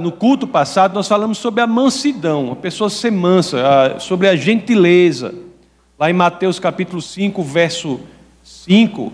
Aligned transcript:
No 0.00 0.10
culto 0.10 0.44
passado, 0.44 0.92
nós 0.92 1.06
falamos 1.06 1.38
sobre 1.38 1.60
a 1.60 1.68
mansidão, 1.68 2.50
a 2.50 2.56
pessoa 2.56 2.90
ser 2.90 3.12
mansa, 3.12 3.96
sobre 4.00 4.26
a 4.26 4.34
gentileza. 4.34 5.32
Lá 5.96 6.10
em 6.10 6.12
Mateus 6.12 6.58
capítulo 6.58 7.00
5, 7.00 7.40
verso 7.44 8.00
5, 8.42 9.12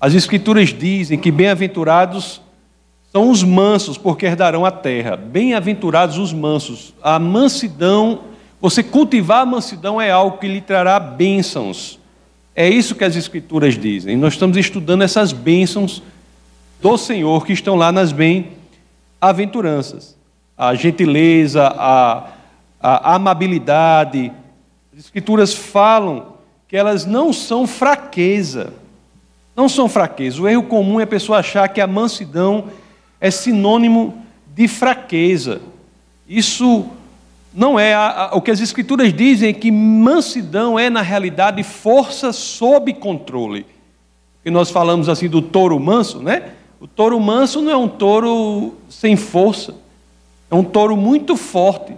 as 0.00 0.14
Escrituras 0.14 0.70
dizem 0.70 1.16
que 1.20 1.30
bem-aventurados 1.30 2.42
são 3.12 3.30
os 3.30 3.44
mansos, 3.44 3.96
porque 3.96 4.26
herdarão 4.26 4.66
a 4.66 4.72
terra. 4.72 5.16
Bem-aventurados 5.16 6.18
os 6.18 6.32
mansos. 6.32 6.92
A 7.00 7.20
mansidão, 7.20 8.22
você 8.60 8.82
cultivar 8.82 9.42
a 9.42 9.46
mansidão 9.46 10.00
é 10.00 10.10
algo 10.10 10.38
que 10.38 10.48
lhe 10.48 10.60
trará 10.60 10.98
bênçãos. 10.98 11.96
É 12.56 12.68
isso 12.68 12.96
que 12.96 13.04
as 13.04 13.14
Escrituras 13.14 13.78
dizem. 13.78 14.16
Nós 14.16 14.32
estamos 14.32 14.56
estudando 14.56 15.02
essas 15.02 15.32
bênçãos 15.32 16.02
do 16.82 16.98
Senhor 16.98 17.46
que 17.46 17.52
estão 17.52 17.76
lá 17.76 17.92
nas 17.92 18.10
bem-aventuranças. 18.10 18.57
A 20.56 20.74
gentileza, 20.74 21.66
a, 21.66 22.28
a 22.80 23.14
amabilidade. 23.14 24.32
As 24.92 25.00
Escrituras 25.00 25.54
falam 25.54 26.34
que 26.66 26.76
elas 26.76 27.04
não 27.04 27.32
são 27.32 27.66
fraqueza. 27.66 28.72
Não 29.56 29.68
são 29.68 29.88
fraqueza. 29.88 30.40
O 30.40 30.48
erro 30.48 30.62
comum 30.64 31.00
é 31.00 31.04
a 31.04 31.06
pessoa 31.06 31.38
achar 31.38 31.68
que 31.68 31.80
a 31.80 31.86
mansidão 31.86 32.66
é 33.20 33.30
sinônimo 33.30 34.22
de 34.54 34.68
fraqueza. 34.68 35.60
Isso 36.28 36.86
não 37.54 37.78
é. 37.78 37.94
A, 37.94 38.30
a, 38.30 38.36
o 38.36 38.42
que 38.42 38.50
as 38.50 38.60
Escrituras 38.60 39.12
dizem 39.12 39.48
é 39.48 39.52
que 39.52 39.70
mansidão 39.70 40.78
é, 40.78 40.88
na 40.90 41.02
realidade, 41.02 41.62
força 41.62 42.32
sob 42.32 42.92
controle. 42.94 43.66
E 44.44 44.50
nós 44.50 44.70
falamos 44.70 45.08
assim 45.08 45.28
do 45.28 45.42
touro 45.42 45.78
manso, 45.80 46.20
né? 46.20 46.52
O 46.80 46.86
touro 46.86 47.18
manso 47.18 47.60
não 47.60 47.72
é 47.72 47.76
um 47.76 47.88
touro 47.88 48.74
sem 48.88 49.16
força, 49.16 49.74
é 50.50 50.54
um 50.54 50.62
touro 50.62 50.96
muito 50.96 51.36
forte, 51.36 51.96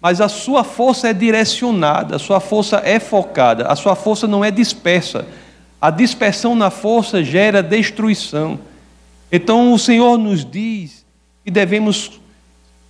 mas 0.00 0.20
a 0.20 0.28
sua 0.28 0.64
força 0.64 1.08
é 1.08 1.12
direcionada, 1.12 2.16
a 2.16 2.18
sua 2.18 2.40
força 2.40 2.80
é 2.84 2.98
focada, 2.98 3.66
a 3.66 3.76
sua 3.76 3.94
força 3.94 4.26
não 4.26 4.44
é 4.44 4.50
dispersa. 4.50 5.26
A 5.80 5.90
dispersão 5.90 6.54
na 6.54 6.70
força 6.70 7.24
gera 7.24 7.62
destruição. 7.62 8.58
Então 9.32 9.72
o 9.72 9.78
Senhor 9.78 10.18
nos 10.18 10.44
diz 10.44 11.04
que 11.44 11.50
devemos 11.50 12.20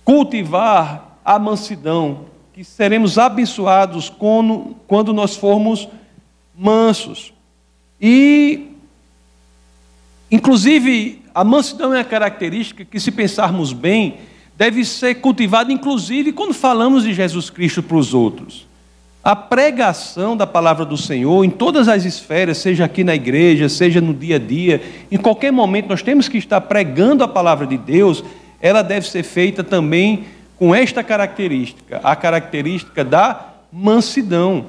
cultivar 0.03 1.19
a 1.23 1.37
mansidão, 1.39 2.25
que 2.53 2.63
seremos 2.63 3.17
abençoados 3.17 4.09
quando, 4.09 5.13
nós 5.13 5.35
formos 5.35 5.87
mansos. 6.55 7.33
E, 7.99 8.71
inclusive, 10.29 11.20
a 11.33 11.43
mansidão 11.43 11.93
é 11.93 11.99
a 12.01 12.05
característica 12.05 12.83
que, 12.83 12.99
se 12.99 13.11
pensarmos 13.11 13.73
bem, 13.73 14.17
deve 14.57 14.83
ser 14.83 15.15
cultivada, 15.15 15.71
inclusive, 15.71 16.31
quando 16.33 16.53
falamos 16.53 17.03
de 17.03 17.13
Jesus 17.13 17.49
Cristo 17.49 17.81
para 17.81 17.97
os 17.97 18.13
outros. 18.13 18.67
A 19.23 19.35
pregação 19.35 20.35
da 20.35 20.47
palavra 20.47 20.83
do 20.83 20.97
Senhor 20.97 21.45
em 21.45 21.49
todas 21.49 21.87
as 21.87 22.05
esferas, 22.05 22.57
seja 22.57 22.85
aqui 22.85 23.03
na 23.03 23.13
igreja, 23.13 23.69
seja 23.69 24.01
no 24.01 24.13
dia 24.13 24.37
a 24.37 24.39
dia, 24.39 24.81
em 25.11 25.17
qualquer 25.17 25.51
momento 25.51 25.89
nós 25.89 26.01
temos 26.01 26.27
que 26.27 26.37
estar 26.37 26.59
pregando 26.61 27.23
a 27.23 27.27
palavra 27.27 27.67
de 27.67 27.77
Deus, 27.77 28.23
ela 28.59 28.81
deve 28.81 29.07
ser 29.07 29.23
feita 29.23 29.63
também 29.63 30.25
com 30.57 30.73
esta 30.73 31.03
característica, 31.03 31.99
a 32.03 32.15
característica 32.15 33.03
da 33.03 33.53
mansidão. 33.71 34.65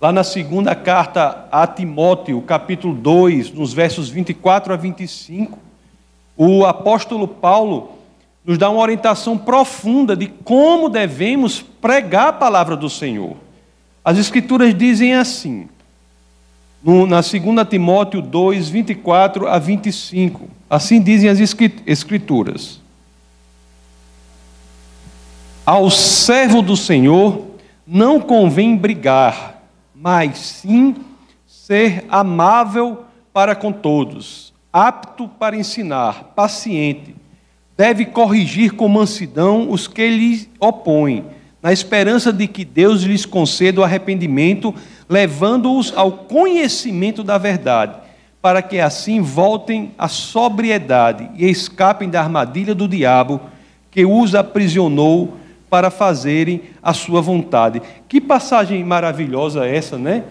Lá 0.00 0.12
na 0.12 0.22
segunda 0.22 0.74
carta 0.74 1.48
a 1.50 1.66
Timóteo, 1.66 2.40
capítulo 2.42 2.94
2, 2.94 3.52
nos 3.52 3.72
versos 3.72 4.08
24 4.08 4.72
a 4.72 4.76
25, 4.76 5.58
o 6.36 6.64
apóstolo 6.64 7.28
Paulo 7.28 7.92
nos 8.44 8.58
dá 8.58 8.68
uma 8.68 8.82
orientação 8.82 9.38
profunda 9.38 10.14
de 10.14 10.26
como 10.26 10.88
devemos 10.88 11.62
pregar 11.62 12.28
a 12.28 12.32
palavra 12.32 12.76
do 12.76 12.90
Senhor. 12.90 13.36
As 14.04 14.18
Escrituras 14.18 14.74
dizem 14.76 15.14
assim, 15.14 15.68
no, 16.82 17.06
na 17.06 17.22
2 17.22 17.32
Timóteo 17.68 18.20
2, 18.20 18.68
24 18.68 19.48
a 19.48 19.58
25. 19.58 20.48
Assim 20.68 21.00
dizem 21.00 21.30
as 21.30 21.38
Escrituras. 21.86 22.80
Ao 25.64 25.90
servo 25.90 26.60
do 26.60 26.76
Senhor 26.76 27.46
não 27.86 28.20
convém 28.20 28.76
brigar, 28.76 29.62
mas 29.94 30.38
sim 30.38 30.94
ser 31.46 32.04
amável 32.08 33.04
para 33.32 33.54
com 33.54 33.72
todos, 33.72 34.52
apto 34.74 35.28
para 35.28 35.56
ensinar, 35.56 36.32
paciente. 36.34 37.14
Deve 37.76 38.04
corrigir 38.06 38.72
com 38.72 38.88
mansidão 38.88 39.70
os 39.70 39.86
que 39.86 40.08
lhe 40.08 40.48
opõem 40.58 41.24
na 41.62 41.72
esperança 41.72 42.30
de 42.30 42.46
que 42.46 42.62
Deus 42.62 43.02
lhes 43.02 43.24
conceda 43.24 43.80
o 43.80 43.84
arrependimento, 43.84 44.74
levando-os 45.08 45.94
ao 45.96 46.12
conhecimento 46.12 47.24
da 47.24 47.38
verdade, 47.38 47.94
para 48.42 48.60
que 48.60 48.78
assim 48.78 49.22
voltem 49.22 49.92
à 49.96 50.06
sobriedade 50.06 51.30
e 51.36 51.48
escapem 51.48 52.10
da 52.10 52.20
armadilha 52.20 52.74
do 52.74 52.86
diabo 52.86 53.40
que 53.90 54.04
os 54.04 54.34
aprisionou 54.34 55.38
para 55.70 55.90
fazerem 55.90 56.60
a 56.82 56.92
sua 56.92 57.22
vontade. 57.22 57.80
Que 58.06 58.20
passagem 58.20 58.84
maravilhosa 58.84 59.66
essa, 59.66 59.96
né? 59.96 60.24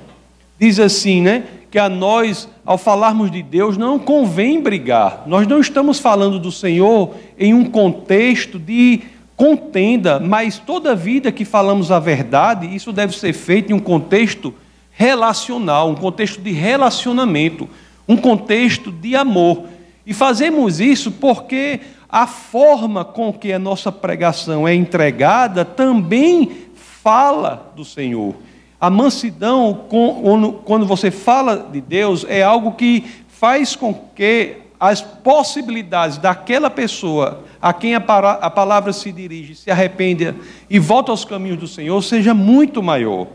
Diz 0.60 0.80
assim, 0.80 1.20
né? 1.20 1.46
Que 1.74 1.80
a 1.80 1.90
nós, 1.90 2.48
ao 2.64 2.78
falarmos 2.78 3.32
de 3.32 3.42
Deus, 3.42 3.80
não 3.80 3.98
convém 3.98 4.62
brigar. 4.62 5.24
Nós 5.26 5.48
não 5.48 5.60
estamos 5.60 5.98
falando 5.98 6.38
do 6.38 6.52
Senhor 6.52 7.16
em 7.36 7.52
um 7.52 7.66
contexto 7.66 8.60
de 8.60 9.02
contenda, 9.36 10.20
mas 10.20 10.60
toda 10.60 10.96
vida 10.96 11.32
que 11.32 11.44
falamos 11.44 11.90
a 11.90 11.98
verdade, 11.98 12.68
isso 12.68 12.94
deve 12.94 13.18
ser 13.18 13.34
feito 13.34 13.72
em 13.72 13.74
um 13.74 13.80
contexto 13.80 14.54
relacional, 14.92 15.90
um 15.90 15.96
contexto 15.96 16.40
de 16.40 16.52
relacionamento, 16.52 17.68
um 18.08 18.18
contexto 18.18 18.92
de 18.92 19.16
amor. 19.16 19.64
E 20.06 20.14
fazemos 20.14 20.80
isso 20.80 21.14
porque 21.14 21.80
a 22.08 22.28
forma 22.28 23.04
com 23.04 23.34
que 23.34 23.52
a 23.52 23.58
nossa 23.58 23.92
pregação 23.92 24.68
é 24.68 24.76
entregada 24.76 25.66
também 25.66 26.52
fala 26.76 27.74
do 27.76 27.84
Senhor. 27.84 28.36
A 28.84 28.90
mansidão, 28.90 29.86
quando 30.66 30.86
você 30.86 31.10
fala 31.10 31.70
de 31.72 31.80
Deus, 31.80 32.26
é 32.28 32.44
algo 32.44 32.74
que 32.74 33.06
faz 33.30 33.78
com 33.78 33.94
que 33.94 34.58
as 34.78 35.02
possibilidades 35.02 36.18
daquela 36.18 36.70
pessoa 36.70 37.46
a 37.62 37.72
quem 37.72 37.96
a, 37.96 38.02
palavra 38.02 38.92
se 38.92 39.10
dirige, 39.14 39.56
se 39.56 39.72
arrependa 39.72 40.36
e 40.70 40.80
volta 40.80 41.12
aos 41.12 41.24
caminhos 41.24 41.60
do 41.60 41.66
Senhor, 41.66 42.04
seja 42.04 42.34
muito 42.34 42.84
maior. 42.84 43.28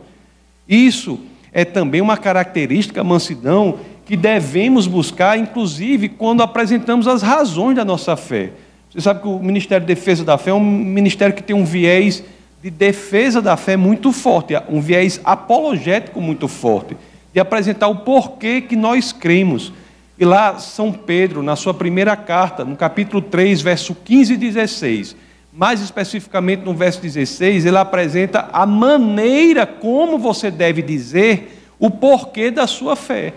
Isso 0.68 1.18
é 1.50 1.64
também 1.64 2.02
uma 2.02 2.18
característica, 2.18 3.02
mansidão, 3.02 3.78
que 4.04 4.18
devemos 4.18 4.86
buscar, 4.86 5.38
inclusive 5.38 6.10
quando 6.10 6.42
apresentamos 6.42 7.08
as 7.08 7.22
razões 7.22 7.74
da 7.74 7.86
nossa 7.86 8.18
fé. 8.18 8.52
Você 8.90 9.00
sabe 9.00 9.22
que 9.22 9.28
o 9.28 9.38
Ministério 9.38 9.86
de 9.86 9.94
Defesa 9.94 10.26
da 10.26 10.36
Fé 10.36 10.50
é 10.50 10.54
um 10.54 10.60
ministério 10.60 11.34
que 11.34 11.42
tem 11.42 11.56
um 11.56 11.64
viés 11.64 12.22
de 12.62 12.70
defesa 12.70 13.40
da 13.40 13.56
fé 13.56 13.76
muito 13.76 14.12
forte, 14.12 14.54
um 14.68 14.80
viés 14.80 15.20
apologético 15.24 16.20
muito 16.20 16.48
forte, 16.48 16.96
de 17.32 17.38
apresentar 17.38 17.88
o 17.88 17.96
porquê 17.96 18.60
que 18.60 18.74
nós 18.74 19.12
cremos. 19.12 19.72
E 20.18 20.24
lá, 20.24 20.58
São 20.58 20.92
Pedro, 20.92 21.42
na 21.42 21.54
sua 21.54 21.72
primeira 21.72 22.16
carta, 22.16 22.64
no 22.64 22.76
capítulo 22.76 23.22
3, 23.22 23.60
verso 23.60 23.94
15 23.94 24.34
e 24.34 24.36
16, 24.36 25.16
mais 25.52 25.80
especificamente 25.80 26.64
no 26.64 26.74
verso 26.74 27.00
16, 27.00 27.66
ele 27.66 27.78
apresenta 27.78 28.48
a 28.52 28.66
maneira 28.66 29.66
como 29.66 30.18
você 30.18 30.50
deve 30.50 30.82
dizer 30.82 31.62
o 31.78 31.90
porquê 31.90 32.50
da 32.50 32.66
sua 32.66 32.96
fé. 32.96 33.34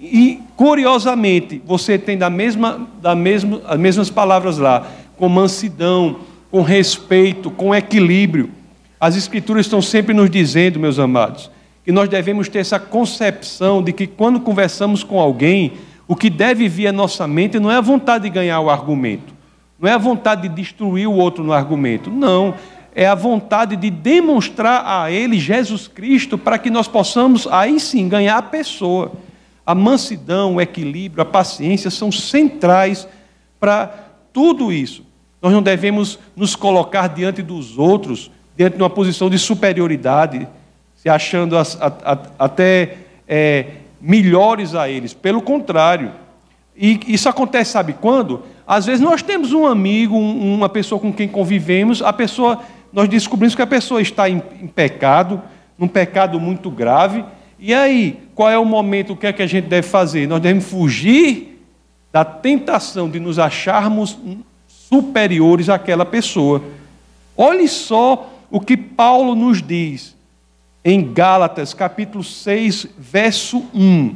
E, 0.00 0.40
curiosamente, 0.56 1.62
você 1.64 1.98
tem 1.98 2.18
da 2.18 2.28
mesma, 2.28 2.88
da 3.00 3.14
mesma, 3.14 3.60
as 3.66 3.78
mesmas 3.78 4.10
palavras 4.10 4.58
lá, 4.58 4.86
com 5.16 5.28
mansidão, 5.28 6.16
com 6.54 6.62
respeito, 6.62 7.50
com 7.50 7.74
equilíbrio. 7.74 8.48
As 9.00 9.16
Escrituras 9.16 9.66
estão 9.66 9.82
sempre 9.82 10.14
nos 10.14 10.30
dizendo, 10.30 10.78
meus 10.78 11.00
amados, 11.00 11.50
que 11.84 11.90
nós 11.90 12.08
devemos 12.08 12.48
ter 12.48 12.60
essa 12.60 12.78
concepção 12.78 13.82
de 13.82 13.92
que 13.92 14.06
quando 14.06 14.38
conversamos 14.38 15.02
com 15.02 15.18
alguém, 15.18 15.72
o 16.06 16.14
que 16.14 16.30
deve 16.30 16.68
vir 16.68 16.86
à 16.86 16.92
nossa 16.92 17.26
mente 17.26 17.58
não 17.58 17.72
é 17.72 17.74
a 17.74 17.80
vontade 17.80 18.22
de 18.22 18.30
ganhar 18.30 18.60
o 18.60 18.70
argumento, 18.70 19.34
não 19.80 19.90
é 19.90 19.94
a 19.94 19.98
vontade 19.98 20.42
de 20.42 20.54
destruir 20.54 21.08
o 21.08 21.14
outro 21.14 21.42
no 21.42 21.52
argumento, 21.52 22.08
não. 22.08 22.54
É 22.94 23.04
a 23.04 23.16
vontade 23.16 23.74
de 23.74 23.90
demonstrar 23.90 24.84
a 24.86 25.10
ele 25.10 25.40
Jesus 25.40 25.88
Cristo 25.88 26.38
para 26.38 26.56
que 26.56 26.70
nós 26.70 26.86
possamos, 26.86 27.48
aí 27.50 27.80
sim, 27.80 28.08
ganhar 28.08 28.38
a 28.38 28.42
pessoa. 28.42 29.10
A 29.66 29.74
mansidão, 29.74 30.54
o 30.54 30.60
equilíbrio, 30.60 31.20
a 31.20 31.26
paciência 31.26 31.90
são 31.90 32.12
centrais 32.12 33.08
para 33.58 33.92
tudo 34.32 34.72
isso. 34.72 35.13
Nós 35.44 35.52
não 35.52 35.60
devemos 35.60 36.18
nos 36.34 36.56
colocar 36.56 37.06
diante 37.06 37.42
dos 37.42 37.76
outros, 37.76 38.30
diante 38.56 38.78
de 38.78 38.82
uma 38.82 38.88
posição 38.88 39.28
de 39.28 39.38
superioridade, 39.38 40.48
se 40.96 41.06
achando 41.06 41.54
até 42.38 42.96
é, 43.28 43.66
melhores 44.00 44.74
a 44.74 44.88
eles. 44.88 45.12
Pelo 45.12 45.42
contrário, 45.42 46.12
E 46.74 46.98
isso 47.06 47.28
acontece, 47.28 47.72
sabe 47.72 47.92
quando? 47.92 48.42
Às 48.66 48.86
vezes 48.86 49.02
nós 49.02 49.20
temos 49.20 49.52
um 49.52 49.66
amigo, 49.66 50.16
uma 50.16 50.70
pessoa 50.70 50.98
com 50.98 51.12
quem 51.12 51.28
convivemos, 51.28 52.00
a 52.00 52.10
pessoa, 52.10 52.60
nós 52.90 53.06
descobrimos 53.06 53.54
que 53.54 53.60
a 53.60 53.66
pessoa 53.66 54.00
está 54.00 54.30
em, 54.30 54.42
em 54.62 54.66
pecado, 54.66 55.42
num 55.76 55.86
pecado 55.86 56.40
muito 56.40 56.70
grave. 56.70 57.22
E 57.58 57.74
aí, 57.74 58.18
qual 58.34 58.50
é 58.50 58.58
o 58.58 58.64
momento, 58.64 59.12
o 59.12 59.16
que 59.16 59.26
é 59.26 59.32
que 59.34 59.42
a 59.42 59.46
gente 59.46 59.68
deve 59.68 59.86
fazer? 59.86 60.26
Nós 60.26 60.40
devemos 60.40 60.64
fugir 60.64 61.62
da 62.10 62.24
tentação 62.24 63.10
de 63.10 63.20
nos 63.20 63.38
acharmos 63.38 64.18
superiores 64.94 65.68
àquela 65.68 66.04
pessoa. 66.04 66.62
Olhe 67.36 67.66
só 67.66 68.30
o 68.48 68.60
que 68.60 68.76
Paulo 68.76 69.34
nos 69.34 69.60
diz 69.60 70.14
em 70.84 71.12
Gálatas, 71.12 71.74
capítulo 71.74 72.22
6, 72.22 72.86
verso 72.96 73.64
1. 73.74 74.14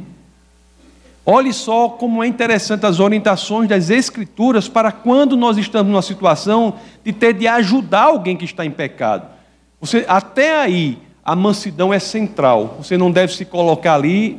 Olhe 1.25 1.51
só 1.51 1.89
como 1.89 2.23
é 2.23 2.27
interessante 2.27 2.85
as 2.85 3.01
orientações 3.01 3.67
das 3.67 3.89
Escrituras 3.89 4.69
para 4.69 4.89
quando 4.89 5.35
nós 5.35 5.57
estamos 5.57 5.91
numa 5.91 6.01
situação 6.01 6.75
de 7.03 7.11
ter 7.11 7.33
de 7.33 7.45
ajudar 7.45 8.03
alguém 8.03 8.37
que 8.37 8.45
está 8.45 8.65
em 8.65 8.71
pecado. 8.71 9.27
Você, 9.81 10.05
até 10.07 10.61
aí, 10.61 10.97
a 11.25 11.35
mansidão 11.35 11.93
é 11.93 11.99
central. 11.99 12.77
Você 12.81 12.97
não 12.97 13.11
deve 13.11 13.33
se 13.33 13.43
colocar 13.43 13.95
ali 13.95 14.31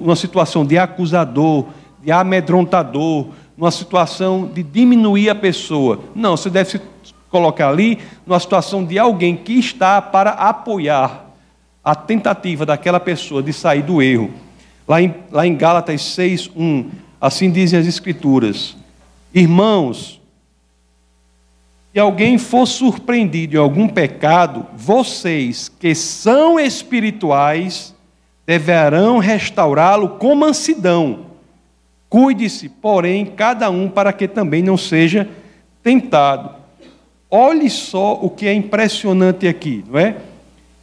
numa 0.00 0.16
situação 0.16 0.64
de 0.64 0.78
acusador, 0.78 1.66
de 2.02 2.10
amedrontador, 2.10 3.26
numa 3.56 3.70
situação 3.70 4.46
de 4.46 4.62
diminuir 4.62 5.30
a 5.30 5.34
pessoa. 5.34 6.00
Não, 6.14 6.36
você 6.36 6.50
deve 6.50 6.70
se 6.70 6.80
colocar 7.30 7.68
ali 7.68 7.98
numa 8.26 8.38
situação 8.38 8.84
de 8.84 8.98
alguém 8.98 9.36
que 9.36 9.54
está 9.58 10.00
para 10.00 10.30
apoiar 10.30 11.26
a 11.82 11.94
tentativa 11.94 12.64
daquela 12.64 13.00
pessoa 13.00 13.42
de 13.42 13.52
sair 13.52 13.82
do 13.82 14.02
erro. 14.02 14.30
Lá 14.86 15.00
em, 15.00 15.14
lá 15.30 15.46
em 15.46 15.56
Gálatas 15.56 16.02
6, 16.02 16.50
1, 16.54 16.90
assim 17.20 17.50
dizem 17.50 17.78
as 17.78 17.86
Escrituras: 17.86 18.76
Irmãos, 19.32 20.20
se 21.92 21.98
alguém 21.98 22.38
for 22.38 22.66
surpreendido 22.66 23.56
em 23.56 23.60
algum 23.60 23.88
pecado, 23.88 24.66
vocês 24.74 25.68
que 25.68 25.94
são 25.94 26.58
espirituais 26.58 27.94
deverão 28.46 29.18
restaurá-lo 29.18 30.10
com 30.10 30.34
mansidão. 30.34 31.31
Cuide-se, 32.12 32.68
porém, 32.68 33.24
cada 33.24 33.70
um 33.70 33.88
para 33.88 34.12
que 34.12 34.28
também 34.28 34.62
não 34.62 34.76
seja 34.76 35.26
tentado. 35.82 36.50
Olhe 37.30 37.70
só 37.70 38.12
o 38.20 38.28
que 38.28 38.46
é 38.46 38.52
impressionante 38.52 39.48
aqui, 39.48 39.82
não 39.88 39.98
é? 39.98 40.16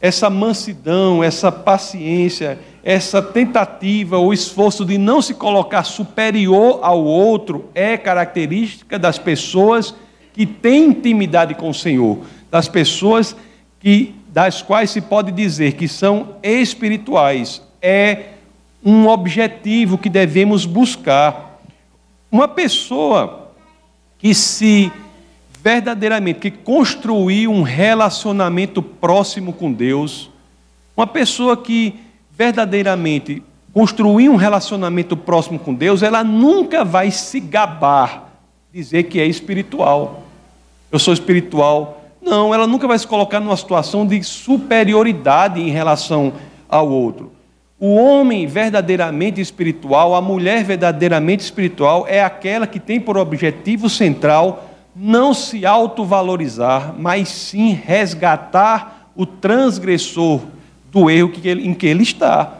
Essa 0.00 0.28
mansidão, 0.28 1.22
essa 1.22 1.52
paciência, 1.52 2.58
essa 2.82 3.22
tentativa 3.22 4.18
ou 4.18 4.34
esforço 4.34 4.84
de 4.84 4.98
não 4.98 5.22
se 5.22 5.32
colocar 5.32 5.84
superior 5.84 6.80
ao 6.82 7.04
outro 7.04 7.70
é 7.76 7.96
característica 7.96 8.98
das 8.98 9.16
pessoas 9.16 9.94
que 10.32 10.44
têm 10.44 10.86
intimidade 10.86 11.54
com 11.54 11.70
o 11.70 11.74
Senhor, 11.74 12.18
das 12.50 12.66
pessoas 12.66 13.36
que, 13.78 14.16
das 14.32 14.62
quais 14.62 14.90
se 14.90 15.00
pode 15.00 15.30
dizer 15.30 15.74
que 15.74 15.86
são 15.86 16.34
espirituais, 16.42 17.62
é 17.80 18.39
um 18.84 19.08
objetivo 19.08 19.98
que 19.98 20.08
devemos 20.08 20.64
buscar. 20.64 21.60
Uma 22.30 22.48
pessoa 22.48 23.50
que 24.18 24.34
se 24.34 24.90
verdadeiramente 25.62 26.40
que 26.40 26.50
construiu 26.50 27.50
um 27.50 27.62
relacionamento 27.62 28.82
próximo 28.82 29.52
com 29.52 29.72
Deus, 29.72 30.30
uma 30.96 31.06
pessoa 31.06 31.56
que 31.56 32.00
verdadeiramente 32.30 33.42
construiu 33.72 34.32
um 34.32 34.36
relacionamento 34.36 35.16
próximo 35.16 35.58
com 35.58 35.74
Deus, 35.74 36.02
ela 36.02 36.24
nunca 36.24 36.84
vai 36.84 37.10
se 37.10 37.38
gabar 37.40 38.30
dizer 38.72 39.04
que 39.04 39.20
é 39.20 39.26
espiritual. 39.26 40.22
Eu 40.90 40.98
sou 40.98 41.12
espiritual. 41.12 42.02
Não, 42.22 42.54
ela 42.54 42.66
nunca 42.66 42.86
vai 42.86 42.98
se 42.98 43.06
colocar 43.06 43.40
numa 43.40 43.56
situação 43.56 44.06
de 44.06 44.22
superioridade 44.22 45.60
em 45.60 45.70
relação 45.70 46.32
ao 46.68 46.88
outro. 46.88 47.32
O 47.80 47.94
homem 47.94 48.46
verdadeiramente 48.46 49.40
espiritual, 49.40 50.14
a 50.14 50.20
mulher 50.20 50.62
verdadeiramente 50.62 51.42
espiritual, 51.42 52.04
é 52.06 52.22
aquela 52.22 52.66
que 52.66 52.78
tem 52.78 53.00
por 53.00 53.16
objetivo 53.16 53.88
central 53.88 54.68
não 54.94 55.32
se 55.32 55.64
autovalorizar, 55.64 56.94
mas 56.98 57.30
sim 57.30 57.72
resgatar 57.72 59.10
o 59.16 59.24
transgressor 59.24 60.42
do 60.92 61.08
erro 61.08 61.32
em 61.44 61.72
que 61.72 61.86
ele 61.86 62.02
está. 62.02 62.52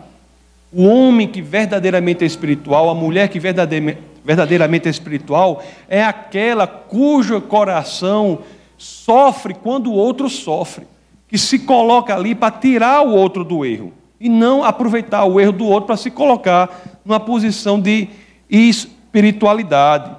O 0.72 0.86
homem 0.86 1.28
que 1.28 1.42
verdadeiramente 1.42 2.24
é 2.24 2.26
espiritual, 2.26 2.88
a 2.88 2.94
mulher 2.94 3.28
que 3.28 3.38
verdadeiramente 3.38 4.08
verdadeiramente 4.24 4.88
espiritual 4.88 5.62
é 5.88 6.04
aquela 6.04 6.66
cujo 6.66 7.40
coração 7.40 8.40
sofre 8.76 9.54
quando 9.54 9.90
o 9.90 9.94
outro 9.94 10.28
sofre, 10.28 10.86
que 11.26 11.38
se 11.38 11.60
coloca 11.60 12.14
ali 12.14 12.34
para 12.34 12.50
tirar 12.52 13.00
o 13.02 13.14
outro 13.14 13.42
do 13.42 13.64
erro 13.64 13.99
e 14.20 14.28
não 14.28 14.62
aproveitar 14.62 15.24
o 15.24 15.40
erro 15.40 15.52
do 15.52 15.64
outro 15.64 15.86
para 15.86 15.96
se 15.96 16.10
colocar 16.10 17.00
numa 17.04 17.18
posição 17.18 17.80
de 17.80 18.08
espiritualidade. 18.48 20.10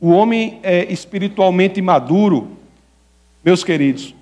O 0.00 0.10
homem 0.10 0.58
é 0.62 0.90
espiritualmente 0.92 1.80
maduro, 1.80 2.56
meus 3.44 3.62
queridos, 3.62 4.14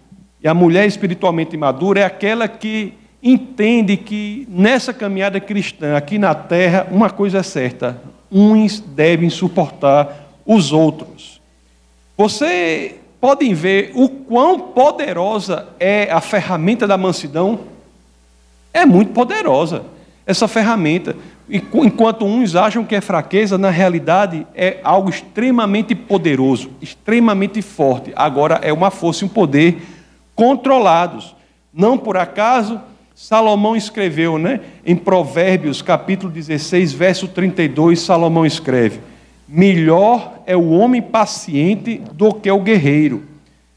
e 0.43 0.47
a 0.47 0.55
mulher 0.55 0.87
espiritualmente 0.87 1.57
madura 1.57 2.01
é 2.01 2.05
aquela 2.05 2.47
que 2.47 2.93
entende 3.23 3.97
que 3.97 4.47
nessa 4.49 4.93
caminhada 4.93 5.41
cristã, 5.41 5.97
aqui 5.97 6.19
na 6.19 6.35
terra, 6.35 6.87
uma 6.91 7.11
coisa 7.11 7.39
é 7.39 7.43
certa: 7.43 8.01
uns 8.31 8.79
devem 8.81 9.31
suportar 9.31 10.29
os 10.45 10.73
outros. 10.73 11.41
Você 12.17 12.97
podem 13.21 13.55
ver 13.55 13.93
o 13.95 14.09
quão 14.09 14.59
poderosa 14.59 15.69
é 15.79 16.11
a 16.11 16.21
ferramenta 16.21 16.87
da 16.87 16.97
mansidão? 16.97 17.61
É 18.79 18.87
muito 18.87 19.11
poderosa 19.11 19.83
essa 20.25 20.47
ferramenta. 20.47 21.17
Enquanto 21.51 22.25
uns 22.25 22.55
acham 22.55 22.85
que 22.85 22.95
é 22.95 23.01
fraqueza, 23.01 23.59
na 23.59 23.71
realidade 23.71 24.47
é 24.55 24.79
algo 24.85 25.11
extremamente 25.11 25.97
poderoso, 25.97 26.71
extremamente 26.81 27.61
forte. 27.61 28.13
Agora 28.15 28.61
é 28.63 28.73
uma 28.73 28.93
força 28.93 29.25
e 29.25 29.27
um 29.27 29.29
poder 29.29 29.83
controlados. 30.33 31.35
Não 31.75 31.99
por 31.99 32.17
acaso 32.17 32.81
Salomão 33.17 33.75
escreveu, 33.75 34.39
né? 34.39 34.61
Em 34.87 34.95
Provérbios, 34.95 35.83
capítulo 35.83 36.31
16, 36.33 36.93
verso 36.93 37.27
32, 37.27 37.99
Salomão 37.99 38.47
escreve: 38.47 39.01
Melhor 39.49 40.35
é 40.47 40.57
o 40.57 40.71
homem 40.71 41.03
paciente 41.03 42.01
do 42.13 42.33
que 42.33 42.49
o 42.49 42.61
guerreiro, 42.61 43.25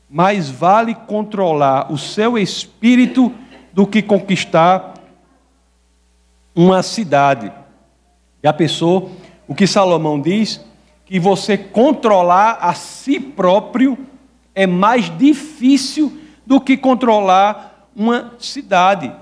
mais 0.07 0.47
vale 0.47 0.93
controlar 0.93 1.91
o 1.91 1.97
seu 1.97 2.37
espírito 2.37 3.33
do 3.73 3.87
que 3.87 4.01
conquistar 4.01 4.90
uma 6.55 6.83
cidade. 6.83 7.51
Já 8.43 8.51
pensou 8.51 9.11
o 9.47 9.55
que 9.55 9.67
Salomão 9.67 10.19
diz? 10.19 10.59
Que 11.05 11.19
você 11.19 11.57
controlar 11.57 12.57
a 12.61 12.73
si 12.73 13.19
próprio 13.19 13.97
é 14.53 14.65
mais 14.65 15.15
difícil 15.17 16.17
do 16.45 16.59
que 16.59 16.77
controlar 16.77 17.89
uma 17.95 18.33
cidade 18.39 19.13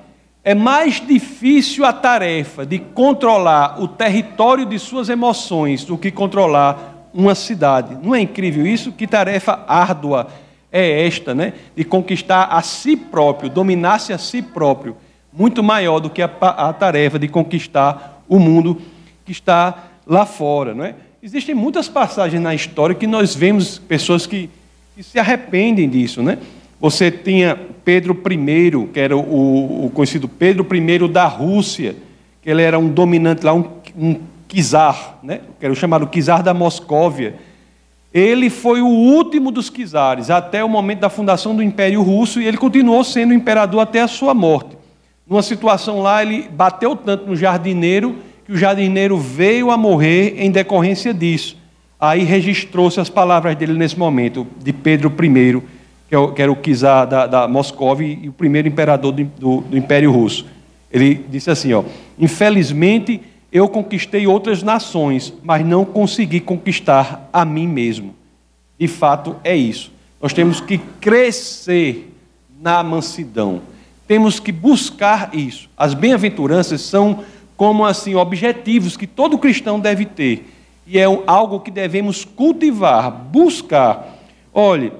é 0.44 0.56
mais 0.56 1.06
difícil 1.06 1.86
a 1.86 1.92
tarefa 1.92 2.66
de 2.66 2.80
controlar 2.80 3.82
o 3.82 3.88
território 3.88 4.66
de 4.66 4.80
suas 4.80 5.10
emoções 5.10 5.84
do 5.84 5.98
que 5.98 6.12
controlar 6.12 7.10
uma 7.14 7.36
cidade. 7.36 7.98
Não 8.02 8.16
é 8.16 8.22
incrível 8.22 8.66
isso? 8.66 8.92
Que 8.92 9.06
tarefa 9.06 9.64
árdua 9.68 10.28
é 10.72 11.06
esta, 11.06 11.36
né? 11.36 11.54
De 11.76 11.84
conquistar 11.84 12.46
a 12.46 12.62
si 12.62 12.96
próprio, 12.96 13.50
dominar-se 13.50 14.14
a 14.14 14.18
si 14.18 14.42
próprio, 14.42 14.96
muito 15.32 15.64
maior 15.64 16.00
do 16.00 16.10
que 16.10 16.22
a, 16.22 16.30
a, 16.42 16.74
tarefa 16.74 17.20
de 17.20 17.28
conquistar 17.28 18.24
o 18.28 18.40
mundo 18.40 18.82
que 19.26 19.32
está 19.32 19.90
lá 20.06 20.26
fora, 20.26 20.74
não 20.74 20.84
é? 20.84 20.96
Existem 21.22 21.54
muitas 21.54 21.88
passagens 21.90 22.42
na 22.42 22.56
história 22.56 22.96
que 22.96 23.06
nós 23.06 23.36
vemos 23.36 23.78
pessoas 23.78 24.26
que, 24.26 24.50
que 24.96 25.04
se 25.04 25.20
arrependem 25.20 25.90
disso, 25.90 26.24
né? 26.24 26.38
Você 26.80 27.12
tinha 27.12 27.60
Pedro 27.84 28.14
I, 28.14 28.88
que 28.94 29.00
era 29.00 29.18
o, 29.18 29.86
o 29.86 29.90
conhecido 29.90 30.30
Pedro 30.30 30.66
I 30.74 31.08
da 31.10 31.26
Rússia, 31.26 31.96
que 32.42 32.50
ele 32.50 32.62
era 32.62 32.80
um 32.80 32.88
dominante 32.88 33.46
lá, 33.46 33.54
um, 33.54 33.66
um 33.98 34.16
czar, 34.48 35.20
né? 35.22 35.42
que 35.60 35.66
era 35.66 35.74
o 35.74 35.76
chamado 35.76 36.08
czar 36.08 36.42
da 36.42 36.54
Moscóvia. 36.54 37.36
Ele 38.14 38.50
foi 38.50 38.82
o 38.82 38.88
último 38.88 39.52
dos 39.52 39.70
czares 39.70 40.30
até 40.30 40.64
o 40.64 40.70
momento 40.70 41.00
da 41.00 41.10
fundação 41.10 41.56
do 41.56 41.62
Império 41.62 42.02
Russo 42.02 42.42
e 42.42 42.48
ele 42.48 42.58
continuou 42.58 43.04
sendo 43.04 43.34
imperador 43.34 43.82
até 43.82 44.02
a 44.02 44.08
sua 44.08 44.34
morte. 44.34 44.79
Numa 45.30 45.44
situação 45.44 46.02
lá, 46.02 46.24
ele 46.24 46.50
bateu 46.50 46.96
tanto 46.96 47.28
no 47.28 47.36
jardineiro 47.36 48.16
que 48.46 48.52
o 48.52 48.58
jardineiro 48.58 49.16
veio 49.16 49.70
a 49.70 49.78
morrer 49.78 50.36
em 50.40 50.50
decorrência 50.50 51.14
disso. 51.14 51.56
Aí 52.00 52.24
registrou-se 52.24 53.00
as 53.00 53.10
palavras 53.10 53.56
dele 53.56 53.74
nesse 53.74 54.00
momento, 54.00 54.48
de 54.58 54.74
Pedro 54.74 55.14
I 55.24 55.62
é 56.12 56.34
que 56.34 56.42
era 56.42 56.52
o 56.52 56.56
czar 56.56 57.06
da, 57.06 57.28
da 57.28 57.48
Moscova 57.48 58.04
e 58.04 58.28
o 58.28 58.34
primeiro 58.34 58.68
imperador 58.68 59.12
do, 59.12 59.24
do, 59.24 59.62
do 59.62 59.78
Império 59.78 60.12
Russo. 60.12 60.46
Ele 60.92 61.24
disse 61.30 61.52
assim: 61.52 61.72
ó, 61.74 61.84
infelizmente 62.18 63.22
eu 63.52 63.68
conquistei 63.70 64.26
outras 64.26 64.64
nações, 64.64 65.32
mas 65.44 65.64
não 65.64 65.86
consegui 65.86 66.40
conquistar 66.40 67.30
a 67.32 67.46
mim 67.46 67.68
mesmo. 67.68 68.16
De 68.80 68.88
fato, 68.88 69.36
é 69.44 69.56
isso. 69.56 69.92
Nós 70.20 70.34
temos 70.34 70.60
que 70.60 70.80
crescer 71.00 72.12
na 72.60 72.82
mansidão. 72.82 73.62
Temos 74.10 74.40
que 74.40 74.52
buscar 74.52 75.30
isso. 75.36 75.70
As 75.78 75.94
bem-aventuranças 75.94 76.82
são 76.82 77.24
como 77.56 77.86
assim 77.86 78.16
objetivos 78.16 78.98
que 78.98 79.06
todo 79.06 79.38
cristão 79.38 79.80
deve 79.80 80.04
ter. 80.04 80.52
E 80.88 80.98
é 80.98 81.04
algo 81.28 81.60
que 81.60 81.70
devemos 81.70 82.26
cultivar, 82.26 83.12
buscar. 83.12 84.18
Olhe, 84.52 84.92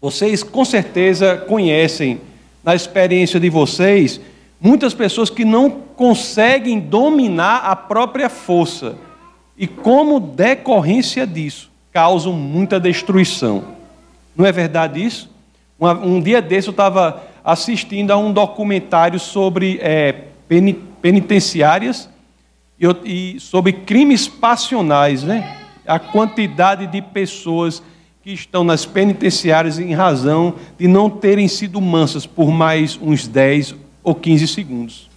vocês 0.00 0.42
com 0.42 0.64
certeza 0.64 1.36
conhecem 1.36 2.18
na 2.64 2.74
experiência 2.74 3.38
de 3.38 3.50
vocês 3.50 4.18
muitas 4.58 4.94
pessoas 4.94 5.28
que 5.28 5.44
não 5.44 5.68
conseguem 5.70 6.80
dominar 6.80 7.58
a 7.58 7.76
própria 7.76 8.30
força 8.30 8.96
e 9.54 9.66
como 9.66 10.18
decorrência 10.18 11.26
disso 11.26 11.70
causam 11.92 12.32
muita 12.32 12.80
destruição. 12.80 13.64
Não 14.34 14.46
é 14.46 14.52
verdade 14.52 15.04
isso? 15.04 15.28
Um, 15.78 16.22
dia 16.22 16.40
desse 16.40 16.68
eu 16.68 16.72
estava 16.72 17.27
assistindo 17.48 18.10
a 18.10 18.16
um 18.18 18.30
documentário 18.30 19.18
sobre 19.18 19.78
é, 19.80 20.14
penitenciárias 21.00 22.06
e, 22.78 22.86
e 23.06 23.40
sobre 23.40 23.72
crimes 23.72 24.28
passionais, 24.28 25.22
né? 25.22 25.56
A 25.86 25.98
quantidade 25.98 26.86
de 26.86 27.00
pessoas 27.00 27.82
que 28.22 28.32
estão 28.32 28.62
nas 28.62 28.84
penitenciárias 28.84 29.78
em 29.78 29.94
razão 29.94 30.56
de 30.78 30.86
não 30.86 31.08
terem 31.08 31.48
sido 31.48 31.80
mansas 31.80 32.26
por 32.26 32.50
mais 32.50 32.98
uns 33.00 33.26
10 33.26 33.74
ou 34.04 34.14
15 34.14 34.46
segundos. 34.46 35.08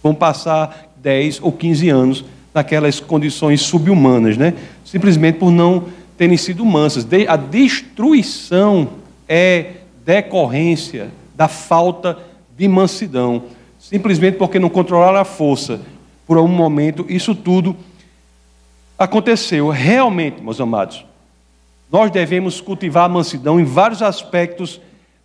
Vão 0.00 0.14
passar 0.14 0.88
10 0.98 1.40
ou 1.42 1.50
15 1.50 1.88
anos 1.88 2.24
naquelas 2.54 3.00
condições 3.00 3.60
subhumanas, 3.60 4.36
né? 4.36 4.54
Simplesmente 4.84 5.38
por 5.38 5.50
não 5.50 5.86
terem 6.16 6.36
sido 6.36 6.64
mansas. 6.64 7.04
A 7.26 7.34
destruição 7.34 8.88
é 9.28 9.78
decorrência 10.04 11.10
da 11.34 11.48
falta 11.48 12.18
de 12.56 12.68
mansidão, 12.68 13.44
simplesmente 13.78 14.36
porque 14.36 14.58
não 14.58 14.68
controlaram 14.68 15.18
a 15.18 15.24
força. 15.24 15.80
Por 16.26 16.38
um 16.38 16.48
momento, 16.48 17.04
isso 17.08 17.34
tudo 17.34 17.76
aconteceu. 18.98 19.68
Realmente, 19.68 20.42
meus 20.42 20.60
amados, 20.60 21.04
nós 21.90 22.10
devemos 22.10 22.60
cultivar 22.60 23.04
a 23.04 23.08
mansidão 23.08 23.60
em 23.60 23.64
vários 23.64 24.02
aspectos 24.02 24.80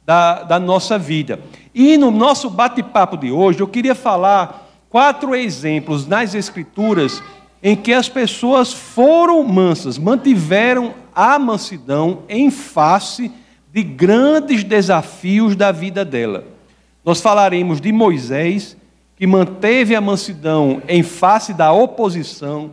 da, 0.06 0.44
da 0.44 0.60
nossa 0.60 0.98
vida. 0.98 1.40
E 1.74 1.98
no 1.98 2.12
nosso 2.12 2.50
bate-papo 2.50 3.18
de 3.18 3.32
hoje, 3.32 3.60
eu 3.60 3.68
queria 3.68 3.94
falar 3.94 4.68
quatro 4.90 5.36
exemplos 5.36 6.08
nas 6.08 6.34
Escrituras 6.34 7.22
em 7.62 7.76
que 7.76 7.92
as 7.92 8.08
pessoas 8.08 8.72
foram 8.72 9.44
mansas, 9.44 9.98
mantiveram 9.98 10.94
a 11.14 11.38
mansidão 11.38 12.20
em 12.30 12.50
face 12.52 13.32
de 13.74 13.84
grandes 13.84 14.64
desafios 14.64 15.56
da 15.56 15.72
vida 15.72 16.04
dela. 16.04 16.44
Nós 17.04 17.22
falaremos 17.22 17.80
de 17.80 17.92
Moisés, 17.92 18.76
que 19.16 19.26
manteve 19.26 19.96
a 19.96 20.02
mansidão 20.02 20.82
em 20.88 21.04
face 21.04 21.54
da 21.54 21.72
oposição, 21.72 22.72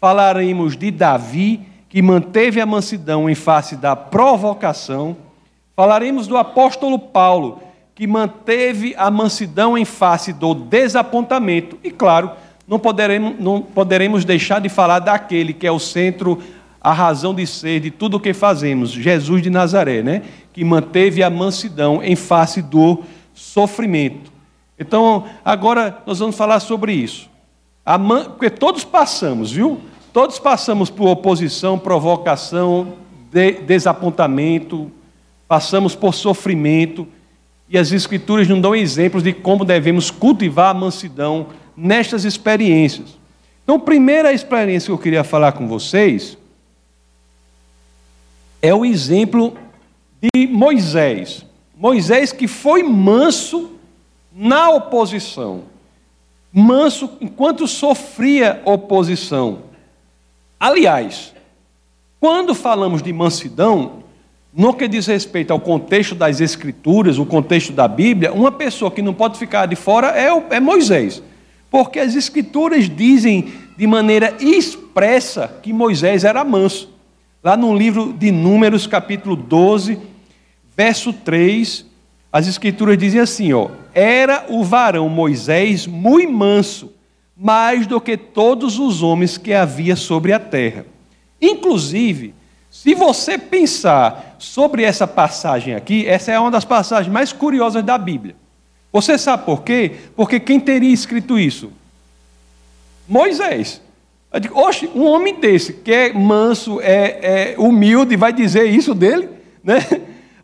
falaremos 0.00 0.76
de 0.76 0.90
Davi, 0.90 1.60
que 1.88 2.02
manteve 2.02 2.60
a 2.60 2.66
mansidão 2.66 3.30
em 3.30 3.34
face 3.34 3.76
da 3.76 3.94
provocação. 3.94 5.16
Falaremos 5.76 6.26
do 6.26 6.36
apóstolo 6.36 6.98
Paulo, 6.98 7.62
que 7.94 8.06
manteve 8.06 8.94
a 8.98 9.10
mansidão 9.10 9.78
em 9.78 9.84
face 9.84 10.32
do 10.32 10.54
desapontamento. 10.54 11.78
E, 11.84 11.90
claro, 11.90 12.32
não 12.66 12.78
poderemos, 12.78 13.38
não 13.38 13.62
poderemos 13.62 14.24
deixar 14.24 14.60
de 14.60 14.68
falar 14.68 14.98
daquele 14.98 15.52
que 15.52 15.66
é 15.66 15.70
o 15.70 15.78
centro, 15.78 16.42
a 16.84 16.92
razão 16.92 17.34
de 17.34 17.46
ser 17.46 17.80
de 17.80 17.90
tudo 17.90 18.18
o 18.18 18.20
que 18.20 18.34
fazemos, 18.34 18.90
Jesus 18.90 19.40
de 19.40 19.48
Nazaré, 19.48 20.02
né? 20.02 20.20
que 20.52 20.62
manteve 20.62 21.22
a 21.22 21.30
mansidão 21.30 22.02
em 22.02 22.14
face 22.14 22.60
do 22.60 23.02
sofrimento. 23.32 24.30
Então, 24.78 25.24
agora 25.42 26.02
nós 26.06 26.18
vamos 26.18 26.36
falar 26.36 26.60
sobre 26.60 26.92
isso. 26.92 27.30
Man... 27.98 28.24
Porque 28.24 28.50
todos 28.50 28.84
passamos, 28.84 29.50
viu? 29.50 29.80
Todos 30.12 30.38
passamos 30.38 30.90
por 30.90 31.08
oposição, 31.08 31.78
provocação, 31.78 32.92
de, 33.32 33.52
desapontamento, 33.62 34.92
passamos 35.48 35.94
por 35.94 36.12
sofrimento, 36.12 37.08
e 37.66 37.78
as 37.78 37.92
Escrituras 37.92 38.46
nos 38.46 38.60
dão 38.60 38.76
exemplos 38.76 39.22
de 39.22 39.32
como 39.32 39.64
devemos 39.64 40.10
cultivar 40.10 40.72
a 40.72 40.78
mansidão 40.78 41.46
nestas 41.74 42.26
experiências. 42.26 43.18
Então, 43.62 43.80
primeira 43.80 44.34
experiência 44.34 44.88
que 44.88 44.92
eu 44.92 44.98
queria 44.98 45.24
falar 45.24 45.52
com 45.52 45.66
vocês 45.66 46.36
é 48.64 48.74
o 48.74 48.82
exemplo 48.82 49.52
de 50.22 50.46
Moisés. 50.46 51.44
Moisés 51.76 52.32
que 52.32 52.48
foi 52.48 52.82
manso 52.82 53.72
na 54.34 54.70
oposição. 54.70 55.64
Manso 56.50 57.10
enquanto 57.20 57.68
sofria 57.68 58.62
oposição. 58.64 59.58
Aliás, 60.58 61.34
quando 62.18 62.54
falamos 62.54 63.02
de 63.02 63.12
mansidão, 63.12 64.02
no 64.50 64.72
que 64.72 64.88
diz 64.88 65.08
respeito 65.08 65.52
ao 65.52 65.60
contexto 65.60 66.14
das 66.14 66.40
Escrituras, 66.40 67.18
o 67.18 67.26
contexto 67.26 67.70
da 67.70 67.86
Bíblia, 67.86 68.32
uma 68.32 68.50
pessoa 68.50 68.90
que 68.90 69.02
não 69.02 69.12
pode 69.12 69.38
ficar 69.38 69.66
de 69.66 69.76
fora 69.76 70.18
é, 70.18 70.28
é 70.56 70.58
Moisés. 70.58 71.22
Porque 71.70 71.98
as 71.98 72.14
Escrituras 72.14 72.88
dizem 72.88 73.52
de 73.76 73.86
maneira 73.86 74.34
expressa 74.40 75.54
que 75.62 75.70
Moisés 75.70 76.24
era 76.24 76.42
manso. 76.42 76.93
Lá 77.44 77.58
no 77.58 77.76
livro 77.76 78.10
de 78.10 78.32
Números, 78.32 78.86
capítulo 78.86 79.36
12, 79.36 79.98
verso 80.74 81.12
3, 81.12 81.84
as 82.32 82.48
Escrituras 82.48 82.96
dizem 82.96 83.20
assim: 83.20 83.52
ó, 83.52 83.68
era 83.92 84.46
o 84.48 84.64
varão 84.64 85.10
Moisés 85.10 85.86
muito 85.86 86.32
manso 86.32 86.90
mais 87.36 87.86
do 87.86 88.00
que 88.00 88.16
todos 88.16 88.78
os 88.78 89.02
homens 89.02 89.36
que 89.36 89.52
havia 89.52 89.94
sobre 89.94 90.32
a 90.32 90.38
terra. 90.38 90.86
Inclusive, 91.38 92.34
se 92.70 92.94
você 92.94 93.36
pensar 93.36 94.36
sobre 94.38 94.82
essa 94.82 95.06
passagem 95.06 95.74
aqui, 95.74 96.06
essa 96.06 96.32
é 96.32 96.40
uma 96.40 96.50
das 96.50 96.64
passagens 96.64 97.12
mais 97.12 97.30
curiosas 97.30 97.84
da 97.84 97.98
Bíblia. 97.98 98.36
Você 98.90 99.18
sabe 99.18 99.44
por 99.44 99.62
quê? 99.62 99.96
Porque 100.16 100.40
quem 100.40 100.58
teria 100.58 100.94
escrito 100.94 101.38
isso? 101.38 101.70
Moisés. 103.06 103.82
Eu 104.34 104.40
digo, 104.40 104.58
oxe, 104.58 104.90
um 104.96 105.06
homem 105.06 105.36
desse, 105.36 105.72
que 105.72 105.92
é 105.92 106.12
manso, 106.12 106.80
é, 106.80 107.52
é 107.52 107.54
humilde, 107.56 108.16
vai 108.16 108.32
dizer 108.32 108.64
isso 108.64 108.92
dele? 108.92 109.28
Né? 109.62 109.78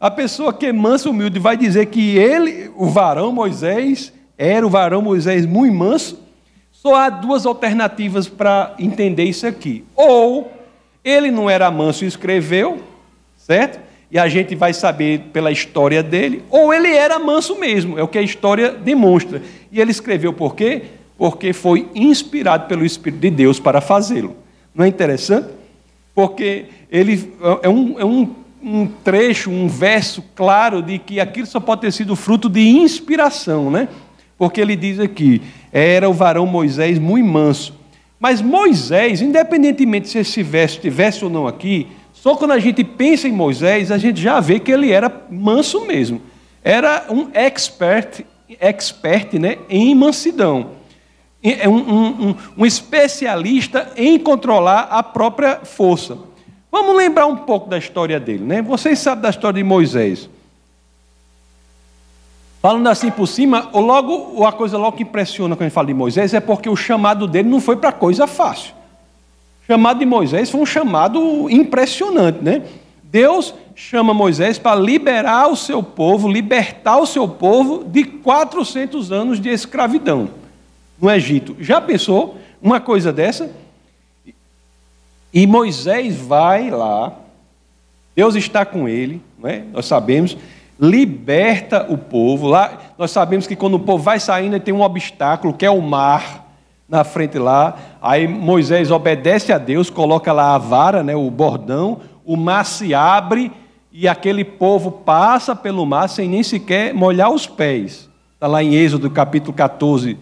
A 0.00 0.10
pessoa 0.10 0.50
que 0.50 0.64
é 0.64 0.72
manso, 0.72 1.10
humilde, 1.10 1.38
vai 1.38 1.58
dizer 1.58 1.86
que 1.86 2.16
ele, 2.16 2.70
o 2.74 2.86
varão 2.86 3.32
Moisés, 3.32 4.14
era 4.38 4.66
o 4.66 4.70
varão 4.70 5.02
Moisés 5.02 5.44
muito 5.44 5.74
manso? 5.74 6.18
Só 6.72 6.94
há 6.94 7.10
duas 7.10 7.44
alternativas 7.44 8.26
para 8.26 8.74
entender 8.78 9.24
isso 9.24 9.46
aqui. 9.46 9.84
Ou 9.94 10.50
ele 11.04 11.30
não 11.30 11.50
era 11.50 11.70
manso 11.70 12.04
e 12.04 12.08
escreveu, 12.08 12.80
certo? 13.36 13.78
E 14.10 14.18
a 14.18 14.26
gente 14.26 14.54
vai 14.54 14.72
saber 14.72 15.28
pela 15.34 15.52
história 15.52 16.02
dele, 16.02 16.42
ou 16.48 16.72
ele 16.72 16.94
era 16.94 17.18
manso 17.18 17.58
mesmo, 17.58 17.98
é 17.98 18.02
o 18.02 18.08
que 18.08 18.18
a 18.18 18.22
história 18.22 18.70
demonstra. 18.70 19.42
E 19.70 19.78
ele 19.80 19.90
escreveu 19.90 20.32
por 20.32 20.54
quê? 20.54 20.84
Porque 21.20 21.52
foi 21.52 21.86
inspirado 21.94 22.66
pelo 22.66 22.82
Espírito 22.82 23.20
de 23.20 23.28
Deus 23.28 23.60
para 23.60 23.82
fazê-lo. 23.82 24.34
Não 24.74 24.86
é 24.86 24.88
interessante? 24.88 25.48
Porque 26.14 26.64
ele 26.90 27.34
é 27.62 27.68
um, 27.68 28.00
é 28.00 28.04
um, 28.06 28.34
um 28.62 28.86
trecho, 28.86 29.50
um 29.50 29.68
verso 29.68 30.24
claro 30.34 30.80
de 30.80 30.98
que 30.98 31.20
aquilo 31.20 31.46
só 31.46 31.60
pode 31.60 31.82
ter 31.82 31.92
sido 31.92 32.16
fruto 32.16 32.48
de 32.48 32.66
inspiração, 32.66 33.70
né? 33.70 33.86
Porque 34.38 34.62
ele 34.62 34.74
diz 34.74 34.98
aqui: 34.98 35.42
era 35.70 36.08
o 36.08 36.14
varão 36.14 36.46
Moisés 36.46 36.98
muito 36.98 37.28
manso. 37.28 37.74
Mas 38.18 38.40
Moisés, 38.40 39.20
independentemente 39.20 40.08
se 40.08 40.20
esse 40.20 40.42
verso 40.42 40.76
estivesse 40.76 41.22
ou 41.22 41.30
não 41.30 41.46
aqui, 41.46 41.86
só 42.14 42.34
quando 42.34 42.52
a 42.52 42.58
gente 42.58 42.82
pensa 42.82 43.28
em 43.28 43.32
Moisés, 43.32 43.90
a 43.90 43.98
gente 43.98 44.18
já 44.18 44.40
vê 44.40 44.58
que 44.58 44.72
ele 44.72 44.90
era 44.90 45.12
manso 45.30 45.84
mesmo. 45.84 46.22
Era 46.64 47.08
um 47.10 47.28
expert, 47.34 48.24
expert 48.58 49.34
né, 49.38 49.58
em 49.68 49.94
mansidão. 49.94 50.79
É 51.42 51.66
um, 51.66 51.78
um, 51.78 52.36
um 52.58 52.66
especialista 52.66 53.92
em 53.96 54.18
controlar 54.18 54.88
a 54.90 55.02
própria 55.02 55.60
força. 55.64 56.18
Vamos 56.70 56.94
lembrar 56.94 57.26
um 57.26 57.36
pouco 57.36 57.68
da 57.68 57.78
história 57.78 58.20
dele. 58.20 58.44
Né? 58.44 58.62
Vocês 58.62 58.98
sabem 58.98 59.22
da 59.22 59.30
história 59.30 59.56
de 59.56 59.64
Moisés. 59.64 60.28
Falando 62.60 62.86
assim 62.88 63.10
por 63.10 63.26
cima, 63.26 63.70
logo 63.72 64.44
a 64.44 64.52
coisa 64.52 64.76
logo 64.76 64.98
que 64.98 65.02
impressiona 65.02 65.56
quando 65.56 65.62
a 65.62 65.68
gente 65.68 65.74
fala 65.74 65.86
de 65.86 65.94
Moisés 65.94 66.34
é 66.34 66.40
porque 66.40 66.68
o 66.68 66.76
chamado 66.76 67.26
dele 67.26 67.48
não 67.48 67.58
foi 67.58 67.76
para 67.76 67.90
coisa 67.90 68.26
fácil. 68.26 68.74
O 69.62 69.66
chamado 69.66 69.98
de 69.98 70.04
Moisés 70.04 70.50
foi 70.50 70.60
um 70.60 70.66
chamado 70.66 71.48
impressionante, 71.48 72.44
né? 72.44 72.62
Deus 73.02 73.54
chama 73.74 74.12
Moisés 74.12 74.58
para 74.58 74.78
liberar 74.78 75.48
o 75.48 75.56
seu 75.56 75.82
povo, 75.82 76.28
libertar 76.28 76.98
o 76.98 77.06
seu 77.06 77.26
povo 77.26 77.82
de 77.82 78.04
400 78.04 79.10
anos 79.10 79.40
de 79.40 79.48
escravidão 79.48 80.28
no 81.00 81.10
Egito. 81.10 81.56
Já 81.60 81.80
pensou? 81.80 82.36
uma 82.60 82.80
coisa 82.80 83.12
dessa? 83.12 83.50
E 85.32 85.46
Moisés 85.46 86.16
vai 86.16 86.70
lá, 86.70 87.12
Deus 88.14 88.34
está 88.34 88.64
com 88.66 88.88
ele, 88.88 89.22
é? 89.44 89.62
nós 89.72 89.86
sabemos, 89.86 90.36
liberta 90.78 91.86
o 91.88 91.96
povo. 91.96 92.48
Lá, 92.48 92.78
nós 92.98 93.10
sabemos 93.10 93.46
que 93.46 93.56
quando 93.56 93.74
o 93.74 93.80
povo 93.80 94.02
vai 94.02 94.18
saindo, 94.18 94.58
tem 94.58 94.74
um 94.74 94.82
obstáculo, 94.82 95.54
que 95.54 95.64
é 95.64 95.70
o 95.70 95.80
mar, 95.80 96.48
na 96.88 97.04
frente 97.04 97.38
lá. 97.38 97.78
Aí 98.02 98.26
Moisés 98.26 98.90
obedece 98.90 99.52
a 99.52 99.58
Deus, 99.58 99.88
coloca 99.88 100.32
lá 100.32 100.54
a 100.54 100.58
vara, 100.58 101.04
né, 101.04 101.14
o 101.14 101.30
bordão, 101.30 102.00
o 102.24 102.36
mar 102.36 102.64
se 102.64 102.92
abre 102.92 103.52
e 103.92 104.08
aquele 104.08 104.44
povo 104.44 104.90
passa 104.90 105.54
pelo 105.54 105.86
mar 105.86 106.08
sem 106.08 106.28
nem 106.28 106.42
sequer 106.42 106.92
molhar 106.92 107.30
os 107.30 107.46
pés. 107.46 108.08
Está 108.34 108.48
lá 108.48 108.62
em 108.62 108.74
Êxodo 108.74 109.08
capítulo 109.10 109.52
14, 109.52 110.18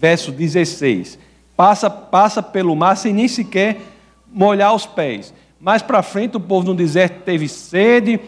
verso 0.00 0.32
16. 0.32 1.18
Passa, 1.56 1.90
passa 1.90 2.42
pelo 2.42 2.74
mar 2.74 2.96
sem 2.96 3.12
nem 3.12 3.28
sequer 3.28 3.76
molhar 4.32 4.74
os 4.74 4.86
pés. 4.86 5.34
Mais 5.60 5.82
para 5.82 6.02
frente, 6.02 6.38
o 6.38 6.40
povo 6.40 6.68
no 6.68 6.74
deserto 6.74 7.22
teve 7.22 7.46
sede, 7.46 8.18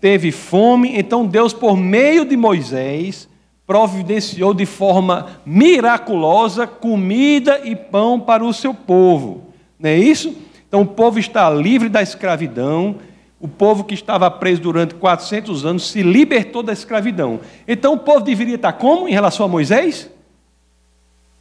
teve 0.00 0.32
fome. 0.32 0.96
Então, 0.96 1.26
Deus, 1.26 1.52
por 1.52 1.76
meio 1.76 2.24
de 2.24 2.34
Moisés, 2.34 3.28
providenciou 3.66 4.54
de 4.54 4.64
forma 4.64 5.26
miraculosa 5.44 6.66
comida 6.66 7.60
e 7.62 7.76
pão 7.76 8.18
para 8.18 8.42
o 8.42 8.54
seu 8.54 8.72
povo. 8.72 9.52
Não 9.78 9.90
é 9.90 9.98
isso? 9.98 10.34
Então, 10.66 10.80
o 10.80 10.86
povo 10.86 11.18
está 11.18 11.50
livre 11.50 11.90
da 11.90 12.00
escravidão. 12.00 12.96
O 13.38 13.46
povo 13.46 13.84
que 13.84 13.92
estava 13.92 14.30
preso 14.30 14.62
durante 14.62 14.94
400 14.94 15.66
anos 15.66 15.90
se 15.90 16.02
libertou 16.02 16.62
da 16.62 16.72
escravidão. 16.72 17.40
Então, 17.68 17.92
o 17.92 17.98
povo 17.98 18.20
deveria 18.20 18.54
estar 18.54 18.72
como 18.72 19.06
em 19.06 19.12
relação 19.12 19.44
a 19.44 19.48
Moisés? 19.48 20.10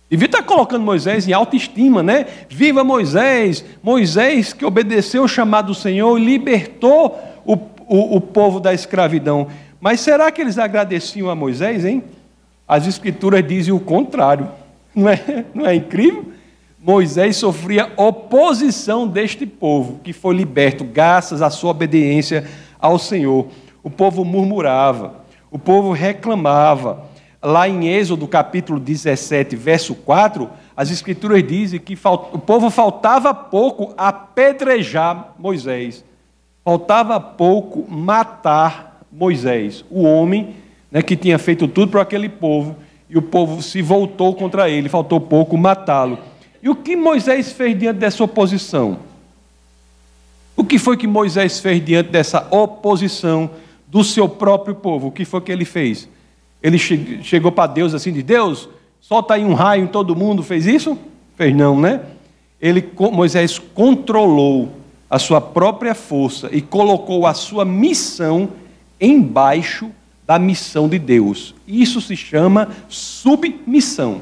Devia 0.10 0.28
estar 0.28 0.44
colocando 0.44 0.84
Moisés 0.84 1.28
em 1.28 1.34
autoestima, 1.34 2.02
né? 2.02 2.26
Viva 2.50 2.84
Moisés! 2.84 3.66
Moisés 3.84 4.54
que 4.54 4.66
obedeceu 4.66 5.24
o 5.24 5.28
chamado 5.28 5.68
do 5.68 5.76
Senhor 5.76 6.18
e 6.18 6.24
libertou 6.24 7.20
o, 7.46 7.54
o, 7.88 8.16
o 8.16 8.22
povo 8.22 8.60
da 8.60 8.74
escravidão. 8.74 9.48
Mas 9.82 10.00
será 10.00 10.32
que 10.32 10.42
eles 10.42 10.58
agradeciam 10.58 11.30
a 11.30 11.36
Moisés, 11.36 11.84
hein? 11.84 12.04
As 12.68 12.88
escrituras 12.88 13.46
dizem 13.46 13.74
o 13.74 13.80
contrário. 13.80 14.50
Não 14.96 15.10
é, 15.10 15.46
não 15.54 15.66
é 15.66 15.76
incrível? 15.76 16.26
Moisés 16.80 17.36
sofria 17.36 17.92
oposição 17.98 19.08
deste 19.08 19.46
povo, 19.46 20.00
que 20.04 20.14
foi 20.14 20.36
liberto 20.36 20.86
graças 20.86 21.42
à 21.42 21.50
sua 21.50 21.72
obediência 21.72 22.48
ao 22.80 22.98
Senhor. 22.98 23.48
O 23.84 23.90
povo 23.90 24.24
murmurava, 24.24 25.16
o 25.52 25.60
povo 25.60 25.92
reclamava, 25.92 27.07
lá 27.42 27.68
em 27.68 27.88
Êxodo 27.88 28.28
capítulo 28.28 28.80
17, 28.80 29.56
verso 29.56 29.96
4, 29.96 30.50
as 30.76 30.92
escrituras 30.92 31.46
dizem 31.46 31.80
que 31.80 31.98
o 32.34 32.40
povo 32.40 32.70
faltava 32.70 33.34
pouco 33.34 33.94
apedrejar 33.98 35.34
Moisés, 35.38 36.04
faltava 36.64 37.20
pouco 37.20 37.86
matar 37.90 39.02
Moisés, 39.12 39.86
o 39.90 40.04
homem 40.04 40.56
né, 40.92 41.02
que 41.02 41.16
tinha 41.16 41.38
feito 41.38 41.68
tudo 41.68 41.92
para 41.92 42.02
aquele 42.02 42.30
povo, 42.30 42.76
e 43.10 43.18
o 43.18 43.22
povo 43.22 43.62
se 43.62 43.82
voltou 43.82 44.36
contra 44.36 44.70
ele, 44.70 44.90
faltou 44.90 45.20
pouco 45.20 45.58
matá-lo. 45.58 46.20
E 46.62 46.70
o 46.70 46.76
que 46.76 46.96
Moisés 46.96 47.52
fez 47.54 47.78
diante 47.78 48.00
dessa 48.00 48.24
oposição? 48.24 49.00
O 50.56 50.64
que 50.64 50.78
foi 50.78 50.98
que 50.98 51.08
Moisés 51.08 51.60
fez 51.60 51.84
diante 51.86 52.10
dessa 52.10 52.48
oposição 52.52 53.50
do 53.88 54.04
seu 54.04 54.28
próprio 54.28 54.76
povo? 54.76 55.08
O 55.08 55.12
que 55.12 55.24
foi 55.24 55.40
que 55.40 55.52
ele 55.52 55.64
fez? 55.64 56.10
Ele 56.68 56.78
chegou 56.78 57.50
para 57.50 57.72
Deus 57.72 57.94
assim 57.94 58.12
de 58.12 58.22
Deus, 58.22 58.68
solta 59.00 59.36
aí 59.36 59.46
um 59.46 59.54
raio 59.54 59.86
em 59.86 59.88
todo 59.88 60.14
mundo, 60.14 60.44
fez 60.44 60.66
isso? 60.66 60.98
Fez 61.38 61.56
não, 61.56 61.80
né? 61.80 62.02
Ele, 62.62 62.86
Moisés 63.14 63.58
controlou 63.58 64.74
a 65.10 65.18
sua 65.18 65.40
própria 65.40 65.96
força 65.96 66.50
e 66.52 66.60
colocou 66.62 67.26
a 67.26 67.34
sua 67.34 67.64
missão 67.64 68.50
embaixo 69.00 69.90
da 70.26 70.38
missão 70.38 70.90
de 70.90 71.00
Deus. 71.00 71.56
Isso 71.66 72.02
se 72.02 72.18
chama 72.18 72.68
submissão. 72.90 74.22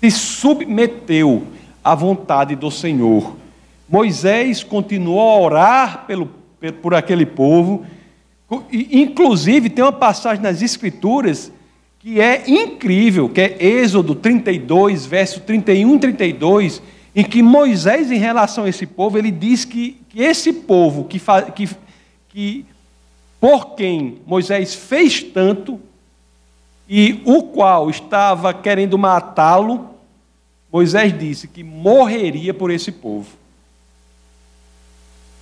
Se 0.00 0.10
submeteu 0.10 1.42
à 1.84 1.94
vontade 1.94 2.56
do 2.56 2.70
Senhor. 2.70 3.36
Moisés 3.86 4.64
continuou 4.64 5.20
a 5.20 5.38
orar 5.38 6.06
pelo, 6.06 6.30
por 6.80 6.94
aquele 6.94 7.26
povo 7.26 7.84
Inclusive, 8.72 9.70
tem 9.70 9.84
uma 9.84 9.92
passagem 9.92 10.42
nas 10.42 10.60
Escrituras 10.60 11.52
que 12.00 12.18
é 12.20 12.48
incrível, 12.48 13.28
que 13.28 13.40
é 13.40 13.56
Êxodo 13.62 14.14
32, 14.14 15.04
verso 15.04 15.40
31 15.40 15.96
e 15.96 15.98
32, 15.98 16.82
em 17.14 17.22
que 17.22 17.42
Moisés, 17.42 18.10
em 18.10 18.16
relação 18.18 18.64
a 18.64 18.68
esse 18.68 18.86
povo, 18.86 19.18
ele 19.18 19.30
diz 19.30 19.66
que, 19.66 20.00
que 20.08 20.22
esse 20.22 20.52
povo, 20.52 21.04
que, 21.04 21.20
que, 21.54 21.68
que 22.30 22.64
por 23.38 23.74
quem 23.74 24.18
Moisés 24.26 24.74
fez 24.74 25.22
tanto, 25.22 25.78
e 26.88 27.20
o 27.24 27.44
qual 27.44 27.88
estava 27.88 28.52
querendo 28.52 28.98
matá-lo, 28.98 29.90
Moisés 30.72 31.16
disse 31.16 31.46
que 31.46 31.62
morreria 31.62 32.52
por 32.52 32.70
esse 32.70 32.90
povo. 32.90 33.28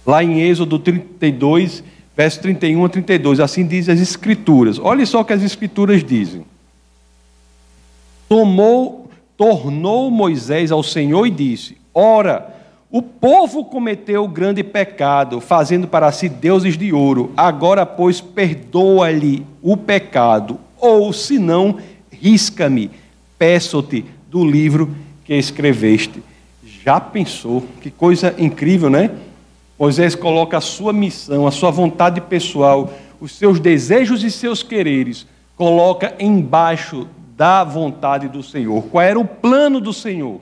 Lá 0.05 0.23
em 0.23 0.41
Êxodo 0.41 0.79
32, 0.79 1.85
verso 2.19 2.41
31 2.41 2.85
a 2.85 2.89
32. 2.89 3.39
Assim 3.39 3.65
diz 3.65 3.89
as 3.89 4.01
Escrituras. 4.01 4.81
Olha 4.81 5.07
só 5.07 5.21
o 5.21 5.25
que 5.25 5.33
as 5.33 5.45
Escrituras 5.45 6.03
dizem. 6.03 6.45
Tomou, 8.29 9.09
tornou 9.37 10.11
Moisés 10.11 10.73
ao 10.73 10.83
Senhor 10.83 11.25
e 11.27 11.31
disse: 11.31 11.79
Ora, 11.95 12.57
o 12.91 13.01
povo 13.01 13.65
cometeu 13.65 14.27
grande 14.27 14.65
pecado, 14.65 15.41
fazendo 15.41 15.87
para 15.87 16.11
si 16.11 16.29
deuses 16.29 16.77
de 16.77 16.93
ouro. 16.93 17.31
Agora, 17.37 17.87
pois, 17.87 18.21
perdoa-lhe 18.21 19.47
o 19.63 19.77
pecado, 19.77 20.59
ou 20.77 21.13
se 21.13 21.39
não, 21.39 21.79
risca-me, 22.11 22.91
peço-te 23.39 24.05
do 24.29 24.45
livro 24.45 24.93
que 25.25 25.35
escreveste. 25.35 26.21
Já 26.85 26.99
pensou? 26.99 27.65
Que 27.81 27.91
coisa 27.91 28.35
incrível, 28.39 28.91
né? 28.91 29.11
Moisés 29.79 30.15
coloca 30.15 30.59
a 30.59 30.61
sua 30.61 30.93
missão, 30.93 31.47
a 31.47 31.51
sua 31.51 31.71
vontade 31.71 32.21
pessoal, 32.21 32.93
os 33.21 33.33
seus 33.33 33.61
desejos 33.61 34.25
e 34.25 34.31
seus 34.31 34.63
quereres, 34.63 35.27
coloca 35.57 36.15
embaixo 36.19 37.07
da 37.37 37.63
vontade 37.63 38.29
do 38.29 38.43
Senhor. 38.43 38.83
Qual 38.85 39.03
era 39.03 39.19
o 39.19 39.25
plano 39.25 39.81
do 39.81 39.93
Senhor? 39.93 40.41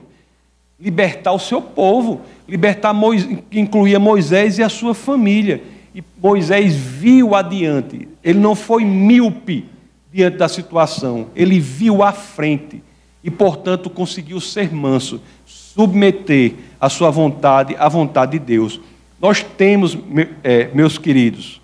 Libertar 0.79 1.33
o 1.33 1.39
seu 1.39 1.61
povo, 1.61 2.21
libertar 2.47 2.93
Moisés, 2.93 3.39
que 3.49 3.59
incluía 3.59 3.99
Moisés 3.99 4.57
e 4.57 4.63
a 4.63 4.69
sua 4.69 4.95
família. 4.95 5.61
E 5.93 6.03
Moisés 6.21 6.75
viu 6.75 7.35
adiante, 7.35 8.07
ele 8.23 8.39
não 8.39 8.55
foi 8.55 8.83
míope 8.83 9.65
diante 10.11 10.37
da 10.37 10.47
situação, 10.47 11.27
ele 11.35 11.59
viu 11.59 12.01
à 12.01 12.11
frente 12.11 12.83
e, 13.23 13.29
portanto, 13.29 13.89
conseguiu 13.89 14.39
ser 14.39 14.73
manso, 14.73 15.21
submeter 15.45 16.53
a 16.79 16.89
sua 16.89 17.11
vontade 17.11 17.75
à 17.77 17.87
vontade 17.89 18.33
de 18.33 18.39
Deus. 18.39 18.79
Nós 19.19 19.43
temos, 19.43 19.97
é, 20.43 20.69
meus 20.73 20.97
queridos, 20.97 21.59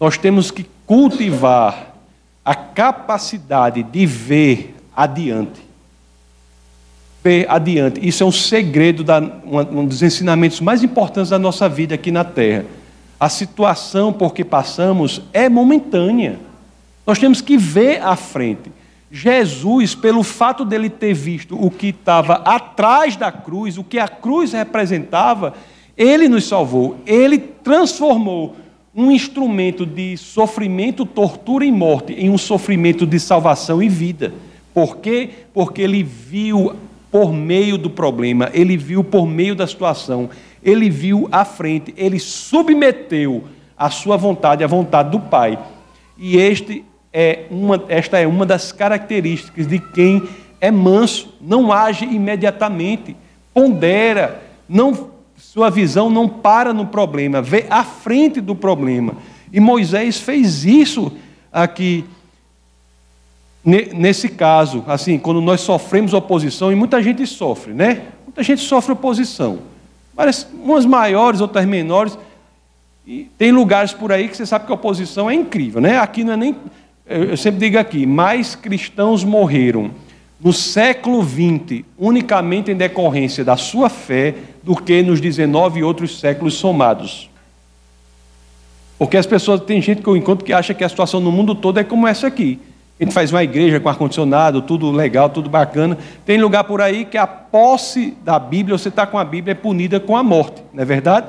nós 0.00 0.16
temos 0.16 0.50
que 0.50 0.66
cultivar 0.86 1.94
a 2.44 2.54
capacidade 2.54 3.82
de 3.82 4.06
ver 4.06 4.74
adiante. 4.96 5.60
Ver 7.22 7.46
adiante. 7.50 8.06
Isso 8.06 8.22
é 8.22 8.26
um 8.26 8.32
segredo, 8.32 9.04
da, 9.04 9.20
um 9.20 9.84
dos 9.84 10.02
ensinamentos 10.02 10.60
mais 10.60 10.82
importantes 10.82 11.30
da 11.30 11.38
nossa 11.38 11.68
vida 11.68 11.94
aqui 11.94 12.10
na 12.10 12.24
Terra. 12.24 12.64
A 13.20 13.28
situação 13.28 14.12
por 14.12 14.32
que 14.32 14.44
passamos 14.44 15.20
é 15.32 15.48
momentânea. 15.48 16.38
Nós 17.06 17.18
temos 17.18 17.40
que 17.40 17.58
ver 17.58 18.00
à 18.02 18.16
frente. 18.16 18.72
Jesus, 19.10 19.94
pelo 19.94 20.22
fato 20.22 20.64
dele 20.64 20.88
ter 20.88 21.14
visto 21.14 21.54
o 21.62 21.70
que 21.70 21.88
estava 21.88 22.34
atrás 22.34 23.16
da 23.16 23.32
cruz, 23.32 23.76
o 23.76 23.84
que 23.84 23.98
a 23.98 24.06
cruz 24.06 24.52
representava, 24.52 25.54
ele 25.98 26.28
nos 26.28 26.46
salvou, 26.46 26.96
ele 27.04 27.38
transformou 27.38 28.54
um 28.94 29.10
instrumento 29.10 29.84
de 29.84 30.16
sofrimento, 30.16 31.04
tortura 31.04 31.64
e 31.64 31.72
morte 31.72 32.12
em 32.12 32.30
um 32.30 32.38
sofrimento 32.38 33.04
de 33.04 33.18
salvação 33.18 33.82
e 33.82 33.88
vida. 33.88 34.32
Por 34.72 34.98
quê? 34.98 35.30
Porque 35.52 35.82
ele 35.82 36.04
viu 36.04 36.76
por 37.10 37.32
meio 37.32 37.76
do 37.76 37.90
problema, 37.90 38.48
ele 38.54 38.76
viu 38.76 39.02
por 39.02 39.26
meio 39.26 39.56
da 39.56 39.66
situação, 39.66 40.30
ele 40.62 40.88
viu 40.88 41.28
à 41.32 41.44
frente, 41.44 41.92
ele 41.96 42.20
submeteu 42.20 43.44
a 43.76 43.90
sua 43.90 44.16
vontade 44.16 44.62
à 44.62 44.66
vontade 44.66 45.10
do 45.10 45.18
Pai. 45.18 45.58
E 46.16 46.36
este 46.36 46.84
é 47.12 47.46
uma, 47.50 47.82
esta 47.88 48.18
é 48.18 48.26
uma 48.26 48.46
das 48.46 48.70
características 48.70 49.66
de 49.66 49.80
quem 49.80 50.22
é 50.60 50.70
manso, 50.70 51.34
não 51.40 51.72
age 51.72 52.04
imediatamente, 52.04 53.16
pondera, 53.52 54.42
não 54.68 55.17
sua 55.38 55.70
visão 55.70 56.10
não 56.10 56.28
para 56.28 56.74
no 56.74 56.86
problema, 56.86 57.40
vê 57.40 57.66
à 57.70 57.84
frente 57.84 58.40
do 58.40 58.54
problema. 58.54 59.14
E 59.52 59.60
Moisés 59.60 60.18
fez 60.18 60.64
isso 60.64 61.12
aqui 61.52 62.04
nesse 63.64 64.28
caso, 64.30 64.84
assim, 64.86 65.18
quando 65.18 65.40
nós 65.40 65.60
sofremos 65.60 66.14
oposição, 66.14 66.72
e 66.72 66.74
muita 66.74 67.02
gente 67.02 67.26
sofre, 67.26 67.74
né? 67.74 68.02
Muita 68.24 68.42
gente 68.42 68.62
sofre 68.62 68.92
oposição. 68.92 69.58
Mas 70.16 70.48
umas 70.62 70.86
maiores, 70.86 71.40
outras 71.40 71.66
menores. 71.66 72.18
E 73.06 73.30
tem 73.36 73.52
lugares 73.52 73.92
por 73.92 74.10
aí 74.10 74.28
que 74.28 74.36
você 74.36 74.46
sabe 74.46 74.66
que 74.66 74.72
a 74.72 74.74
oposição 74.74 75.30
é 75.30 75.34
incrível, 75.34 75.80
né? 75.80 75.98
Aqui 75.98 76.24
não 76.24 76.32
é 76.32 76.36
nem. 76.36 76.56
Eu 77.06 77.36
sempre 77.36 77.60
digo 77.60 77.78
aqui, 77.78 78.06
mais 78.06 78.54
cristãos 78.54 79.24
morreram 79.24 79.90
no 80.40 80.52
século 80.52 81.22
XX 81.22 81.84
unicamente 81.98 82.70
em 82.70 82.76
decorrência 82.76 83.44
da 83.44 83.56
sua 83.56 83.88
fé 83.88 84.34
do 84.62 84.76
que 84.76 85.02
nos 85.02 85.20
19 85.20 85.82
outros 85.82 86.20
séculos 86.20 86.54
somados. 86.54 87.28
Porque 88.98 89.16
as 89.16 89.26
pessoas, 89.26 89.60
tem 89.60 89.80
gente 89.80 90.02
que 90.02 90.08
eu 90.08 90.16
encontro 90.16 90.44
que 90.44 90.52
acha 90.52 90.74
que 90.74 90.84
a 90.84 90.88
situação 90.88 91.20
no 91.20 91.30
mundo 91.30 91.54
todo 91.54 91.78
é 91.78 91.84
como 91.84 92.06
essa 92.06 92.26
aqui. 92.26 92.58
A 92.98 93.04
gente 93.04 93.14
faz 93.14 93.30
uma 93.30 93.44
igreja 93.44 93.78
com 93.78 93.88
ar-condicionado, 93.88 94.60
tudo 94.60 94.90
legal, 94.90 95.30
tudo 95.30 95.48
bacana. 95.48 95.96
Tem 96.26 96.40
lugar 96.40 96.64
por 96.64 96.80
aí 96.80 97.04
que 97.04 97.16
a 97.16 97.26
posse 97.26 98.16
da 98.24 98.40
Bíblia, 98.40 98.76
você 98.76 98.88
está 98.88 99.06
com 99.06 99.16
a 99.16 99.24
Bíblia, 99.24 99.52
é 99.52 99.54
punida 99.54 100.00
com 100.00 100.16
a 100.16 100.22
morte, 100.22 100.62
não 100.74 100.82
é 100.82 100.84
verdade? 100.84 101.28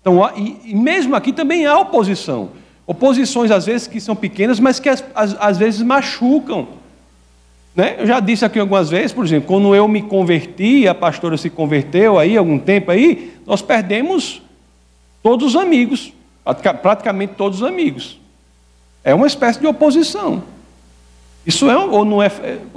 Então, 0.00 0.30
e, 0.36 0.72
mesmo 0.72 1.16
aqui 1.16 1.32
também 1.32 1.66
há 1.66 1.76
oposição. 1.78 2.50
Oposições, 2.86 3.50
às 3.50 3.66
vezes, 3.66 3.88
que 3.88 4.00
são 4.00 4.14
pequenas, 4.14 4.60
mas 4.60 4.78
que 4.78 4.88
às, 4.88 5.04
às 5.14 5.58
vezes 5.58 5.82
machucam. 5.82 6.79
Né? 7.74 7.96
Eu 7.98 8.06
já 8.06 8.20
disse 8.20 8.44
aqui 8.44 8.58
algumas 8.58 8.90
vezes, 8.90 9.12
por 9.12 9.24
exemplo, 9.24 9.48
quando 9.48 9.74
eu 9.74 9.86
me 9.86 10.02
converti, 10.02 10.88
a 10.88 10.94
pastora 10.94 11.36
se 11.36 11.48
converteu 11.48 12.18
aí, 12.18 12.36
algum 12.36 12.58
tempo 12.58 12.90
aí, 12.90 13.32
nós 13.46 13.62
perdemos 13.62 14.42
todos 15.22 15.54
os 15.54 15.56
amigos, 15.60 16.12
praticamente 16.82 17.34
todos 17.36 17.62
os 17.62 17.66
amigos. 17.66 18.18
É 19.04 19.14
uma 19.14 19.26
espécie 19.26 19.60
de 19.60 19.66
oposição. 19.66 20.42
Isso 21.46 21.70
é 21.70 21.76
ou 21.76 22.04
não 22.04 22.22
é? 22.22 22.30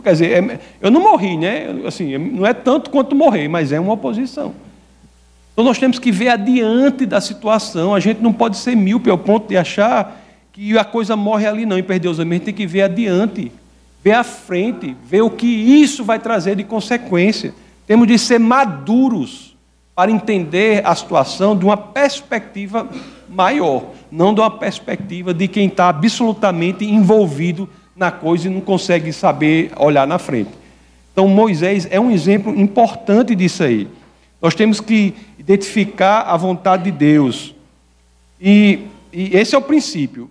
Quer 0.03 0.12
dizer, 0.12 0.43
é, 0.43 0.60
eu 0.82 0.89
não 0.89 1.01
morri, 1.01 1.38
né? 1.38 1.67
Assim, 1.86 2.17
não 2.17 2.45
é 2.45 2.53
tanto 2.53 2.89
quanto 2.89 3.15
morrer, 3.15 3.47
mas 3.47 3.71
é 3.71 3.79
uma 3.79 3.93
oposição. 3.93 4.53
Então 5.51 5.65
nós 5.65 5.77
temos 5.77 5.99
que 5.99 6.12
ver 6.12 6.29
adiante 6.29 7.06
da 7.06 7.19
situação. 7.19 7.93
A 7.93 7.99
gente 7.99 8.21
não 8.21 8.32
pode 8.32 8.58
ser 8.58 8.75
míope 8.75 9.10
ao 9.10 9.17
ponto 9.17 9.47
de 9.49 9.58
achar 9.58 10.19
que 10.51 10.77
a 10.77 10.86
coisa 10.86 11.15
morre 11.15 11.45
ali, 11.45 11.65
não, 11.65 11.77
e 11.77 11.84
perder 11.84 12.08
os 12.08 12.19
amigos. 12.19 12.36
A 12.36 12.38
gente 12.38 12.45
tem 12.45 12.53
que 12.53 12.65
ver 12.65 12.84
adiante, 12.84 13.51
ver 14.04 14.12
à 14.12 14.24
frente, 14.24 14.96
ver 15.04 15.22
o 15.22 15.30
que 15.30 15.48
isso 15.48 16.04
vai 16.04 16.20
trazer 16.20 16.56
de 16.56 16.63
consequência. 16.63 17.54
Temos 17.88 18.08
de 18.08 18.20
ser 18.20 18.38
maduros 18.38 19.56
para 19.96 20.12
entender 20.12 20.86
a 20.86 20.94
situação 20.94 21.56
de 21.56 21.63
uma 21.63 21.78
perspectiva 21.78 22.89
maior, 23.30 23.86
não 24.12 24.34
de 24.34 24.42
uma 24.42 24.52
perspectiva 24.52 25.34
de 25.34 25.48
quem 25.48 25.68
está 25.68 25.88
absolutamente 25.88 26.84
envolvido 26.84 27.70
na 27.96 28.12
coisa 28.12 28.48
e 28.48 28.52
não 28.52 28.60
consegue 28.60 29.13
saber 29.13 29.72
olhar 29.78 30.06
na 30.06 30.20
frente. 30.20 30.50
Então, 31.13 31.28
Moisés 31.28 31.88
é 31.89 32.00
um 32.00 32.12
exemplo 32.12 32.54
importante 32.60 33.36
disso 33.36 33.63
aí. 33.63 33.88
Nós 34.42 34.56
temos 34.56 34.82
que 34.82 35.13
identificar 35.38 36.22
a 36.22 36.36
vontade 36.36 36.86
de 36.86 36.92
Deus. 36.92 37.56
E, 38.42 38.80
e 39.13 39.38
esse 39.38 39.56
é 39.56 39.58
o 39.58 39.62
princípio. 39.62 40.30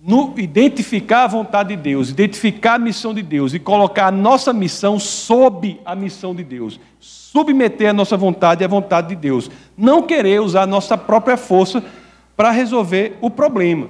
No, 0.00 0.32
identificar 0.38 1.24
a 1.24 1.26
vontade 1.26 1.74
de 1.74 1.82
Deus, 1.82 2.10
identificar 2.10 2.74
a 2.74 2.78
missão 2.78 3.12
de 3.12 3.20
Deus 3.20 3.52
e 3.52 3.58
colocar 3.58 4.06
a 4.06 4.12
nossa 4.12 4.52
missão 4.52 4.98
sob 4.98 5.80
a 5.84 5.94
missão 5.94 6.34
de 6.34 6.44
Deus. 6.44 6.78
Submeter 7.00 7.90
a 7.90 7.92
nossa 7.92 8.16
vontade 8.16 8.64
à 8.64 8.68
vontade 8.68 9.08
de 9.08 9.16
Deus. 9.16 9.50
Não 9.76 10.02
querer 10.02 10.40
usar 10.40 10.62
a 10.62 10.66
nossa 10.66 10.96
própria 10.96 11.36
força 11.36 11.82
para 12.36 12.52
resolver 12.52 13.18
o 13.20 13.28
problema. 13.28 13.88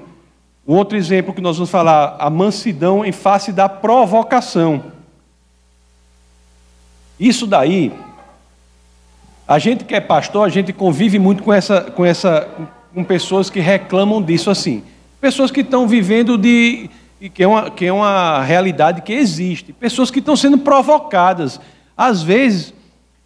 Um 0.66 0.74
outro 0.74 0.96
exemplo 0.96 1.34
que 1.34 1.40
nós 1.40 1.56
vamos 1.56 1.70
falar, 1.70 2.16
a 2.18 2.30
mansidão 2.30 3.04
em 3.04 3.12
face 3.12 3.52
da 3.52 3.68
provocação. 3.68 4.84
Isso 7.20 7.46
daí, 7.46 7.92
a 9.46 9.58
gente 9.58 9.84
que 9.84 9.94
é 9.94 10.00
pastor, 10.00 10.46
a 10.46 10.50
gente 10.50 10.72
convive 10.72 11.18
muito 11.18 11.42
com 11.42 11.52
essa, 11.52 11.82
com 11.82 12.04
essa, 12.04 12.48
com 12.94 13.02
pessoas 13.02 13.50
que 13.50 13.60
reclamam 13.60 14.22
disso 14.22 14.50
assim. 14.50 14.82
Pessoas 15.20 15.50
que 15.50 15.60
estão 15.60 15.86
vivendo 15.88 16.38
de 16.38 16.88
que 17.34 17.42
é 17.42 17.48
uma, 17.48 17.70
que 17.70 17.84
é 17.84 17.92
uma 17.92 18.42
realidade 18.42 19.02
que 19.02 19.12
existe. 19.12 19.72
Pessoas 19.72 20.10
que 20.10 20.20
estão 20.20 20.36
sendo 20.36 20.58
provocadas. 20.58 21.60
Às 21.96 22.22
vezes, 22.22 22.72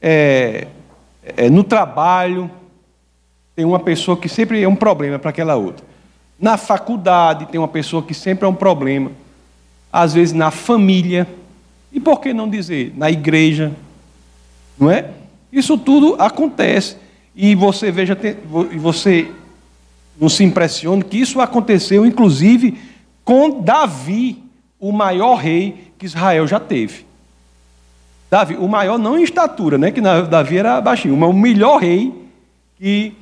é, 0.01 0.69
é, 1.37 1.51
no 1.51 1.63
trabalho, 1.63 2.51
tem 3.55 3.67
uma 3.67 3.79
pessoa 3.79 4.17
que 4.17 4.29
sempre 4.29 4.63
é 4.63 4.69
um 4.69 4.75
problema 4.75 5.19
para 5.19 5.29
aquela 5.29 5.57
outra. 5.57 5.85
Na 6.41 6.57
faculdade 6.57 7.47
tem 7.47 7.61
uma 7.61 7.69
pessoa 7.69 8.03
que 8.03 8.15
sempre 8.15 8.47
é 8.47 8.49
um 8.49 8.55
problema. 8.55 9.13
Às 9.93 10.15
vezes 10.15 10.33
na 10.33 10.51
família. 10.51 11.29
E 11.93 12.01
por 12.01 12.19
que 12.21 12.33
não 12.33 12.49
dizer? 12.49 12.95
Na 12.97 13.11
igreja. 13.11 13.73
Não 14.79 14.91
é? 14.91 15.11
Isso 15.53 15.77
tudo 15.77 16.17
acontece. 16.19 16.97
E 17.37 17.55
você 17.55 17.91
veja, 17.91 18.17
você 18.79 19.31
não 20.21 20.29
se 20.29 20.45
impressione 20.45 21.03
que 21.03 21.19
isso 21.19 21.41
aconteceu, 21.41 22.07
inclusive, 22.07 22.79
com 23.25 23.61
Davi, 23.61 24.43
o 24.79 24.93
maior 24.93 25.37
rei 25.37 25.93
que 25.99 26.07
Israel 26.07 26.47
já 26.47 26.59
teve. 26.59 27.07
Davi, 28.31 28.57
o 28.57 28.67
maior 28.67 28.99
não 28.99 29.19
em 29.19 29.23
estatura, 29.23 29.77
né? 29.77 29.91
Que 29.91 30.01
Davi 30.01 30.57
era 30.57 30.81
baixinho, 30.81 31.17
mas 31.17 31.31
o 31.31 31.33
melhor 31.33 31.81
rei 31.81 32.13
que 32.79 33.15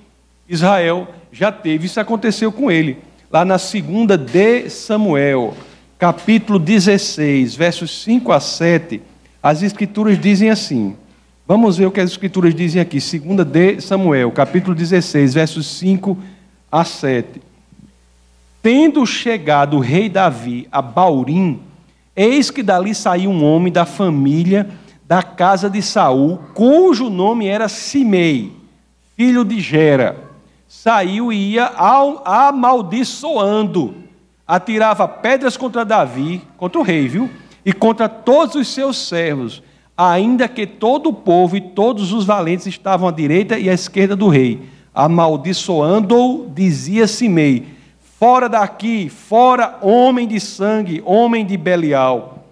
Israel 0.48 1.08
já 1.32 1.50
teve. 1.52 1.86
Isso 1.86 2.00
aconteceu 2.00 2.50
com 2.50 2.70
ele 2.70 2.98
lá 3.30 3.44
na 3.44 3.58
segunda 3.58 4.16
de 4.16 4.68
Samuel, 4.70 5.54
capítulo 5.98 6.58
16, 6.58 7.54
versos 7.54 8.02
5 8.02 8.32
a 8.32 8.40
7, 8.40 9.00
as 9.42 9.62
escrituras 9.62 10.18
dizem 10.20 10.50
assim. 10.50 10.96
Vamos 11.46 11.76
ver 11.76 11.86
o 11.86 11.90
que 11.90 12.00
as 12.00 12.10
escrituras 12.10 12.54
dizem 12.54 12.80
aqui. 12.80 13.00
Segunda 13.00 13.44
de 13.44 13.80
Samuel, 13.80 14.30
capítulo 14.32 14.74
16, 14.74 15.34
versos 15.34 15.66
5 15.78 16.16
a 16.16 16.39
7. 16.72 17.40
Tendo 18.62 19.04
chegado 19.06 19.76
o 19.76 19.80
rei 19.80 20.08
Davi 20.08 20.68
a 20.70 20.82
Baurim, 20.82 21.60
eis 22.14 22.50
que 22.50 22.62
dali 22.62 22.94
saiu 22.94 23.30
um 23.30 23.44
homem 23.44 23.72
da 23.72 23.84
família 23.84 24.68
da 25.06 25.22
casa 25.22 25.68
de 25.68 25.82
Saul, 25.82 26.38
cujo 26.54 27.10
nome 27.10 27.46
era 27.46 27.68
Simei, 27.68 28.52
filho 29.16 29.44
de 29.44 29.60
Gera 29.60 30.30
saiu 30.70 31.32
e 31.32 31.54
ia 31.54 31.66
amaldiçoando, 32.24 33.92
atirava 34.46 35.08
pedras 35.08 35.56
contra 35.56 35.84
Davi, 35.84 36.42
contra 36.56 36.78
o 36.78 36.84
rei, 36.84 37.08
viu? 37.08 37.28
E 37.66 37.72
contra 37.72 38.08
todos 38.08 38.54
os 38.54 38.68
seus 38.68 39.08
servos, 39.08 39.64
ainda 39.98 40.46
que 40.46 40.68
todo 40.68 41.08
o 41.08 41.12
povo 41.12 41.56
e 41.56 41.60
todos 41.60 42.12
os 42.12 42.24
valentes 42.24 42.68
estavam 42.68 43.08
à 43.08 43.10
direita 43.10 43.58
e 43.58 43.68
à 43.68 43.74
esquerda 43.74 44.14
do 44.14 44.28
rei. 44.28 44.62
Amaldiçoando-o, 44.94 46.50
dizia 46.50 47.06
Simei: 47.06 47.68
Fora 48.18 48.48
daqui, 48.48 49.08
fora 49.08 49.78
homem 49.80 50.26
de 50.26 50.40
sangue, 50.40 51.02
homem 51.04 51.44
de 51.46 51.56
Belial. 51.56 52.44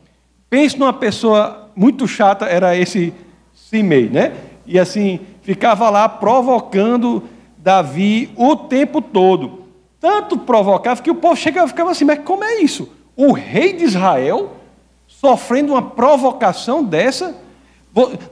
Pense 0.49 0.79
numa 0.79 0.93
pessoa 0.93 1.69
muito 1.77 2.09
chata, 2.09 2.47
era 2.47 2.77
esse 2.77 3.13
Simei, 3.53 4.09
né? 4.09 4.33
E 4.67 4.79
assim, 4.79 5.21
ficava 5.43 5.91
lá 5.91 6.09
provocando 6.09 7.23
Davi 7.57 8.31
o 8.37 8.57
tempo 8.57 9.03
todo. 9.03 9.65
Tanto 10.01 10.39
provocava 10.39 11.03
que 11.03 11.11
o 11.11 11.15
povo 11.15 11.37
chegava 11.37 11.67
e 11.67 11.71
ficava 11.71 11.91
assim: 11.91 12.05
mas 12.05 12.21
como 12.21 12.45
é 12.45 12.61
isso? 12.61 12.91
O 13.17 13.33
rei 13.33 13.73
de 13.73 13.85
Israel 13.85 14.53
sofrendo 15.07 15.73
uma 15.73 15.83
provocação 15.83 16.85
dessa? 16.85 17.37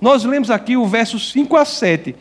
Nós 0.00 0.24
lemos 0.24 0.50
aqui 0.50 0.76
o 0.76 0.86
verso 0.86 1.18
5 1.18 1.56
a 1.56 1.64
7. 1.64 2.14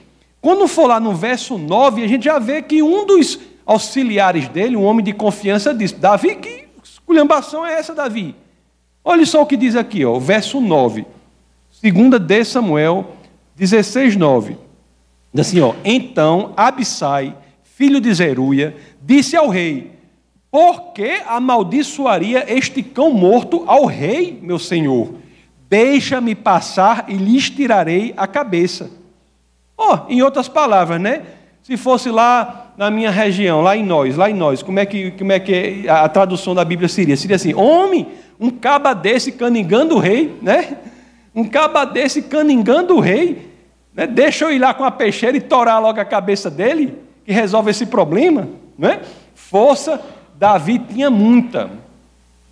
Quando 0.45 0.67
for 0.67 0.85
lá 0.85 0.99
no 0.99 1.11
verso 1.11 1.57
9, 1.57 2.03
a 2.03 2.07
gente 2.07 2.25
já 2.25 2.37
vê 2.37 2.61
que 2.61 2.83
um 2.83 3.03
dos 3.03 3.39
auxiliares 3.65 4.47
dele, 4.47 4.77
um 4.77 4.83
homem 4.83 5.03
de 5.03 5.11
confiança, 5.11 5.73
disse: 5.73 5.95
Davi, 5.95 6.35
que 6.35 6.67
esculhambação 6.83 7.65
é 7.65 7.73
essa, 7.73 7.95
Davi? 7.95 8.35
Olha 9.03 9.25
só 9.25 9.41
o 9.41 9.45
que 9.47 9.57
diz 9.57 9.75
aqui, 9.75 10.05
ó, 10.05 10.19
verso 10.19 10.61
9. 10.61 11.03
Segunda 11.71 12.19
de 12.19 12.43
Samuel 12.43 13.07
16, 13.55 14.15
9. 14.15 14.55
Diz 15.33 15.47
assim, 15.47 15.61
ó, 15.61 15.73
então 15.83 16.53
Abissai, 16.55 17.35
filho 17.63 17.99
de 17.99 18.13
Zeruia, 18.13 18.77
disse 19.01 19.35
ao 19.35 19.49
rei: 19.49 19.93
Por 20.51 20.93
que 20.93 21.23
amaldiçoaria 21.25 22.45
este 22.55 22.83
cão 22.83 23.11
morto 23.11 23.63
ao 23.65 23.85
rei, 23.85 24.39
meu 24.43 24.59
senhor? 24.59 25.11
Deixa-me 25.67 26.35
passar 26.35 27.05
e 27.07 27.15
lhes 27.15 27.49
tirarei 27.49 28.13
a 28.15 28.27
cabeça. 28.27 29.04
Oh, 29.77 29.99
em 30.07 30.21
outras 30.21 30.47
palavras, 30.47 30.99
né? 31.01 31.23
Se 31.63 31.77
fosse 31.77 32.09
lá 32.09 32.73
na 32.77 32.91
minha 32.91 33.09
região, 33.09 33.61
lá 33.61 33.75
em 33.75 33.83
nós, 33.83 34.15
lá 34.15 34.29
em 34.29 34.33
nós, 34.33 34.61
como 34.61 34.79
é 34.79 34.85
que, 34.85 35.11
como 35.11 35.31
é 35.31 35.39
que 35.39 35.87
a 35.89 36.07
tradução 36.07 36.53
da 36.53 36.63
Bíblia 36.63 36.87
seria? 36.87 37.17
Seria 37.17 37.35
assim: 37.35 37.53
homem, 37.53 38.07
um 38.39 38.49
caba 38.49 38.93
desse 38.93 39.31
caningando 39.31 39.95
o 39.95 39.99
rei, 39.99 40.37
né? 40.41 40.77
Um 41.33 41.43
caba 41.43 41.85
desse 41.85 42.21
caningando 42.21 42.95
o 42.95 42.99
rei 42.99 43.55
né? 43.95 44.05
Deixa 44.05 44.45
eu 44.45 44.51
ir 44.51 44.59
lá 44.59 44.73
com 44.73 44.83
a 44.83 44.91
peixeira 44.91 45.37
e 45.37 45.41
torar 45.41 45.81
logo 45.81 45.99
a 45.99 46.05
cabeça 46.05 46.51
dele, 46.51 46.93
que 47.25 47.31
resolve 47.31 47.71
esse 47.71 47.85
problema. 47.85 48.49
Né? 48.77 49.01
Força, 49.33 50.01
Davi 50.37 50.77
tinha 50.77 51.09
muita. 51.09 51.69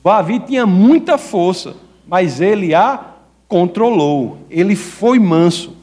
Davi 0.04 0.40
tinha 0.40 0.66
muita 0.66 1.18
força. 1.18 1.76
mas 2.08 2.40
ele 2.40 2.74
a 2.74 3.00
controlou. 3.48 4.38
Ele 4.50 4.76
foi 4.76 5.20
manso 5.20 5.76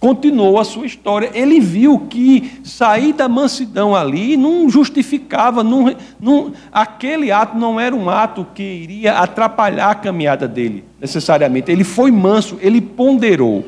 continuou 0.00 0.58
a 0.58 0.64
sua 0.64 0.86
história. 0.86 1.30
Ele 1.34 1.60
viu 1.60 2.00
que 2.08 2.60
sair 2.64 3.12
da 3.12 3.28
mansidão 3.28 3.94
ali 3.94 4.36
não 4.36 4.68
justificava, 4.68 5.64
não, 5.64 5.94
não, 6.20 6.52
aquele 6.72 7.32
ato 7.32 7.56
não 7.56 7.80
era 7.80 7.94
um 7.94 8.08
ato 8.08 8.46
que 8.54 8.62
iria 8.62 9.18
atrapalhar 9.18 9.90
a 9.90 9.94
caminhada 9.94 10.46
dele, 10.46 10.84
necessariamente. 11.00 11.70
Ele 11.70 11.84
foi 11.84 12.10
manso, 12.10 12.58
ele 12.60 12.80
ponderou. 12.80 13.64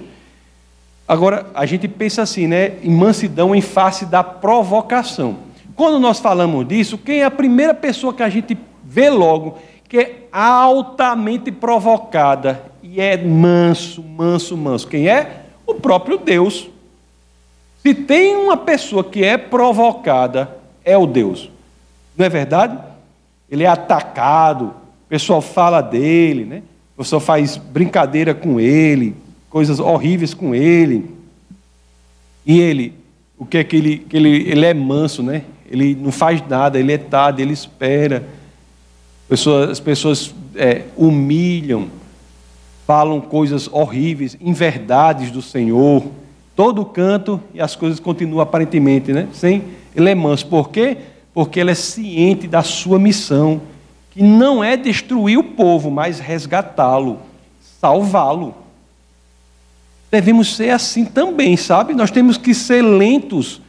Agora, 1.06 1.46
a 1.54 1.66
gente 1.66 1.88
pensa 1.88 2.22
assim, 2.22 2.46
né? 2.46 2.74
Em 2.82 2.90
mansidão 2.90 3.54
em 3.54 3.60
face 3.60 4.06
da 4.06 4.22
provocação. 4.22 5.38
Quando 5.74 5.98
nós 5.98 6.20
falamos 6.20 6.68
disso, 6.68 6.96
quem 6.96 7.20
é 7.20 7.24
a 7.24 7.30
primeira 7.30 7.74
pessoa 7.74 8.14
que 8.14 8.22
a 8.22 8.28
gente 8.28 8.56
vê 8.84 9.10
logo 9.10 9.58
que 9.88 9.98
é 9.98 10.28
altamente 10.30 11.50
provocada 11.50 12.62
e 12.80 13.00
é 13.00 13.16
manso, 13.16 14.04
manso, 14.04 14.56
manso? 14.56 14.86
Quem 14.86 15.08
é? 15.08 15.39
O 15.70 15.74
próprio 15.74 16.18
Deus. 16.18 16.68
Se 17.83 17.94
tem 17.94 18.37
uma 18.37 18.56
pessoa 18.56 19.04
que 19.04 19.24
é 19.24 19.38
provocada, 19.38 20.56
é 20.85 20.98
o 20.98 21.06
Deus. 21.06 21.48
Não 22.16 22.26
é 22.26 22.28
verdade? 22.28 22.78
Ele 23.48 23.64
é 23.64 23.68
atacado, 23.68 24.66
o 24.66 25.09
pessoal 25.09 25.40
fala 25.40 25.80
dele, 25.80 26.44
né? 26.44 26.62
o 26.94 27.02
pessoal 27.02 27.20
faz 27.20 27.56
brincadeira 27.56 28.35
com 28.35 28.61
ele, 28.61 29.14
coisas 29.48 29.80
horríveis 29.80 30.35
com 30.35 30.54
ele. 30.54 31.09
E 32.44 32.61
ele, 32.61 32.92
o 33.38 33.46
que 33.46 33.59
é 33.59 33.64
que 33.64 33.76
ele, 33.76 33.98
que 33.98 34.16
ele, 34.16 34.50
ele 34.50 34.66
é 34.66 34.74
manso, 34.74 35.22
né? 35.22 35.44
Ele 35.70 35.94
não 35.94 36.12
faz 36.12 36.42
nada, 36.46 36.78
ele 36.78 36.92
é 36.92 36.98
tarde, 36.98 37.40
ele 37.40 37.52
espera. 37.52 38.26
Pessoas, 39.28 39.70
as 39.70 39.80
pessoas 39.80 40.35
é, 40.56 40.83
humilham, 40.96 41.88
falam 42.90 43.20
coisas 43.20 43.68
horríveis, 43.70 44.37
inverdades 44.40 45.31
do 45.31 45.40
Senhor, 45.40 46.03
todo 46.57 46.85
canto 46.85 47.40
e 47.55 47.61
as 47.61 47.76
coisas 47.76 48.00
continuam 48.00 48.40
aparentemente, 48.40 49.12
né? 49.12 49.29
Sem 49.33 49.62
manso. 50.16 50.44
Por 50.48 50.70
quê? 50.70 50.96
Porque 51.33 51.61
ele 51.61 51.70
é 51.70 51.74
ciente 51.76 52.48
da 52.48 52.64
sua 52.64 52.98
missão, 52.98 53.61
que 54.11 54.20
não 54.20 54.64
é 54.64 54.76
destruir 54.76 55.38
o 55.38 55.44
povo, 55.44 55.88
mas 55.88 56.18
resgatá-lo, 56.18 57.20
salvá-lo 57.81 58.57
devemos 60.11 60.57
ser 60.57 60.70
assim 60.70 61.05
também, 61.05 61.57
sabe? 61.57 61.94
Nós 61.94 62.11
temos 62.11 62.37
que 62.37 62.53
ser 62.53 62.83
lentos 62.83 63.61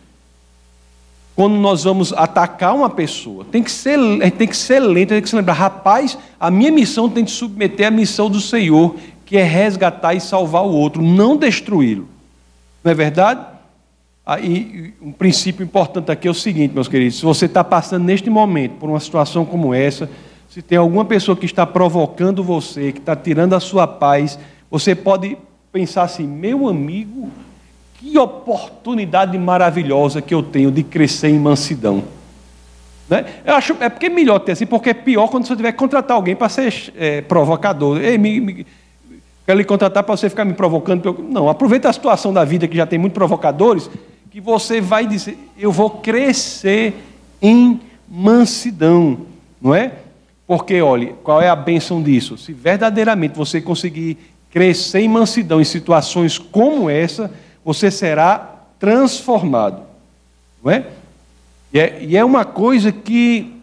quando 1.35 1.55
nós 1.55 1.83
vamos 1.83 2.13
atacar 2.13 2.75
uma 2.75 2.89
pessoa. 2.89 3.45
Tem 3.51 3.63
que 3.63 3.71
ser, 3.71 3.97
tem 4.37 4.47
que 4.47 4.55
ser 4.55 4.79
lento, 4.79 5.09
tem 5.09 5.21
que 5.21 5.29
se 5.29 5.35
lembrar, 5.35 5.53
rapaz, 5.53 6.17
a 6.39 6.51
minha 6.51 6.71
missão 6.71 7.09
tem 7.09 7.25
que 7.25 7.31
submeter 7.31 7.87
à 7.87 7.91
missão 7.91 8.29
do 8.29 8.39
Senhor, 8.39 8.95
que 9.31 9.37
é 9.37 9.43
resgatar 9.43 10.13
e 10.13 10.19
salvar 10.19 10.61
o 10.65 10.73
outro, 10.73 11.01
não 11.01 11.37
destruí-lo. 11.37 12.05
Não 12.83 12.91
é 12.91 12.93
verdade? 12.93 13.39
Aí, 14.25 14.93
um 15.01 15.13
princípio 15.13 15.63
importante 15.63 16.11
aqui 16.11 16.27
é 16.27 16.31
o 16.31 16.33
seguinte, 16.33 16.73
meus 16.73 16.89
queridos: 16.89 17.19
se 17.19 17.23
você 17.23 17.45
está 17.45 17.63
passando 17.63 18.03
neste 18.03 18.29
momento 18.29 18.73
por 18.73 18.89
uma 18.89 18.99
situação 18.99 19.45
como 19.45 19.73
essa, 19.73 20.09
se 20.49 20.61
tem 20.61 20.77
alguma 20.77 21.05
pessoa 21.05 21.37
que 21.37 21.45
está 21.45 21.65
provocando 21.65 22.43
você, 22.43 22.91
que 22.91 22.99
está 22.99 23.15
tirando 23.15 23.53
a 23.53 23.61
sua 23.61 23.87
paz, 23.87 24.37
você 24.69 24.93
pode 24.93 25.37
pensar 25.71 26.03
assim: 26.03 26.27
meu 26.27 26.67
amigo, 26.67 27.31
que 28.01 28.17
oportunidade 28.17 29.37
maravilhosa 29.37 30.21
que 30.21 30.33
eu 30.33 30.43
tenho 30.43 30.69
de 30.69 30.83
crescer 30.83 31.29
em 31.29 31.39
mansidão. 31.39 32.03
Né? 33.09 33.23
Eu 33.45 33.55
acho, 33.55 33.77
é 33.79 33.87
porque 33.87 34.07
é 34.07 34.09
melhor 34.09 34.39
ter 34.39 34.51
assim, 34.51 34.65
porque 34.65 34.89
é 34.89 34.93
pior 34.93 35.29
quando 35.29 35.47
você 35.47 35.55
tiver 35.55 35.71
que 35.71 35.77
contratar 35.77 36.17
alguém 36.17 36.35
para 36.35 36.49
ser 36.49 36.91
é, 36.97 37.21
provocador. 37.21 38.01
Ei, 38.01 38.17
me, 38.17 38.41
me, 38.41 38.65
quero 39.51 39.59
lhe 39.59 39.65
contratar 39.65 40.03
para 40.03 40.15
você 40.15 40.29
ficar 40.29 40.45
me 40.45 40.53
provocando. 40.53 41.25
Não, 41.29 41.49
aproveita 41.49 41.89
a 41.89 41.93
situação 41.93 42.31
da 42.31 42.45
vida 42.45 42.67
que 42.67 42.77
já 42.77 42.85
tem 42.85 42.97
muitos 42.97 43.15
provocadores, 43.15 43.89
que 44.29 44.39
você 44.39 44.79
vai 44.79 45.05
dizer, 45.05 45.37
eu 45.57 45.71
vou 45.71 45.89
crescer 45.89 46.93
em 47.41 47.81
mansidão, 48.09 49.25
não 49.61 49.75
é? 49.75 49.91
Porque, 50.47 50.81
olhe, 50.81 51.15
qual 51.21 51.41
é 51.41 51.49
a 51.49 51.55
bênção 51.55 52.01
disso? 52.01 52.37
Se 52.37 52.53
verdadeiramente 52.53 53.35
você 53.35 53.59
conseguir 53.59 54.17
crescer 54.49 55.01
em 55.01 55.09
mansidão 55.09 55.59
em 55.59 55.65
situações 55.65 56.37
como 56.37 56.89
essa, 56.89 57.29
você 57.63 57.91
será 57.91 58.55
transformado. 58.79 59.81
Não 60.63 60.71
é? 60.71 60.85
E, 61.73 61.79
é? 61.79 62.03
e 62.03 62.15
é 62.15 62.23
uma 62.23 62.45
coisa 62.45 62.91
que, 62.91 63.53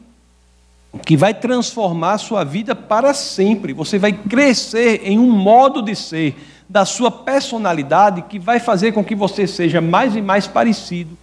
que 1.04 1.16
vai 1.16 1.34
transformar 1.34 2.12
a 2.12 2.18
sua 2.18 2.44
vida 2.44 2.74
para 2.74 3.12
sempre. 3.14 3.72
Você 3.72 3.98
vai 3.98 4.12
crescer 4.12 5.02
em 5.04 5.18
um 5.18 5.30
modo 5.30 5.82
de 5.82 5.94
ser 5.94 6.36
da 6.68 6.84
sua 6.84 7.10
personalidade 7.10 8.22
que 8.22 8.38
vai 8.38 8.60
fazer 8.60 8.92
com 8.92 9.04
que 9.04 9.14
você 9.14 9.46
seja 9.46 9.80
mais 9.80 10.14
e 10.16 10.20
mais 10.20 10.46
parecido 10.46 11.16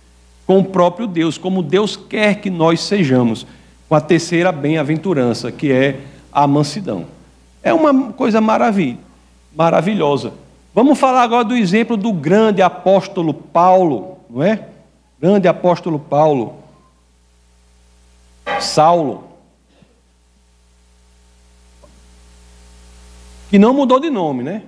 com 0.45 0.59
o 0.59 0.65
próprio 0.65 1.07
Deus, 1.07 1.37
como 1.37 1.63
Deus 1.63 1.95
quer 1.95 2.35
que 2.35 2.49
nós 2.49 2.81
sejamos, 2.81 3.45
com 3.89 3.95
a 3.95 4.01
terceira 4.01 4.51
bem-aventurança, 4.51 5.51
que 5.51 5.71
é 5.71 6.01
a 6.31 6.45
mansidão. 6.45 7.05
É 7.63 7.73
uma 7.73 8.11
coisa 8.13 8.39
maravilha 8.39 9.05
maravilhosa. 9.55 10.33
Vamos 10.73 10.99
falar 10.99 11.23
agora 11.23 11.45
do 11.45 11.55
exemplo 11.55 11.95
do 11.95 12.11
grande 12.11 12.61
apóstolo 12.61 13.33
Paulo, 13.33 14.17
não 14.29 14.43
é? 14.43 14.67
Grande 15.19 15.47
apóstolo 15.47 15.97
Paulo. 15.97 16.55
Saulo. 18.59 19.23
Que 23.55 23.59
não 23.59 23.73
mudou 23.73 24.01
de 24.01 24.09
nome, 24.09 24.43
né? 24.43 24.63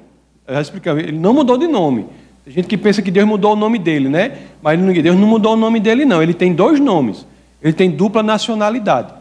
Eu 0.48 0.64
já 0.64 0.94
ele 0.94 1.12
não 1.12 1.34
mudou 1.34 1.58
de 1.58 1.68
nome. 1.68 2.06
Tem 2.46 2.54
gente 2.54 2.70
que 2.70 2.78
pensa 2.78 3.02
que 3.02 3.12
Deus 3.12 3.28
mudou 3.28 3.52
o 3.52 3.56
nome 3.58 3.78
dele, 3.78 4.08
né? 4.08 4.44
Mas 4.62 4.80
Deus 4.80 5.18
não 5.18 5.28
mudou 5.28 5.56
o 5.56 5.56
nome 5.58 5.78
dele, 5.78 6.06
não. 6.06 6.24
Ele 6.24 6.34
tem 6.34 6.54
dois 6.54 6.80
nomes. 6.80 7.28
Ele 7.62 7.74
tem 7.74 7.92
dupla 7.92 8.24
nacionalidade. 8.24 9.12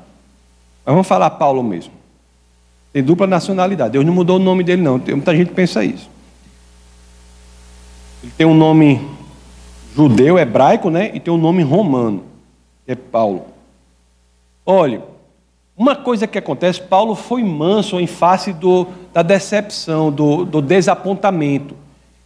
Mas 0.85 0.95
vamos 0.95 1.09
falar 1.09 1.31
Paulo 1.31 1.65
mesmo. 1.65 1.93
Tem 2.93 3.03
dupla 3.03 3.27
nacionalidade. 3.27 3.91
Deus 3.91 4.07
não 4.07 4.15
mudou 4.15 4.37
o 4.37 4.39
nome 4.39 4.63
dele, 4.63 4.83
não. 4.83 5.01
Tem, 5.01 5.17
muita 5.17 5.35
gente 5.35 5.51
pensa 5.51 5.85
isso. 5.85 6.09
Ele 8.23 8.33
tem 8.39 8.47
um 8.47 8.55
nome 8.55 9.05
judeu, 9.97 10.39
hebraico, 10.39 10.91
né? 10.91 11.11
E 11.13 11.19
tem 11.19 11.35
um 11.35 11.39
nome 11.39 11.65
romano, 11.65 12.23
é 12.87 12.95
Paulo. 12.95 13.47
Olha, 14.65 15.03
uma 15.77 15.95
coisa 15.95 16.27
que 16.27 16.39
acontece, 16.39 16.81
Paulo 16.81 17.15
foi 17.15 17.43
manso 17.43 18.01
em 18.01 18.07
face 18.07 18.53
do, 18.53 18.87
da 19.12 19.23
decepção, 19.23 20.11
do, 20.11 20.45
do 20.45 20.62
desapontamento. 20.62 21.77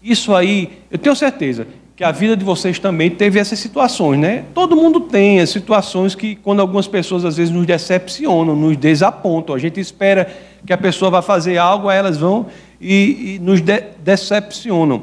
Isso 0.00 0.34
aí, 0.34 0.78
eu 0.90 0.98
tenho 0.98 1.16
certeza 1.16 1.66
que 1.96 2.04
a 2.04 2.12
vida 2.12 2.34
de 2.36 2.44
vocês 2.44 2.78
também 2.78 3.10
teve 3.10 3.38
essas 3.38 3.58
situações, 3.58 4.18
né? 4.18 4.44
Todo 4.54 4.74
mundo 4.74 5.00
tem 5.00 5.40
as 5.40 5.50
situações 5.50 6.14
que, 6.14 6.34
quando 6.36 6.60
algumas 6.60 6.86
pessoas 6.86 7.24
às 7.24 7.36
vezes 7.36 7.52
nos 7.52 7.66
decepcionam, 7.66 8.56
nos 8.56 8.76
desapontam, 8.76 9.54
a 9.54 9.58
gente 9.58 9.78
espera 9.80 10.32
que 10.64 10.72
a 10.72 10.78
pessoa 10.78 11.10
vai 11.10 11.20
fazer 11.20 11.58
algo, 11.58 11.88
aí 11.88 11.98
elas 11.98 12.16
vão 12.16 12.46
e, 12.80 13.34
e 13.34 13.38
nos 13.40 13.60
de 13.60 13.82
decepcionam. 14.02 15.02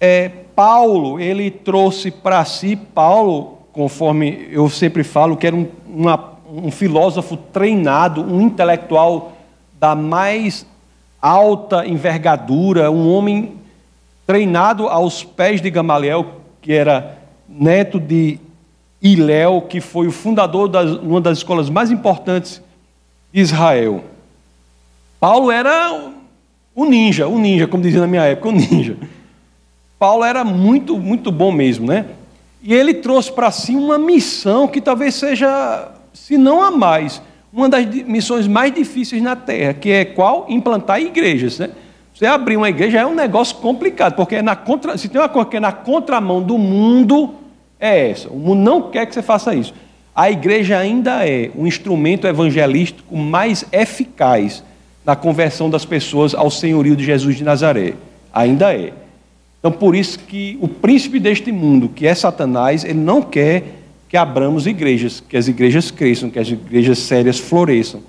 É, 0.00 0.30
Paulo, 0.54 1.20
ele 1.20 1.50
trouxe 1.50 2.10
para 2.10 2.42
si, 2.44 2.76
Paulo, 2.76 3.58
conforme 3.72 4.48
eu 4.50 4.70
sempre 4.70 5.02
falo, 5.02 5.36
que 5.36 5.46
era 5.46 5.56
um, 5.56 5.66
uma, 5.86 6.33
um 6.62 6.70
filósofo 6.70 7.36
treinado, 7.36 8.22
um 8.22 8.40
intelectual 8.40 9.32
da 9.78 9.94
mais 9.94 10.66
alta 11.20 11.86
envergadura, 11.86 12.90
um 12.90 13.12
homem 13.12 13.54
treinado 14.26 14.88
aos 14.88 15.24
pés 15.24 15.60
de 15.60 15.70
Gamaliel, 15.70 16.26
que 16.62 16.72
era 16.72 17.18
neto 17.48 17.98
de 17.98 18.38
Iléu, 19.02 19.62
que 19.62 19.80
foi 19.80 20.06
o 20.06 20.12
fundador 20.12 20.68
de 20.68 20.78
uma 20.98 21.20
das 21.20 21.38
escolas 21.38 21.68
mais 21.68 21.90
importantes 21.90 22.62
de 23.32 23.40
Israel. 23.40 24.04
Paulo 25.20 25.50
era 25.50 26.12
o 26.74 26.84
ninja, 26.84 27.26
o 27.26 27.38
ninja, 27.38 27.66
como 27.66 27.82
dizia 27.82 28.00
na 28.00 28.06
minha 28.06 28.22
época, 28.22 28.48
o 28.48 28.52
ninja. 28.52 28.96
Paulo 29.98 30.24
era 30.24 30.44
muito, 30.44 30.98
muito 30.98 31.30
bom 31.30 31.52
mesmo, 31.52 31.86
né? 31.86 32.06
E 32.62 32.72
ele 32.72 32.94
trouxe 32.94 33.30
para 33.30 33.50
si 33.50 33.76
uma 33.76 33.98
missão 33.98 34.66
que 34.66 34.80
talvez 34.80 35.14
seja, 35.14 35.92
se 36.14 36.38
não 36.38 36.62
a 36.62 36.70
mais, 36.70 37.20
uma 37.52 37.68
das 37.68 37.84
missões 37.84 38.46
mais 38.46 38.72
difíceis 38.72 39.20
na 39.20 39.36
terra, 39.36 39.74
que 39.74 39.90
é 39.90 40.04
qual? 40.04 40.46
Implantar 40.48 41.00
igrejas, 41.00 41.58
né? 41.58 41.70
Você 42.14 42.26
abrir 42.26 42.56
uma 42.56 42.68
igreja 42.68 43.00
é 43.00 43.06
um 43.06 43.14
negócio 43.14 43.56
complicado, 43.56 44.14
porque 44.14 44.36
é 44.36 44.42
na 44.42 44.54
contra, 44.54 44.96
se 44.96 45.08
tem 45.08 45.20
uma 45.20 45.28
coisa 45.28 45.48
que 45.48 45.56
é 45.56 45.60
na 45.60 45.72
contramão 45.72 46.40
do 46.40 46.56
mundo, 46.56 47.34
é 47.78 48.10
essa. 48.10 48.28
O 48.28 48.38
mundo 48.38 48.60
não 48.60 48.82
quer 48.90 49.04
que 49.06 49.12
você 49.12 49.22
faça 49.22 49.52
isso. 49.52 49.74
A 50.14 50.30
igreja 50.30 50.78
ainda 50.78 51.26
é 51.28 51.50
o 51.56 51.66
instrumento 51.66 52.24
evangelístico 52.28 53.16
mais 53.16 53.64
eficaz 53.72 54.62
na 55.04 55.16
conversão 55.16 55.68
das 55.68 55.84
pessoas 55.84 56.34
ao 56.34 56.50
senhorio 56.52 56.94
de 56.94 57.04
Jesus 57.04 57.36
de 57.36 57.42
Nazaré. 57.42 57.94
Ainda 58.32 58.72
é. 58.72 58.92
Então, 59.58 59.72
por 59.72 59.96
isso 59.96 60.20
que 60.20 60.56
o 60.60 60.68
príncipe 60.68 61.18
deste 61.18 61.50
mundo, 61.50 61.88
que 61.88 62.06
é 62.06 62.14
Satanás, 62.14 62.84
ele 62.84 63.00
não 63.00 63.20
quer 63.20 63.83
que 64.14 64.18
abramos 64.18 64.64
igrejas, 64.64 65.18
que 65.18 65.36
as 65.36 65.48
igrejas 65.48 65.90
cresçam, 65.90 66.30
que 66.30 66.38
as 66.38 66.46
igrejas 66.46 67.00
sérias 67.00 67.40
floresçam. 67.40 68.00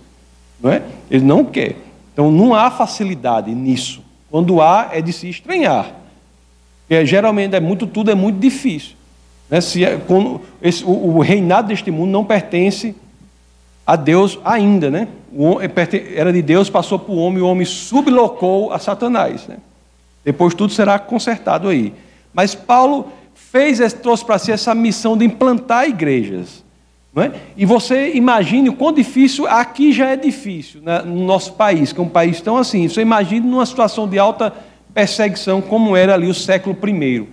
Não 0.62 0.70
é? 0.70 0.84
Ele 1.10 1.26
não 1.26 1.44
quer. 1.44 1.78
Então 2.14 2.30
não 2.30 2.54
há 2.54 2.70
facilidade 2.70 3.50
nisso. 3.56 4.04
Quando 4.30 4.62
há, 4.62 4.90
é 4.92 5.02
de 5.02 5.12
se 5.12 5.28
estranhar. 5.28 5.96
Porque 6.88 7.04
geralmente 7.08 7.56
é 7.56 7.60
muito, 7.60 7.88
tudo 7.88 8.12
é 8.12 8.14
muito 8.14 8.38
difícil. 8.38 8.92
Né? 9.50 9.60
Se, 9.60 9.84
é, 9.84 10.00
esse, 10.62 10.84
o, 10.84 10.92
o, 10.92 11.22
reinado 11.22 11.70
deste 11.70 11.90
mundo 11.90 12.12
não 12.12 12.24
pertence 12.24 12.96
a 13.84 13.96
Deus 13.96 14.38
ainda, 14.46 14.92
né? 14.92 15.08
O, 15.34 15.60
é, 15.60 15.68
era 16.16 16.32
de 16.32 16.44
Deus, 16.44 16.70
passou 16.70 17.00
para 17.00 17.16
o 17.16 17.18
homem, 17.18 17.42
o 17.42 17.48
homem 17.48 17.66
sublocou 17.66 18.72
a 18.72 18.78
Satanás. 18.78 19.48
Né? 19.48 19.58
Depois 20.24 20.54
tudo 20.54 20.72
será 20.72 21.00
consertado 21.00 21.68
aí. 21.68 21.92
Mas 22.32 22.54
Paulo 22.54 23.12
fez, 23.56 23.94
trouxe 23.94 24.26
para 24.26 24.38
si 24.38 24.52
essa 24.52 24.76
missão 24.76 25.18
de 25.18 25.24
implantar 25.24 25.88
igrejas. 25.88 26.66
É? 27.16 27.32
E 27.56 27.66
você 27.66 28.12
imagine 28.14 28.68
o 28.68 28.74
quão 28.74 28.92
difícil, 28.92 29.48
aqui 29.48 29.94
já 29.94 30.10
é 30.10 30.18
difícil, 30.18 30.82
né, 30.82 31.02
no 31.02 31.24
nosso 31.24 31.54
país, 31.54 31.94
que 31.94 32.00
é 32.02 32.04
um 32.04 32.10
país 32.10 32.42
tão 32.42 32.58
assim. 32.58 32.90
Você 32.90 33.00
imagine 33.00 33.48
numa 33.48 33.66
situação 33.66 34.06
de 34.10 34.20
alta 34.20 34.54
perseguição, 34.94 35.62
como 35.62 35.96
era 35.96 36.14
ali 36.14 36.28
o 36.28 36.34
século 36.34 36.78
I, 36.86 37.26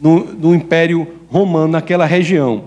no, 0.00 0.24
no 0.24 0.52
Império 0.52 1.06
Romano, 1.30 1.68
naquela 1.68 2.04
região. 2.04 2.64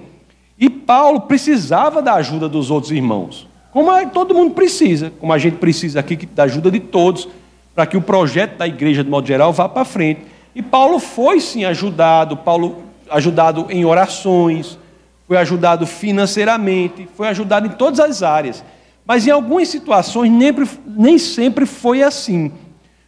E 0.58 0.69
Paulo 0.69 1.19
precisava 1.19 2.02
da 2.02 2.13
ajuda 2.13 2.47
dos 2.47 2.71
outros 2.71 2.93
irmãos, 2.93 3.45
como 3.73 3.91
todo 4.12 4.34
mundo 4.34 4.54
precisa, 4.54 5.12
como 5.19 5.34
a 5.34 5.38
gente 5.38 5.58
precisa 5.58 6.00
aqui 6.00 6.15
da 6.26 6.43
ajuda 6.43 6.71
de 6.71 6.80
todos, 6.80 7.28
para 7.76 7.86
que 7.86 7.97
o 7.97 8.02
projeto 8.02 8.56
da 8.58 8.65
igreja, 8.65 9.04
de 9.04 9.10
modo 9.10 9.28
geral, 9.28 9.52
vá 9.52 9.67
para 9.67 9.84
frente. 9.84 10.21
E 10.57 10.61
Paulo 10.63 10.97
foi 10.97 11.39
sim 11.39 11.65
ajudado, 11.65 12.35
Paulo 12.35 12.77
ajudado 13.11 13.67
em 13.69 13.85
orações, 13.85 14.75
foi 15.27 15.37
ajudado 15.37 15.85
financeiramente, 15.85 17.07
foi 17.15 17.27
ajudado 17.27 17.67
em 17.67 17.69
todas 17.69 17.99
as 17.99 18.23
áreas. 18.23 18.63
Mas 19.05 19.27
em 19.27 19.29
algumas 19.29 19.67
situações 19.67 20.31
nem, 20.31 20.51
nem 20.87 21.19
sempre 21.19 21.67
foi 21.67 22.01
assim. 22.01 22.51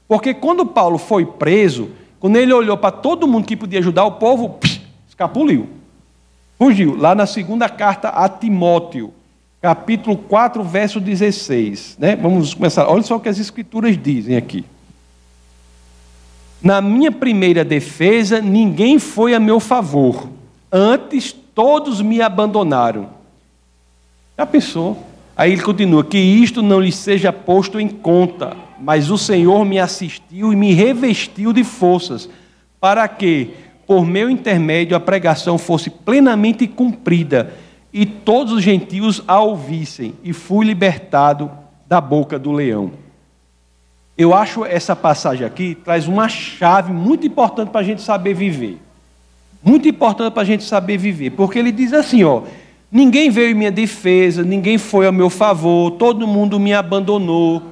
Porque 0.07 0.31
quando 0.31 0.63
Paulo 0.63 0.99
foi 0.99 1.25
preso, 1.25 1.89
quando 2.19 2.35
ele 2.35 2.53
olhou 2.53 2.77
para 2.77 2.91
todo 2.91 3.27
mundo 3.27 3.47
que 3.47 3.57
podia 3.57 3.79
ajudar, 3.79 4.05
o 4.05 4.11
povo 4.11 4.49
psh, 4.49 4.81
escapuliu. 5.07 5.69
Fugiu. 6.55 6.95
Lá 6.95 7.15
na 7.15 7.25
segunda 7.25 7.67
carta 7.67 8.09
a 8.09 8.29
Timóteo, 8.29 9.11
capítulo 9.59 10.15
4, 10.15 10.63
verso 10.63 10.99
16. 10.99 11.97
Né? 11.97 12.15
Vamos 12.15 12.53
começar. 12.53 12.87
Olha 12.87 13.01
só 13.01 13.15
o 13.15 13.19
que 13.19 13.27
as 13.27 13.39
escrituras 13.39 13.97
dizem 13.97 14.37
aqui. 14.37 14.63
Na 16.61 16.81
minha 16.81 17.11
primeira 17.11 17.63
defesa, 17.63 18.41
ninguém 18.41 18.99
foi 18.99 19.33
a 19.33 19.39
meu 19.39 19.59
favor. 19.59 20.29
Antes, 20.71 21.31
todos 21.31 22.01
me 22.01 22.21
abandonaram. 22.21 23.09
Já 24.37 24.45
pensou? 24.45 25.05
Aí 25.35 25.53
ele 25.53 25.61
continua: 25.61 26.03
que 26.03 26.17
isto 26.17 26.61
não 26.61 26.81
lhe 26.81 26.91
seja 26.91 27.31
posto 27.31 27.79
em 27.79 27.87
conta, 27.87 28.57
mas 28.79 29.09
o 29.09 29.17
Senhor 29.17 29.63
me 29.63 29.79
assistiu 29.79 30.51
e 30.51 30.55
me 30.55 30.73
revestiu 30.73 31.53
de 31.53 31.63
forças, 31.63 32.29
para 32.79 33.07
que, 33.07 33.51
por 33.87 34.05
meu 34.05 34.29
intermédio, 34.29 34.97
a 34.97 34.99
pregação 34.99 35.57
fosse 35.57 35.89
plenamente 35.89 36.67
cumprida 36.67 37.53
e 37.91 38.05
todos 38.05 38.53
os 38.53 38.61
gentios 38.61 39.23
a 39.27 39.39
ouvissem, 39.39 40.13
e 40.23 40.33
fui 40.33 40.65
libertado 40.65 41.49
da 41.87 41.99
boca 41.99 42.37
do 42.37 42.51
leão. 42.51 42.91
Eu 44.19 44.33
acho 44.33 44.65
essa 44.65 44.97
passagem 44.97 45.47
aqui 45.47 45.73
traz 45.73 46.05
uma 46.05 46.27
chave 46.27 46.91
muito 46.91 47.25
importante 47.25 47.69
para 47.69 47.79
a 47.79 47.83
gente 47.83 48.01
saber 48.01 48.33
viver. 48.33 48.77
Muito 49.63 49.87
importante 49.87 50.33
para 50.33 50.41
a 50.41 50.45
gente 50.45 50.65
saber 50.65 50.97
viver, 50.97 51.29
porque 51.29 51.57
ele 51.57 51.71
diz 51.71 51.93
assim: 51.93 52.25
ó, 52.25 52.41
ninguém 52.91 53.29
veio 53.29 53.51
em 53.51 53.53
minha 53.53 53.71
defesa, 53.71 54.43
ninguém 54.43 54.77
foi 54.77 55.05
ao 55.05 55.13
meu 55.13 55.29
favor, 55.29 55.91
todo 55.91 56.27
mundo 56.27 56.59
me 56.59 56.73
abandonou. 56.73 57.63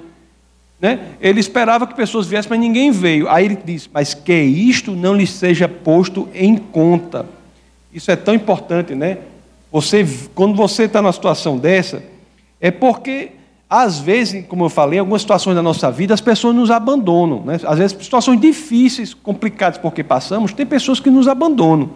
Né? 0.79 0.99
Ele 1.19 1.41
esperava 1.41 1.86
que 1.86 1.93
pessoas 1.93 2.27
viessem, 2.27 2.49
mas 2.49 2.60
ninguém 2.62 2.91
veio. 2.91 3.27
Aí 3.27 3.43
ele 3.43 3.57
diz: 3.62 3.89
Mas 3.93 4.13
que 4.13 4.33
isto 4.33 4.93
não 4.93 5.13
lhe 5.13 5.27
seja 5.27 5.67
posto 5.67 6.29
em 6.33 6.55
conta. 6.55 7.25
Isso 7.91 8.10
é 8.10 8.15
tão 8.15 8.33
importante, 8.33 8.95
né? 8.95 9.17
Você, 9.69 10.07
quando 10.33 10.55
você 10.55 10.83
está 10.83 11.01
numa 11.01 11.12
situação 11.12 11.57
dessa, 11.57 12.01
é 12.62 12.71
porque 12.71 13.31
às 13.69 13.99
vezes, 13.99 14.45
como 14.47 14.63
eu 14.65 14.69
falei, 14.69 14.97
em 14.97 15.01
algumas 15.01 15.21
situações 15.21 15.56
da 15.56 15.62
nossa 15.62 15.91
vida, 15.91 16.13
as 16.13 16.21
pessoas 16.21 16.56
nos 16.56 16.71
abandonam. 16.71 17.43
Né? 17.43 17.60
Às 17.65 17.77
vezes, 17.77 17.97
situações 18.01 18.39
difíceis, 18.39 19.13
complicadas 19.13 19.77
porque 19.77 20.03
passamos, 20.03 20.53
tem 20.53 20.65
pessoas 20.65 20.99
que 20.99 21.10
nos 21.10 21.27
abandonam. 21.27 21.91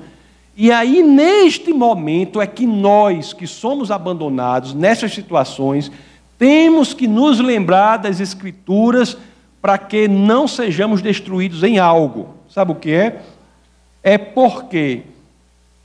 E 0.56 0.70
aí, 0.70 1.02
neste 1.02 1.72
momento, 1.72 2.42
é 2.42 2.48
que 2.48 2.68
nós, 2.68 3.32
que 3.32 3.48
somos 3.48 3.90
abandonados 3.90 4.74
nessas 4.74 5.14
situações, 5.14 5.90
temos 6.38 6.94
que 6.94 7.08
nos 7.08 7.40
lembrar 7.40 7.98
das 7.98 8.20
Escrituras 8.20 9.18
para 9.62 9.78
que 9.78 10.10
não 10.10 10.50
sejamos 10.50 11.02
destruídos 11.02 11.64
em 11.64 11.80
algo. 11.80 12.36
Sabe 12.50 12.74
o 12.74 12.76
que 12.76 12.92
é? 12.92 13.22
É 14.04 14.18
porque 14.18 15.04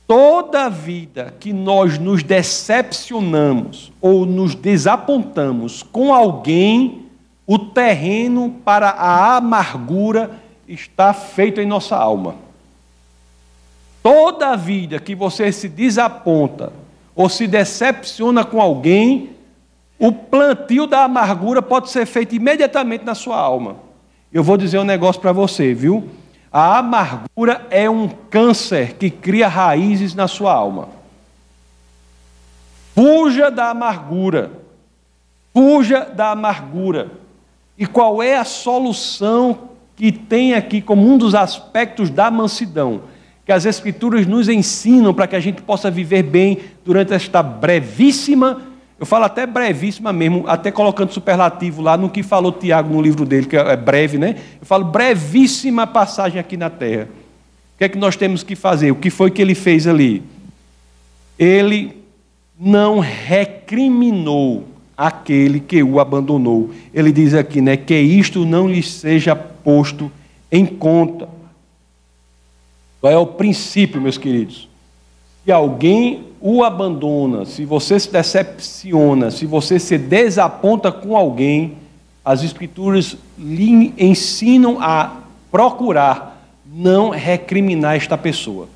Toda 0.07 0.69
vida 0.69 1.33
que 1.37 1.51
nós 1.51 1.99
nos 1.99 2.23
decepcionamos 2.23 3.91
ou 3.99 4.25
nos 4.25 4.55
desapontamos 4.55 5.83
com 5.83 6.13
alguém, 6.13 7.07
o 7.45 7.59
terreno 7.59 8.55
para 8.63 8.89
a 8.89 9.35
amargura 9.35 10.31
está 10.65 11.13
feito 11.13 11.59
em 11.59 11.65
nossa 11.65 11.97
alma. 11.97 12.35
Toda 14.01 14.55
vida 14.55 14.97
que 14.97 15.13
você 15.13 15.51
se 15.51 15.67
desaponta 15.67 16.71
ou 17.13 17.27
se 17.27 17.45
decepciona 17.45 18.45
com 18.45 18.61
alguém, 18.61 19.31
o 19.99 20.13
plantio 20.13 20.87
da 20.87 21.03
amargura 21.03 21.61
pode 21.61 21.89
ser 21.89 22.05
feito 22.05 22.33
imediatamente 22.33 23.03
na 23.03 23.13
sua 23.13 23.37
alma. 23.37 23.75
Eu 24.31 24.41
vou 24.41 24.55
dizer 24.55 24.79
um 24.79 24.85
negócio 24.85 25.21
para 25.21 25.33
você, 25.33 25.73
viu? 25.73 26.07
A 26.51 26.77
amargura 26.77 27.65
é 27.69 27.89
um 27.89 28.07
câncer 28.07 28.93
que 28.93 29.09
cria 29.09 29.47
raízes 29.47 30.15
na 30.15 30.27
sua 30.27 30.53
alma. 30.53 30.89
Fuja 32.95 33.51
da 33.51 33.69
amargura. 33.69 34.51
Fuja 35.53 36.05
da 36.05 36.31
amargura. 36.31 37.11
E 37.77 37.85
qual 37.85 38.23
é 38.23 38.37
a 38.37 38.45
solução 38.45 39.69
que 39.95 40.11
tem 40.11 40.53
aqui 40.53 40.81
como 40.81 41.07
um 41.07 41.17
dos 41.17 41.35
aspectos 41.35 42.09
da 42.09 42.31
mansidão? 42.31 43.01
Que 43.45 43.51
as 43.51 43.65
Escrituras 43.65 44.25
nos 44.25 44.49
ensinam 44.49 45.13
para 45.13 45.27
que 45.27 45.35
a 45.35 45.39
gente 45.39 45.61
possa 45.61 45.91
viver 45.91 46.23
bem 46.23 46.59
durante 46.83 47.13
esta 47.13 47.43
brevíssima 47.43 48.61
eu 48.99 49.05
falo 49.05 49.25
até 49.25 49.45
brevíssima 49.45 50.11
mesmo, 50.11 50.45
até 50.47 50.71
colocando 50.71 51.13
superlativo 51.13 51.81
lá 51.81 51.95
no 51.95 52.09
que 52.09 52.23
falou 52.23 52.51
Tiago 52.51 52.91
no 52.91 53.01
livro 53.01 53.25
dele, 53.25 53.45
que 53.45 53.55
é 53.55 53.77
breve, 53.77 54.17
né? 54.17 54.35
Eu 54.59 54.65
falo 54.65 54.85
brevíssima 54.85 55.85
passagem 55.85 56.39
aqui 56.39 56.57
na 56.57 56.69
terra. 56.69 57.07
O 57.75 57.77
que 57.77 57.83
é 57.83 57.89
que 57.89 57.97
nós 57.97 58.15
temos 58.15 58.41
que 58.41 58.55
fazer? 58.55 58.91
O 58.91 58.95
que 58.95 59.11
foi 59.11 59.29
que 59.29 59.39
ele 59.39 59.53
fez 59.53 59.85
ali? 59.85 60.23
Ele 61.37 61.95
não 62.59 62.97
recriminou 62.97 64.67
aquele 64.97 65.59
que 65.59 65.83
o 65.83 65.99
abandonou. 65.99 66.71
Ele 66.91 67.11
diz 67.11 67.35
aqui, 67.35 67.61
né, 67.61 67.77
que 67.77 67.93
isto 67.93 68.43
não 68.45 68.67
lhe 68.67 68.81
seja 68.81 69.35
posto 69.35 70.11
em 70.51 70.65
conta. 70.65 71.29
Qual 72.99 73.13
é 73.13 73.17
o 73.17 73.27
princípio, 73.27 74.01
meus 74.01 74.17
queridos? 74.17 74.67
Se 75.47 75.51
alguém 75.53 76.25
o 76.41 76.61
abandona, 76.61 77.45
se 77.45 77.63
você 77.63 77.97
se 77.97 78.11
decepciona, 78.11 79.31
se 79.31 79.45
você 79.45 79.79
se 79.79 79.97
desaponta 79.97 80.91
com 80.91 81.15
alguém, 81.15 81.77
as 82.25 82.43
Escrituras 82.43 83.15
lhe 83.39 83.93
ensinam 83.97 84.77
a 84.81 85.21
procurar 85.49 86.45
não 86.69 87.11
recriminar 87.11 87.95
esta 87.95 88.17
pessoa. 88.17 88.67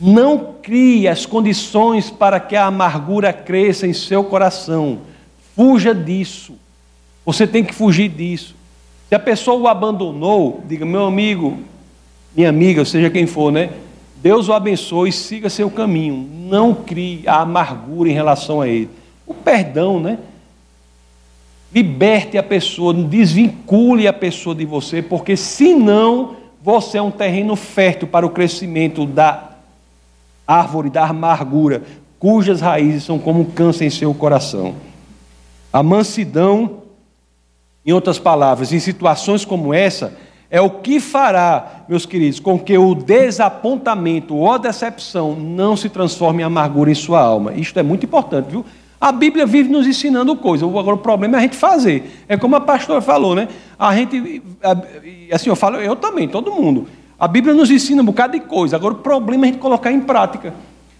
Não 0.00 0.54
crie 0.62 1.06
as 1.06 1.26
condições 1.26 2.08
para 2.08 2.40
que 2.40 2.56
a 2.56 2.64
amargura 2.64 3.30
cresça 3.30 3.86
em 3.86 3.92
seu 3.92 4.24
coração. 4.24 5.00
Fuja 5.54 5.94
disso. 5.94 6.54
Você 7.26 7.46
tem 7.46 7.62
que 7.62 7.74
fugir 7.74 8.08
disso. 8.08 8.54
Se 9.06 9.14
a 9.14 9.18
pessoa 9.18 9.60
o 9.60 9.68
abandonou, 9.68 10.64
diga, 10.66 10.86
meu 10.86 11.04
amigo, 11.04 11.58
minha 12.34 12.48
amiga, 12.48 12.86
seja 12.86 13.10
quem 13.10 13.26
for, 13.26 13.52
né? 13.52 13.68
Deus 14.22 14.48
o 14.48 14.52
abençoe 14.52 15.10
siga 15.10 15.50
seu 15.50 15.68
caminho. 15.68 16.28
Não 16.48 16.72
crie 16.72 17.24
a 17.26 17.40
amargura 17.40 18.08
em 18.08 18.12
relação 18.12 18.60
a 18.60 18.68
ele. 18.68 18.88
O 19.26 19.34
perdão, 19.34 19.98
né? 19.98 20.16
Liberte 21.74 22.38
a 22.38 22.42
pessoa, 22.42 22.94
desvincule 22.94 24.06
a 24.06 24.12
pessoa 24.12 24.54
de 24.54 24.64
você, 24.64 25.02
porque 25.02 25.36
senão 25.36 26.36
você 26.62 26.98
é 26.98 27.02
um 27.02 27.10
terreno 27.10 27.56
fértil 27.56 28.06
para 28.06 28.24
o 28.24 28.30
crescimento 28.30 29.04
da 29.04 29.56
árvore 30.46 30.88
da 30.88 31.06
amargura, 31.06 31.82
cujas 32.18 32.60
raízes 32.60 33.02
são 33.02 33.18
como 33.18 33.40
um 33.40 33.44
câncer 33.44 33.86
em 33.86 33.90
seu 33.90 34.14
coração. 34.14 34.76
A 35.72 35.82
mansidão, 35.82 36.82
em 37.84 37.90
outras 37.90 38.20
palavras, 38.20 38.72
em 38.72 38.78
situações 38.78 39.44
como 39.44 39.74
essa, 39.74 40.16
é 40.52 40.60
o 40.60 40.68
que 40.68 41.00
fará, 41.00 41.84
meus 41.88 42.04
queridos, 42.04 42.38
com 42.38 42.58
que 42.58 42.76
o 42.76 42.94
desapontamento 42.94 44.36
ou 44.36 44.52
a 44.52 44.58
decepção 44.58 45.34
não 45.34 45.74
se 45.74 45.88
transforme 45.88 46.42
em 46.42 46.44
amargura 46.44 46.90
em 46.90 46.94
sua 46.94 47.22
alma. 47.22 47.54
Isto 47.54 47.78
é 47.78 47.82
muito 47.82 48.04
importante, 48.04 48.50
viu? 48.50 48.62
A 49.00 49.10
Bíblia 49.10 49.46
vive 49.46 49.70
nos 49.70 49.86
ensinando 49.86 50.36
coisas. 50.36 50.68
Agora 50.68 50.94
o 50.94 50.98
problema 50.98 51.36
é 51.36 51.38
a 51.38 51.40
gente 51.40 51.56
fazer. 51.56 52.24
É 52.28 52.36
como 52.36 52.54
a 52.54 52.60
pastora 52.60 53.00
falou, 53.00 53.34
né? 53.34 53.48
A 53.78 53.96
gente, 53.96 54.42
assim, 55.32 55.48
eu 55.48 55.56
falo, 55.56 55.78
eu 55.78 55.96
também, 55.96 56.28
todo 56.28 56.52
mundo. 56.52 56.86
A 57.18 57.26
Bíblia 57.26 57.54
nos 57.54 57.70
ensina 57.70 58.02
um 58.02 58.04
bocado 58.04 58.34
de 58.34 58.40
coisa. 58.40 58.76
Agora 58.76 58.92
o 58.92 58.98
problema 58.98 59.46
é 59.46 59.48
a 59.48 59.52
gente 59.52 59.60
colocar 59.60 59.90
em 59.90 60.00
prática. 60.00 60.52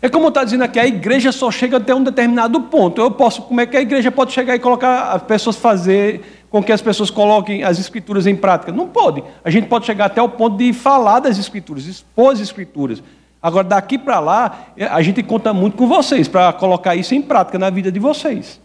É 0.03 0.09
como 0.09 0.29
está 0.29 0.43
dizendo 0.43 0.65
aqui, 0.65 0.81
a 0.81 0.87
igreja 0.87 1.31
só 1.31 1.49
chega 1.49 1.77
até 1.77 1.95
um 1.95 2.03
determinado 2.03 2.61
ponto. 2.63 3.01
Eu 3.01 3.13
posso, 3.13 3.43
como 3.43 3.61
é 3.61 3.67
que 3.67 3.77
a 3.77 3.81
igreja 3.81 4.11
pode 4.11 4.33
chegar 4.33 4.57
e 4.57 4.59
colocar 4.59 5.13
as 5.13 5.23
pessoas 5.23 5.55
fazer 5.55 6.45
com 6.51 6.61
que 6.61 6.73
as 6.73 6.83
pessoas 6.83 7.09
coloquem 7.09 7.63
as 7.63 7.79
escrituras 7.79 8.27
em 8.27 8.35
prática? 8.35 8.73
Não 8.73 8.89
pode. 8.89 9.23
A 9.45 9.49
gente 9.49 9.69
pode 9.69 9.87
chegar 9.87 10.07
até 10.07 10.21
o 10.21 10.29
ponto 10.29 10.57
de 10.57 10.73
falar 10.73 11.21
das 11.21 11.39
escrituras, 11.39 11.87
expor 11.87 12.33
as 12.33 12.41
escrituras. 12.41 13.01
Agora, 13.41 13.63
daqui 13.63 13.97
para 13.97 14.19
lá, 14.19 14.67
a 14.91 15.01
gente 15.03 15.23
conta 15.23 15.55
muito 15.55 15.77
com 15.77 15.87
vocês 15.87 16.27
para 16.27 16.53
colocar 16.53 16.97
isso 16.97 17.15
em 17.15 17.23
prática 17.23 17.57
na 17.57 17.71
vida 17.71 17.93
de 17.93 18.01
vocês. 18.01 18.61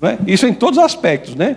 É? 0.00 0.16
Isso 0.28 0.46
em 0.46 0.54
todos 0.54 0.78
os 0.78 0.84
aspectos, 0.84 1.34
né? 1.34 1.56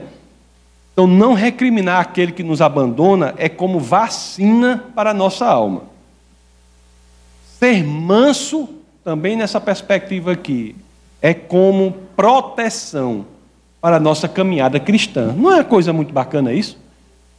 Então, 0.93 1.05
não 1.05 1.33
recriminar 1.33 1.99
aquele 1.99 2.31
que 2.31 2.41
nos 2.41 2.61
abandona 2.61 3.35
é 3.37 3.49
como 3.49 3.79
vacina 3.79 4.83
para 4.95 5.11
a 5.11 5.13
nossa 5.13 5.45
alma. 5.45 5.83
Ser 7.59 7.83
manso, 7.83 8.69
também 9.05 9.35
nessa 9.35 9.61
perspectiva 9.61 10.31
aqui, 10.31 10.75
é 11.21 11.31
como 11.31 11.95
proteção 12.15 13.23
para 13.79 13.97
a 13.97 13.99
nossa 13.99 14.27
caminhada 14.27 14.79
cristã. 14.79 15.31
Não 15.31 15.53
é 15.53 15.63
coisa 15.63 15.93
muito 15.93 16.11
bacana 16.11 16.51
isso? 16.51 16.75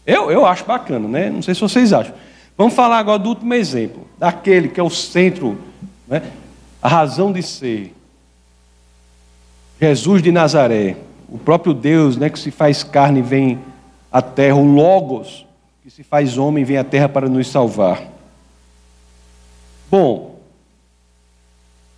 Eu, 0.06 0.30
eu 0.30 0.46
acho 0.46 0.64
bacana, 0.64 1.08
né? 1.08 1.28
Não 1.28 1.42
sei 1.42 1.56
se 1.56 1.60
vocês 1.60 1.92
acham. 1.92 2.14
Vamos 2.56 2.72
falar 2.72 2.98
agora 2.98 3.18
do 3.18 3.30
último 3.30 3.52
exemplo, 3.52 4.06
daquele 4.16 4.68
que 4.68 4.78
é 4.78 4.82
o 4.82 4.88
centro, 4.88 5.58
né? 6.06 6.22
a 6.80 6.86
razão 6.88 7.32
de 7.32 7.42
ser. 7.42 7.92
Jesus 9.80 10.22
de 10.22 10.30
Nazaré, 10.30 10.96
o 11.28 11.36
próprio 11.36 11.74
Deus 11.74 12.16
né, 12.16 12.30
que 12.30 12.38
se 12.38 12.52
faz 12.52 12.84
carne 12.84 13.18
e 13.18 13.22
vem 13.22 13.58
à 14.12 14.22
terra, 14.22 14.54
o 14.54 14.64
Logos, 14.64 15.44
que 15.82 15.90
se 15.90 16.04
faz 16.04 16.38
homem 16.38 16.62
e 16.62 16.64
vem 16.64 16.76
à 16.76 16.84
terra 16.84 17.08
para 17.08 17.28
nos 17.28 17.48
salvar. 17.48 18.04
Bom, 19.90 20.36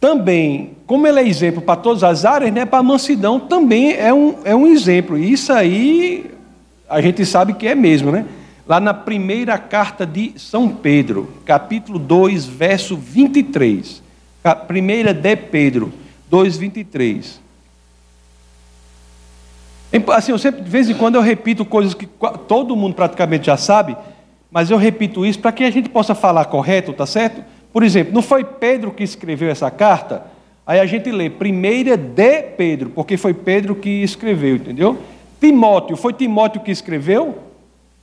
também, 0.00 0.76
como 0.86 1.06
ele 1.06 1.20
é 1.20 1.28
exemplo 1.28 1.60
para 1.60 1.76
todas 1.76 2.04
as 2.04 2.24
áreas, 2.24 2.52
né, 2.52 2.64
para 2.64 2.78
a 2.78 2.82
mansidão 2.82 3.40
também 3.40 3.94
é 3.94 4.14
um, 4.14 4.36
é 4.44 4.54
um 4.54 4.66
exemplo. 4.66 5.18
E 5.18 5.32
isso 5.32 5.52
aí 5.52 6.30
a 6.88 7.00
gente 7.00 7.24
sabe 7.26 7.52
que 7.54 7.66
é 7.66 7.74
mesmo, 7.74 8.10
né? 8.10 8.24
lá 8.68 8.78
na 8.78 8.92
primeira 8.92 9.56
carta 9.56 10.04
de 10.04 10.34
São 10.36 10.68
Pedro, 10.68 11.32
capítulo 11.46 11.98
2, 11.98 12.44
verso 12.44 12.98
23. 12.98 14.02
Primeira 14.66 15.14
de 15.14 15.36
Pedro 15.36 15.90
2, 16.28 16.58
23. 16.58 17.40
Assim, 20.14 20.32
eu 20.32 20.38
sempre, 20.38 20.60
de 20.60 20.68
vez 20.68 20.90
em 20.90 20.94
quando 20.94 21.14
eu 21.14 21.22
repito 21.22 21.64
coisas 21.64 21.94
que 21.94 22.06
todo 22.46 22.76
mundo 22.76 22.94
praticamente 22.94 23.46
já 23.46 23.56
sabe, 23.56 23.96
mas 24.50 24.70
eu 24.70 24.76
repito 24.76 25.24
isso 25.24 25.38
para 25.38 25.50
que 25.50 25.64
a 25.64 25.70
gente 25.70 25.88
possa 25.88 26.14
falar 26.14 26.44
correto, 26.44 26.92
tá 26.92 27.06
certo? 27.06 27.42
Por 27.72 27.82
exemplo, 27.82 28.14
não 28.14 28.22
foi 28.22 28.44
Pedro 28.44 28.90
que 28.90 29.02
escreveu 29.02 29.50
essa 29.50 29.70
carta? 29.70 30.24
Aí 30.66 30.80
a 30.80 30.86
gente 30.86 31.10
lê 31.10 31.30
primeira 31.30 31.96
de 31.96 32.42
Pedro, 32.42 32.90
porque 32.90 33.16
foi 33.16 33.32
Pedro 33.32 33.74
que 33.74 34.02
escreveu, 34.02 34.56
entendeu? 34.56 34.98
Timóteo, 35.40 35.96
foi 35.96 36.12
Timóteo 36.12 36.60
que 36.60 36.70
escreveu? 36.70 37.38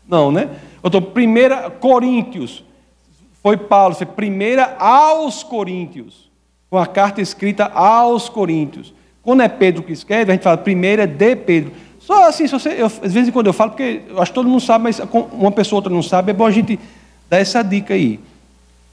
Não, 0.08 0.32
né? 0.32 0.50
Então, 0.84 1.02
primeira 1.02 1.70
Coríntios, 1.70 2.64
foi 3.42 3.58
Paulo, 3.58 3.96
foi 3.96 4.06
primeira 4.06 4.76
aos 4.80 5.44
Coríntios, 5.44 6.32
com 6.70 6.78
a 6.78 6.88
carta 6.88 7.22
escrita 7.22 7.66
aos 7.66 8.30
Coríntios. 8.30 8.94
Quando 9.22 9.42
é 9.42 9.48
Pedro 9.48 9.84
que 9.84 9.92
escreve, 9.92 10.32
a 10.32 10.36
gente 10.36 10.44
fala 10.44 10.58
primeira 10.58 11.08
de 11.08 11.36
Pedro. 11.36 11.72
Só 12.00 12.30
assim, 12.30 12.48
você, 12.48 12.70
eu, 12.78 12.86
às 12.86 13.12
vezes 13.12 13.32
quando 13.32 13.48
eu 13.48 13.54
falo, 13.54 13.72
porque 13.72 14.02
eu 14.08 14.22
acho 14.22 14.32
que 14.32 14.36
todo 14.36 14.48
mundo 14.48 14.62
sabe, 14.62 14.84
mas 14.84 15.02
uma 15.32 15.52
pessoa 15.52 15.80
outra 15.80 15.92
não 15.92 16.04
sabe, 16.04 16.30
é 16.32 16.34
bom 16.34 16.46
a 16.46 16.52
gente 16.52 16.80
dar 17.28 17.40
essa 17.40 17.64
dica 17.64 17.96
aí. 17.96 18.20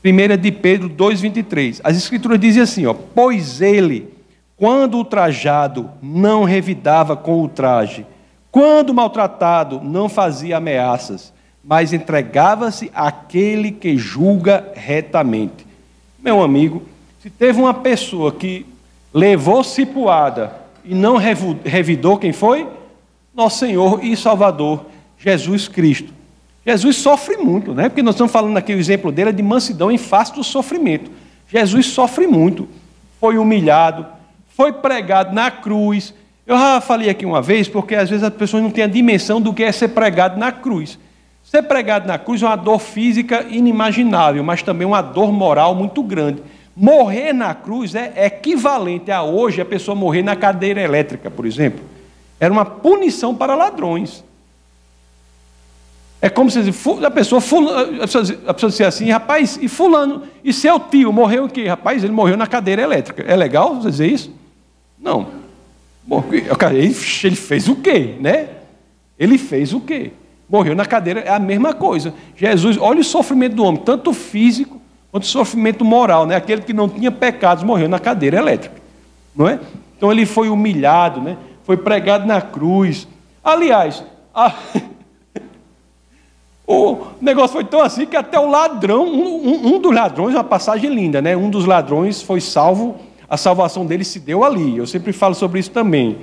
Primeira 0.02 0.36
de 0.36 0.50
Pedro 0.50 0.90
2,23. 0.90 1.80
As 1.84 1.96
escrituras 1.96 2.40
dizem 2.40 2.60
assim, 2.60 2.86
ó, 2.86 2.92
pois 2.92 3.60
ele, 3.60 4.12
quando 4.56 4.96
ultrajado, 4.96 5.88
não 6.02 6.42
revidava 6.42 7.16
com 7.16 7.40
o 7.40 7.48
traje, 7.48 8.04
quando 8.50 8.92
maltratado, 8.92 9.80
não 9.80 10.08
fazia 10.08 10.56
ameaças, 10.56 11.32
mas 11.64 11.92
entregava-se 11.92 12.90
àquele 12.92 13.70
que 13.70 13.96
julga 13.96 14.72
retamente. 14.74 15.64
Meu 16.18 16.42
amigo, 16.42 16.82
se 17.20 17.30
teve 17.30 17.60
uma 17.60 17.72
pessoa 17.72 18.32
que 18.32 18.66
levou 19.14 19.62
cipuada 19.62 20.52
e 20.84 20.94
não 20.94 21.16
revidou 21.16 22.18
quem 22.18 22.32
foi? 22.32 22.66
Nosso 23.32 23.60
Senhor 23.60 24.04
e 24.04 24.16
Salvador, 24.16 24.84
Jesus 25.16 25.68
Cristo. 25.68 26.12
Jesus 26.64 26.96
sofre 26.96 27.36
muito, 27.36 27.74
né? 27.74 27.88
Porque 27.88 28.02
nós 28.02 28.14
estamos 28.14 28.32
falando 28.32 28.56
aqui, 28.56 28.72
o 28.72 28.78
exemplo 28.78 29.10
dele 29.10 29.30
é 29.30 29.32
de 29.32 29.42
mansidão 29.42 29.90
em 29.90 29.98
face 29.98 30.32
do 30.32 30.44
sofrimento. 30.44 31.10
Jesus 31.48 31.86
sofre 31.86 32.26
muito, 32.26 32.68
foi 33.20 33.36
humilhado, 33.36 34.06
foi 34.48 34.72
pregado 34.72 35.34
na 35.34 35.50
cruz, 35.50 36.14
eu 36.46 36.58
já 36.58 36.80
falei 36.80 37.08
aqui 37.08 37.24
uma 37.24 37.40
vez, 37.40 37.68
porque 37.68 37.94
às 37.94 38.10
vezes 38.10 38.24
as 38.24 38.34
pessoas 38.34 38.62
não 38.62 38.70
têm 38.70 38.82
a 38.82 38.88
dimensão 38.88 39.40
do 39.40 39.54
que 39.54 39.62
é 39.62 39.70
ser 39.70 39.88
pregado 39.88 40.38
na 40.38 40.50
cruz. 40.50 40.98
Ser 41.44 41.62
pregado 41.62 42.06
na 42.06 42.18
cruz 42.18 42.42
é 42.42 42.46
uma 42.46 42.56
dor 42.56 42.80
física 42.80 43.46
inimaginável, 43.48 44.42
mas 44.42 44.62
também 44.62 44.86
uma 44.86 45.00
dor 45.00 45.32
moral 45.32 45.74
muito 45.74 46.02
grande. 46.02 46.42
Morrer 46.76 47.32
na 47.32 47.54
cruz 47.54 47.94
é 47.94 48.26
equivalente 48.26 49.10
a 49.10 49.22
hoje 49.22 49.60
a 49.60 49.64
pessoa 49.64 49.94
morrer 49.94 50.22
na 50.22 50.34
cadeira 50.34 50.80
elétrica, 50.80 51.30
por 51.30 51.46
exemplo. 51.46 51.84
Era 52.40 52.52
uma 52.52 52.64
punição 52.64 53.34
para 53.34 53.54
ladrões. 53.54 54.24
É 56.24 56.30
como 56.30 56.48
se 56.48 56.60
a 56.60 56.62
pessoa, 56.62 57.08
a 57.08 57.10
pessoa, 57.10 57.42
a 58.46 58.54
pessoa 58.54 58.88
assim, 58.88 59.10
rapaz, 59.10 59.58
e 59.60 59.66
fulano, 59.66 60.22
e 60.44 60.52
seu 60.52 60.78
tio 60.78 61.12
morreu 61.12 61.46
o 61.46 61.48
quê? 61.48 61.66
Rapaz, 61.66 62.04
ele 62.04 62.12
morreu 62.12 62.36
na 62.36 62.46
cadeira 62.46 62.80
elétrica. 62.80 63.24
É 63.26 63.34
legal 63.34 63.74
você 63.74 63.90
dizer 63.90 64.06
isso? 64.06 64.32
Não. 64.96 65.26
Ele 66.72 66.94
fez 66.94 67.66
o 67.66 67.74
quê, 67.74 68.14
né? 68.20 68.50
Ele 69.18 69.36
fez 69.36 69.72
o 69.72 69.80
quê? 69.80 70.12
Morreu 70.48 70.76
na 70.76 70.86
cadeira, 70.86 71.20
é 71.20 71.30
a 71.30 71.40
mesma 71.40 71.74
coisa. 71.74 72.14
Jesus, 72.36 72.78
olha 72.78 73.00
o 73.00 73.04
sofrimento 73.04 73.56
do 73.56 73.64
homem, 73.64 73.82
tanto 73.82 74.12
físico 74.12 74.80
quanto 75.10 75.26
sofrimento 75.26 75.84
moral, 75.84 76.24
né? 76.24 76.36
Aquele 76.36 76.62
que 76.62 76.72
não 76.72 76.88
tinha 76.88 77.10
pecados 77.10 77.64
morreu 77.64 77.88
na 77.88 77.98
cadeira 77.98 78.38
elétrica, 78.38 78.76
não 79.34 79.48
é? 79.48 79.58
Então 79.96 80.12
ele 80.12 80.24
foi 80.24 80.48
humilhado, 80.48 81.20
né? 81.20 81.36
Foi 81.64 81.76
pregado 81.76 82.28
na 82.28 82.40
cruz. 82.40 83.08
Aliás, 83.42 84.04
a... 84.32 84.54
o 86.72 87.06
negócio 87.20 87.52
foi 87.52 87.64
tão 87.64 87.80
assim 87.80 88.06
que 88.06 88.16
até 88.16 88.38
o 88.38 88.48
ladrão, 88.48 89.06
um, 89.06 89.48
um, 89.48 89.74
um 89.74 89.78
dos 89.80 89.94
ladrões, 89.94 90.34
uma 90.34 90.44
passagem 90.44 90.92
linda, 90.92 91.20
né? 91.20 91.36
Um 91.36 91.50
dos 91.50 91.64
ladrões 91.66 92.22
foi 92.22 92.40
salvo 92.40 92.98
a 93.32 93.36
salvação 93.38 93.86
dele 93.86 94.04
se 94.04 94.20
deu 94.20 94.44
ali. 94.44 94.76
Eu 94.76 94.86
sempre 94.86 95.10
falo 95.10 95.34
sobre 95.34 95.58
isso 95.58 95.70
também. 95.70 96.18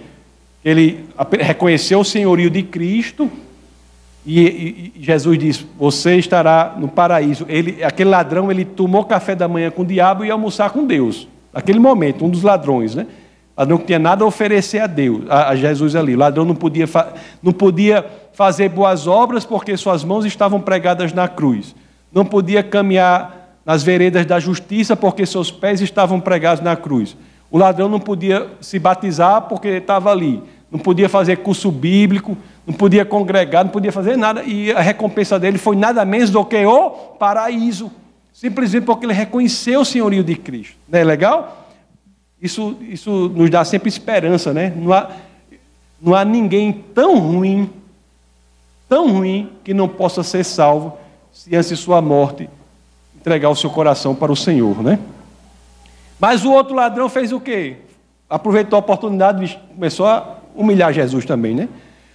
Ele 0.64 1.06
reconheceu 1.40 2.00
o 2.02 2.06
senhorio 2.06 2.52
de 2.52 2.62
Cristo 2.62 3.28
e, 4.24 4.40
e, 4.40 4.94
e 4.96 5.04
Jesus 5.04 5.40
disse: 5.40 5.66
Você 5.80 6.18
estará 6.18 6.76
no 6.78 6.88
paraíso. 6.88 7.48
Ele, 7.50 7.84
aquele 7.84 8.12
ladrão 8.12 8.52
ele 8.52 8.64
tomou 8.64 9.04
café 9.06 9.34
da 9.34 9.48
manhã 9.48 9.72
com 9.72 9.82
o 9.82 9.86
diabo 9.86 10.24
e 10.24 10.28
ia 10.28 10.34
almoçar 10.34 10.70
com 10.70 10.86
Deus. 10.86 11.28
Naquele 11.52 11.80
momento, 11.80 12.24
um 12.24 12.30
dos 12.30 12.44
ladrões, 12.44 12.94
né? 12.94 13.08
Ladrão 13.58 13.80
que 13.80 13.86
tinha 13.86 13.98
nada 13.98 14.24
a 14.24 14.28
oferecer 14.28 14.78
a 14.78 14.86
Deus, 14.86 15.24
a, 15.30 15.50
a 15.50 15.56
Jesus 15.56 15.96
ali. 15.96 16.14
O 16.14 16.20
ladrão 16.20 16.46
não 16.46 16.54
podia, 16.54 16.86
não 17.42 17.52
podia 17.52 18.06
fazer 18.40 18.70
boas 18.70 19.06
obras 19.06 19.44
porque 19.44 19.76
suas 19.76 20.02
mãos 20.02 20.24
estavam 20.24 20.62
pregadas 20.62 21.12
na 21.12 21.28
cruz. 21.28 21.76
Não 22.10 22.24
podia 22.24 22.64
caminhar 22.64 23.60
nas 23.66 23.84
veredas 23.84 24.26
da 24.26 24.40
justiça, 24.40 24.96
porque 24.96 25.26
seus 25.26 25.52
pés 25.52 25.82
estavam 25.82 26.22
pregados 26.22 26.64
na 26.64 26.74
cruz. 26.78 27.18
O 27.52 27.58
ladrão 27.58 27.90
não 27.90 28.00
podia 28.00 28.48
se 28.62 28.80
batizar 28.80 29.42
porque 29.42 29.68
estava 29.68 30.10
ali. 30.10 30.42
Não 30.72 30.80
podia 30.80 31.10
fazer 31.10 31.36
curso 31.40 31.70
bíblico, 31.70 32.38
não 32.66 32.74
podia 32.74 33.04
congregar, 33.04 33.66
não 33.66 33.72
podia 33.74 33.92
fazer 33.92 34.16
nada. 34.16 34.42
E 34.44 34.72
a 34.72 34.80
recompensa 34.80 35.38
dele 35.38 35.58
foi 35.58 35.76
nada 35.76 36.06
menos 36.06 36.30
do 36.30 36.46
que 36.46 36.66
o 36.66 36.92
paraíso. 37.20 37.92
Simplesmente 38.32 38.86
porque 38.86 39.06
ele 39.06 39.12
reconheceu 39.12 39.82
o 39.82 39.86
senhorio 39.86 40.24
de 40.24 40.36
Cristo. 40.36 40.78
Não 40.88 40.98
é 40.98 41.04
legal? 41.04 41.68
Isso, 42.42 42.78
isso 42.88 43.30
nos 43.36 43.50
dá 43.50 43.66
sempre 43.66 43.90
esperança, 43.90 44.54
né? 44.54 44.72
Não 44.78 44.94
há, 44.94 45.10
não 46.02 46.16
há 46.16 46.24
ninguém 46.24 46.72
tão 46.72 47.20
ruim, 47.20 47.70
tão 48.90 49.12
ruim, 49.14 49.52
que 49.64 49.74
não 49.74 49.88
possa 49.88 50.24
ser 50.24 50.44
salvo 50.44 50.98
se 51.32 51.56
antes 51.56 51.70
de 51.70 51.78
sua 51.78 52.02
morte 52.02 52.50
entregar 53.16 53.50
o 53.50 53.56
seu 53.56 53.70
coração 53.70 54.16
para 54.16 54.32
o 54.32 54.36
Senhor, 54.36 54.82
né? 54.82 55.00
Mas 56.20 56.44
o 56.44 56.52
outro 56.52 56.76
ladrão 56.76 57.08
fez 57.08 57.32
o 57.32 57.40
quê? 57.40 57.78
Aproveitou 58.30 58.76
a 58.76 58.80
oportunidade 58.80 59.46
e 59.46 59.74
começou 59.74 60.08
a 60.08 60.38
humilhar 60.56 60.92
Jesus 60.92 61.24
também, 61.24 61.54
né? 61.54 61.70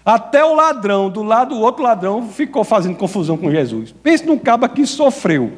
Até 0.05 0.45
o 0.45 0.55
ladrão, 0.55 1.09
do 1.09 1.23
lado 1.23 1.55
do 1.55 1.61
outro 1.63 1.83
ladrão, 1.83 2.29
ficou 2.29 2.63
fazendo 2.63 2.97
confusão 2.97 3.39
com 3.39 3.51
Jesus. 3.51 3.95
Pense 4.03 4.27
num 4.27 4.39
cabo 4.39 4.69
que 4.69 4.87
sofreu. 4.87 5.53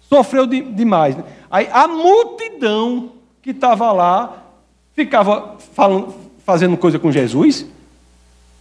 Sofreu 0.00 0.46
de, 0.46 0.60
demais. 0.60 1.16
Né? 1.16 1.24
Aí 1.50 1.68
a 1.72 1.88
multidão 1.88 3.10
que 3.42 3.50
estava 3.50 3.90
lá 3.90 4.44
ficava 4.92 5.56
falando, 5.74 6.14
fazendo 6.44 6.76
coisa 6.76 7.00
com 7.00 7.10
Jesus? 7.10 7.66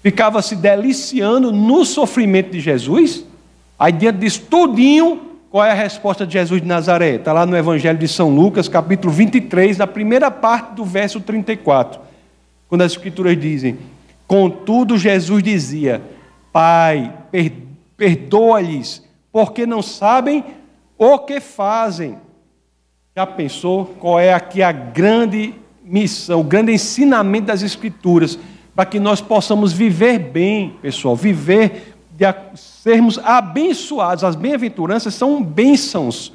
Ficava 0.04 0.42
se 0.42 0.58
deliciando 0.58 1.50
no 1.50 1.86
sofrimento 1.86 2.52
de 2.52 2.60
Jesus? 2.60 3.24
Aí, 3.80 3.94
diante 3.94 4.20
disso 4.20 4.42
tudinho, 4.50 5.22
qual 5.50 5.66
é 5.66 5.72
a 5.72 5.76
resposta 5.76 6.28
de 6.28 6.34
Jesus 6.34 6.62
de 6.62 6.68
Nazaré? 6.68 7.16
Está 7.16 7.32
lá 7.32 7.46
no 7.46 7.56
Evangelho 7.56 7.98
de 7.98 8.08
São 8.10 8.30
Lucas, 8.30 8.68
capítulo 8.68 9.14
23, 9.14 9.78
na 9.78 9.88
primeira 9.88 10.30
parte 10.30 10.74
do 10.74 10.84
verso 10.84 11.22
34, 11.22 12.02
quando 12.68 12.82
as 12.82 12.92
Escrituras 12.92 13.40
dizem: 13.40 13.78
Contudo, 14.28 14.98
Jesus 14.98 15.42
dizia: 15.42 16.02
Pai, 16.52 17.14
perdoa-lhes, 17.96 19.08
porque 19.32 19.66
não 19.66 19.82
sabem 19.82 20.44
o 20.98 21.20
que 21.20 21.40
fazem. 21.40 22.18
Já 23.16 23.26
pensou 23.26 23.86
qual 24.02 24.20
é 24.20 24.34
aqui 24.34 24.62
a 24.62 24.72
grande 24.74 25.54
missão, 25.82 26.42
o 26.42 26.44
grande 26.44 26.74
ensinamento 26.74 27.48
das 27.48 27.62
Escrituras, 27.62 28.38
para 28.76 28.86
que 28.86 29.00
nós 29.00 29.22
possamos 29.22 29.72
viver 29.72 30.18
bem, 30.20 30.76
pessoal, 30.82 31.16
viver, 31.16 31.96
de 32.12 32.26
sermos 32.56 33.20
abençoados. 33.20 34.24
As 34.24 34.36
bem-aventuranças 34.36 35.14
são 35.14 35.44
bênçãos. 35.44 36.34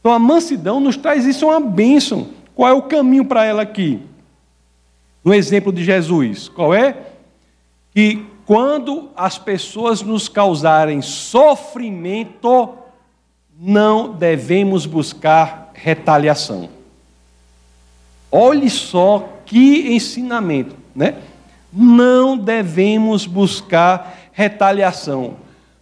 Então 0.00 0.12
a 0.12 0.18
mansidão 0.18 0.80
nos 0.80 0.96
traz 0.96 1.26
isso, 1.26 1.44
é 1.44 1.48
uma 1.48 1.60
bênção. 1.60 2.28
Qual 2.54 2.68
é 2.68 2.72
o 2.72 2.82
caminho 2.82 3.24
para 3.24 3.44
ela 3.44 3.62
aqui? 3.62 4.00
No 5.24 5.34
exemplo 5.34 5.72
de 5.72 5.84
Jesus, 5.84 6.48
qual 6.48 6.72
é? 6.72 6.96
Que 7.92 8.24
quando 8.46 9.10
as 9.16 9.36
pessoas 9.36 10.00
nos 10.00 10.28
causarem 10.28 11.02
sofrimento, 11.02 12.70
não 13.58 14.12
devemos 14.12 14.86
buscar 14.86 15.72
retaliação. 15.74 16.68
Olhe 18.30 18.70
só 18.70 19.28
que 19.44 19.92
ensinamento, 19.92 20.76
né? 20.94 21.16
Não 21.78 22.38
devemos 22.38 23.26
buscar 23.26 24.16
retaliação. 24.32 25.34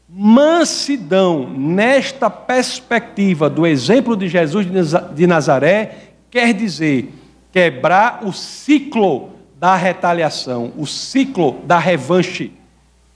Mansidão, 0.08 1.48
nesta 1.48 2.28
perspectiva 2.28 3.48
do 3.48 3.64
exemplo 3.64 4.16
de 4.16 4.28
Jesus 4.28 4.66
de 5.14 5.26
Nazaré, 5.26 5.98
quer 6.30 6.52
dizer 6.52 7.14
quebrar 7.52 8.24
o 8.24 8.32
ciclo 8.32 9.30
da 9.56 9.76
retaliação, 9.76 10.72
o 10.76 10.84
ciclo 10.84 11.60
da 11.64 11.78
revanche. 11.78 12.52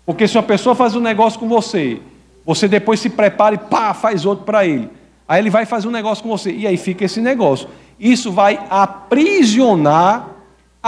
Porque 0.06 0.28
se 0.28 0.36
uma 0.36 0.44
pessoa 0.44 0.76
faz 0.76 0.94
um 0.94 1.00
negócio 1.00 1.40
com 1.40 1.48
você, 1.48 2.00
você 2.46 2.68
depois 2.68 3.00
se 3.00 3.10
prepara 3.10 3.56
e 3.56 3.58
pá, 3.58 3.92
faz 3.92 4.24
outro 4.24 4.44
para 4.44 4.64
ele. 4.64 4.88
Aí 5.26 5.42
ele 5.42 5.50
vai 5.50 5.66
fazer 5.66 5.88
um 5.88 5.90
negócio 5.90 6.22
com 6.22 6.30
você. 6.30 6.52
E 6.52 6.66
aí 6.66 6.76
fica 6.76 7.04
esse 7.04 7.20
negócio. 7.20 7.68
Isso 7.98 8.30
vai 8.32 8.64
aprisionar 8.70 10.37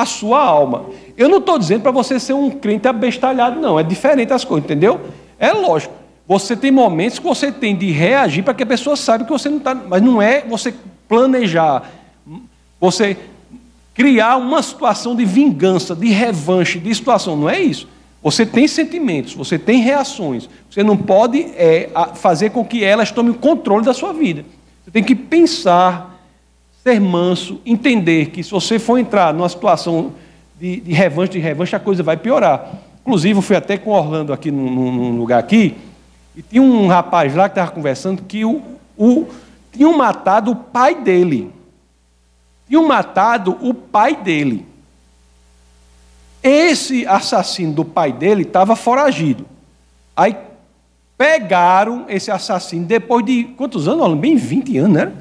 a 0.01 0.07
sua 0.07 0.43
alma. 0.43 0.87
Eu 1.17 1.29
não 1.29 1.39
estou 1.39 1.59
dizendo 1.59 1.83
para 1.83 1.91
você 1.91 2.19
ser 2.19 2.33
um 2.33 2.51
crente 2.51 2.89
abestalhado, 2.89 3.61
não. 3.61 3.79
É 3.79 3.83
diferente 3.83 4.33
as 4.33 4.45
coisas, 4.45 4.65
entendeu? 4.65 5.01
É 5.39 5.53
lógico. 5.53 5.95
Você 6.27 6.57
tem 6.57 6.71
momentos 6.71 7.19
que 7.19 7.25
você 7.25 7.51
tem 7.51 7.75
de 7.75 7.91
reagir 7.91 8.45
para 8.45 8.55
que 8.55 8.63
a 8.63 8.67
pessoa 8.67 8.95
saiba 8.97 9.25
que 9.25 9.33
você 9.33 9.49
não 9.49 9.59
está. 9.59 9.75
Mas 9.75 10.03
não 10.03 10.23
é 10.23 10.43
você 10.43 10.73
planejar, 11.09 11.91
você 12.81 13.17
criar 13.95 14.37
uma 14.37 14.63
situação 14.63 15.15
de 15.17 15.25
vingança, 15.25 15.95
de 15.95 16.09
revanche, 16.09 16.79
de 16.79 16.95
situação. 16.95 17.37
Não 17.37 17.51
é 17.51 17.61
isso. 17.61 17.89
Você 18.23 18.45
tem 18.45 18.69
sentimentos, 18.69 19.35
você 19.35 19.59
tem 19.59 19.81
reações. 19.81 20.49
Você 20.71 20.83
não 20.83 20.97
pode 20.97 21.41
é, 21.57 21.91
fazer 22.15 22.51
com 22.51 22.65
que 22.65 22.85
elas 22.85 23.11
tomem 23.11 23.33
o 23.33 23.35
controle 23.35 23.85
da 23.85 23.95
sua 23.95 24.13
vida. 24.13 24.45
Você 24.85 24.91
tem 24.91 25.03
que 25.03 25.15
pensar, 25.15 26.20
ser 26.83 27.01
manso, 27.01 27.61
entender 27.65 28.31
que 28.31 28.43
se 28.43 28.51
você 28.51 28.79
for 28.79 28.99
entrar 28.99 29.35
numa 29.35 29.49
situação 29.49 30.13
de, 30.59 30.81
de 30.81 30.93
revanche, 30.93 31.33
de 31.33 31.39
revanche, 31.39 31.77
a 31.77 31.81
coisa 31.81 32.03
vai 32.03 32.17
piorar. 32.17 32.81
Inclusive, 33.03 33.39
eu 33.39 33.43
fui 33.43 33.57
até 33.57 33.77
com 33.77 33.91
Orlando 33.91 34.33
aqui 34.33 34.51
num, 34.51 34.71
num 34.71 35.17
lugar 35.17 35.39
aqui, 35.39 35.77
e 36.37 36.43
tinha 36.43 36.63
um 36.63 36.87
rapaz 36.87 37.35
lá 37.35 37.49
que 37.49 37.53
estava 37.53 37.71
conversando 37.71 38.23
que 38.23 38.45
o, 38.45 38.63
o, 38.97 39.27
tinham 39.73 39.97
matado 39.97 40.53
o 40.53 40.57
pai 40.57 40.95
dele. 40.95 41.53
Tinham 42.69 42.87
matado 42.87 43.59
o 43.61 43.75
pai 43.75 44.17
dele. 44.17 44.67
Esse 46.43 47.07
assassino 47.07 47.73
do 47.73 47.85
pai 47.85 48.13
dele 48.13 48.43
estava 48.43 48.75
foragido. 48.75 49.45
Aí 50.17 50.37
pegaram 51.19 52.07
esse 52.09 52.31
assassino 52.31 52.87
depois 52.87 53.25
de 53.25 53.45
quantos 53.57 53.87
anos? 53.87 54.19
Bem 54.19 54.37
20 54.37 54.79
anos, 54.79 54.93
né? 54.93 55.13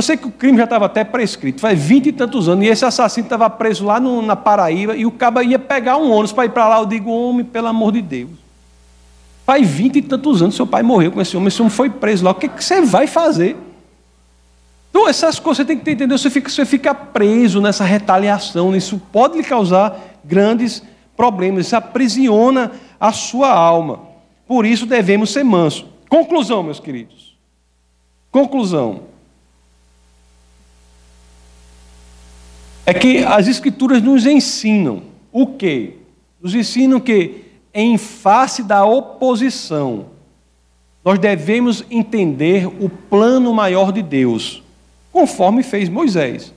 Eu 0.00 0.02
sei 0.02 0.16
que 0.16 0.26
o 0.26 0.30
crime 0.30 0.56
já 0.56 0.64
estava 0.64 0.86
até 0.86 1.04
prescrito, 1.04 1.60
faz 1.60 1.78
20 1.78 2.06
e 2.06 2.12
tantos 2.12 2.48
anos, 2.48 2.64
e 2.64 2.68
esse 2.68 2.86
assassino 2.86 3.26
estava 3.26 3.50
preso 3.50 3.84
lá 3.84 4.00
no, 4.00 4.22
na 4.22 4.34
Paraíba, 4.34 4.96
e 4.96 5.04
o 5.04 5.10
cabo 5.10 5.42
ia 5.42 5.58
pegar 5.58 5.98
um 5.98 6.10
ônibus 6.10 6.32
para 6.32 6.46
ir 6.46 6.48
para 6.48 6.66
lá. 6.66 6.78
Eu 6.78 6.86
digo, 6.86 7.10
homem, 7.10 7.44
pelo 7.44 7.66
amor 7.66 7.92
de 7.92 8.00
Deus. 8.00 8.30
Faz 9.44 9.68
20 9.68 9.96
e 9.96 10.00
tantos 10.00 10.40
anos, 10.40 10.54
seu 10.54 10.66
pai 10.66 10.82
morreu 10.82 11.12
com 11.12 11.20
esse 11.20 11.36
homem, 11.36 11.48
esse 11.48 11.60
homem 11.60 11.70
foi 11.70 11.90
preso 11.90 12.24
lá. 12.24 12.30
O 12.30 12.34
que, 12.34 12.48
que 12.48 12.64
você 12.64 12.80
vai 12.80 13.06
fazer? 13.06 13.58
Então, 14.88 15.06
essas 15.06 15.38
coisas 15.38 15.58
você 15.58 15.64
tem 15.66 15.78
que 15.78 15.90
entender, 15.90 16.16
você 16.16 16.30
fica, 16.30 16.48
você 16.48 16.64
fica 16.64 16.94
preso 16.94 17.60
nessa 17.60 17.84
retaliação, 17.84 18.74
isso 18.74 18.98
pode 19.12 19.36
lhe 19.36 19.44
causar 19.44 20.00
grandes 20.24 20.82
problemas, 21.14 21.66
isso 21.66 21.76
aprisiona 21.76 22.72
a 22.98 23.12
sua 23.12 23.50
alma. 23.50 24.00
Por 24.48 24.64
isso 24.64 24.86
devemos 24.86 25.30
ser 25.30 25.44
mansos. 25.44 25.84
Conclusão, 26.08 26.62
meus 26.62 26.80
queridos. 26.80 27.36
Conclusão. 28.30 29.09
É 32.86 32.94
que 32.94 33.24
as 33.24 33.46
Escrituras 33.46 34.02
nos 34.02 34.26
ensinam 34.26 35.02
o 35.32 35.46
quê? 35.46 35.94
Nos 36.40 36.54
ensinam 36.54 36.98
que, 36.98 37.44
em 37.72 37.96
face 37.98 38.62
da 38.62 38.84
oposição, 38.84 40.06
nós 41.04 41.18
devemos 41.18 41.84
entender 41.90 42.66
o 42.66 42.88
plano 42.88 43.54
maior 43.54 43.92
de 43.92 44.02
Deus, 44.02 44.62
conforme 45.12 45.62
fez 45.62 45.88
Moisés. 45.88 46.52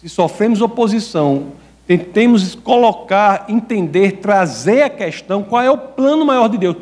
Se 0.00 0.08
sofremos 0.08 0.60
oposição, 0.60 1.52
tentemos 1.86 2.54
colocar, 2.54 3.46
entender, 3.48 4.18
trazer 4.18 4.82
a 4.82 4.90
questão 4.90 5.42
qual 5.42 5.62
é 5.62 5.70
o 5.70 5.78
plano 5.78 6.24
maior 6.24 6.48
de 6.48 6.58
Deus. 6.58 6.76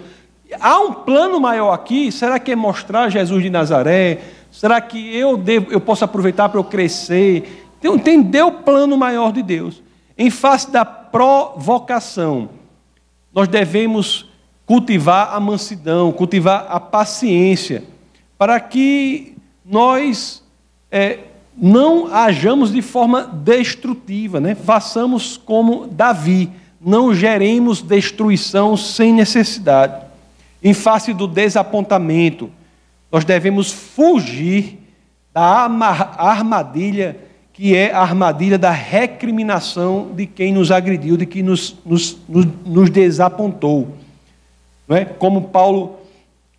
Há 0.61 0.79
um 0.81 0.93
plano 0.93 1.41
maior 1.41 1.73
aqui? 1.73 2.11
Será 2.11 2.39
que 2.39 2.53
é 2.53 2.57
mostrar 2.57 3.09
Jesus 3.09 3.43
de 3.43 3.51
Nazaré? 3.51 4.19
Será 4.51 4.81
que 4.81 5.17
eu, 5.17 5.37
devo, 5.37 5.71
eu 5.71 5.81
posso 5.81 6.05
aproveitar 6.05 6.49
para 6.49 6.59
eu 6.59 6.65
crescer? 6.65 7.60
Então, 7.81 7.95
entender 7.95 8.43
o 8.43 8.53
plano 8.53 8.97
maior 8.97 9.33
de 9.33 9.43
Deus. 9.43 9.83
Em 10.17 10.29
face 10.31 10.71
da 10.71 10.85
provocação, 10.85 12.51
nós 13.33 13.49
devemos 13.49 14.29
cultivar 14.67 15.35
a 15.35 15.41
mansidão, 15.41 16.13
cultivar 16.13 16.67
a 16.69 16.79
paciência, 16.79 17.83
para 18.37 18.61
que 18.61 19.35
nós 19.65 20.45
é, 20.93 21.21
não 21.57 22.15
hajamos 22.15 22.71
de 22.71 22.83
forma 22.83 23.23
destrutiva, 23.23 24.41
né? 24.41 24.55
façamos 24.55 25.39
como 25.39 25.87
Davi, 25.87 26.51
não 26.81 27.15
geremos 27.15 27.81
destruição 27.81 28.77
sem 28.77 29.13
necessidade. 29.13 30.05
Em 30.63 30.75
face 30.75 31.15
do 31.15 31.27
desapontamento, 31.27 32.51
nós 33.11 33.25
devemos 33.25 33.73
fugir 33.73 34.79
da 35.33 35.69
armadilha 36.19 37.30
que 37.61 37.77
é 37.77 37.93
a 37.93 38.01
armadilha 38.01 38.57
da 38.57 38.71
recriminação 38.71 40.13
de 40.15 40.25
quem 40.25 40.51
nos 40.51 40.71
agrediu, 40.71 41.15
de 41.19 41.27
quem 41.27 41.43
nos, 41.43 41.77
nos, 41.85 42.17
nos, 42.27 42.47
nos 42.65 42.89
desapontou. 42.89 43.89
Não 44.89 44.97
é? 44.97 45.05
Como 45.05 45.43
Paulo 45.43 45.97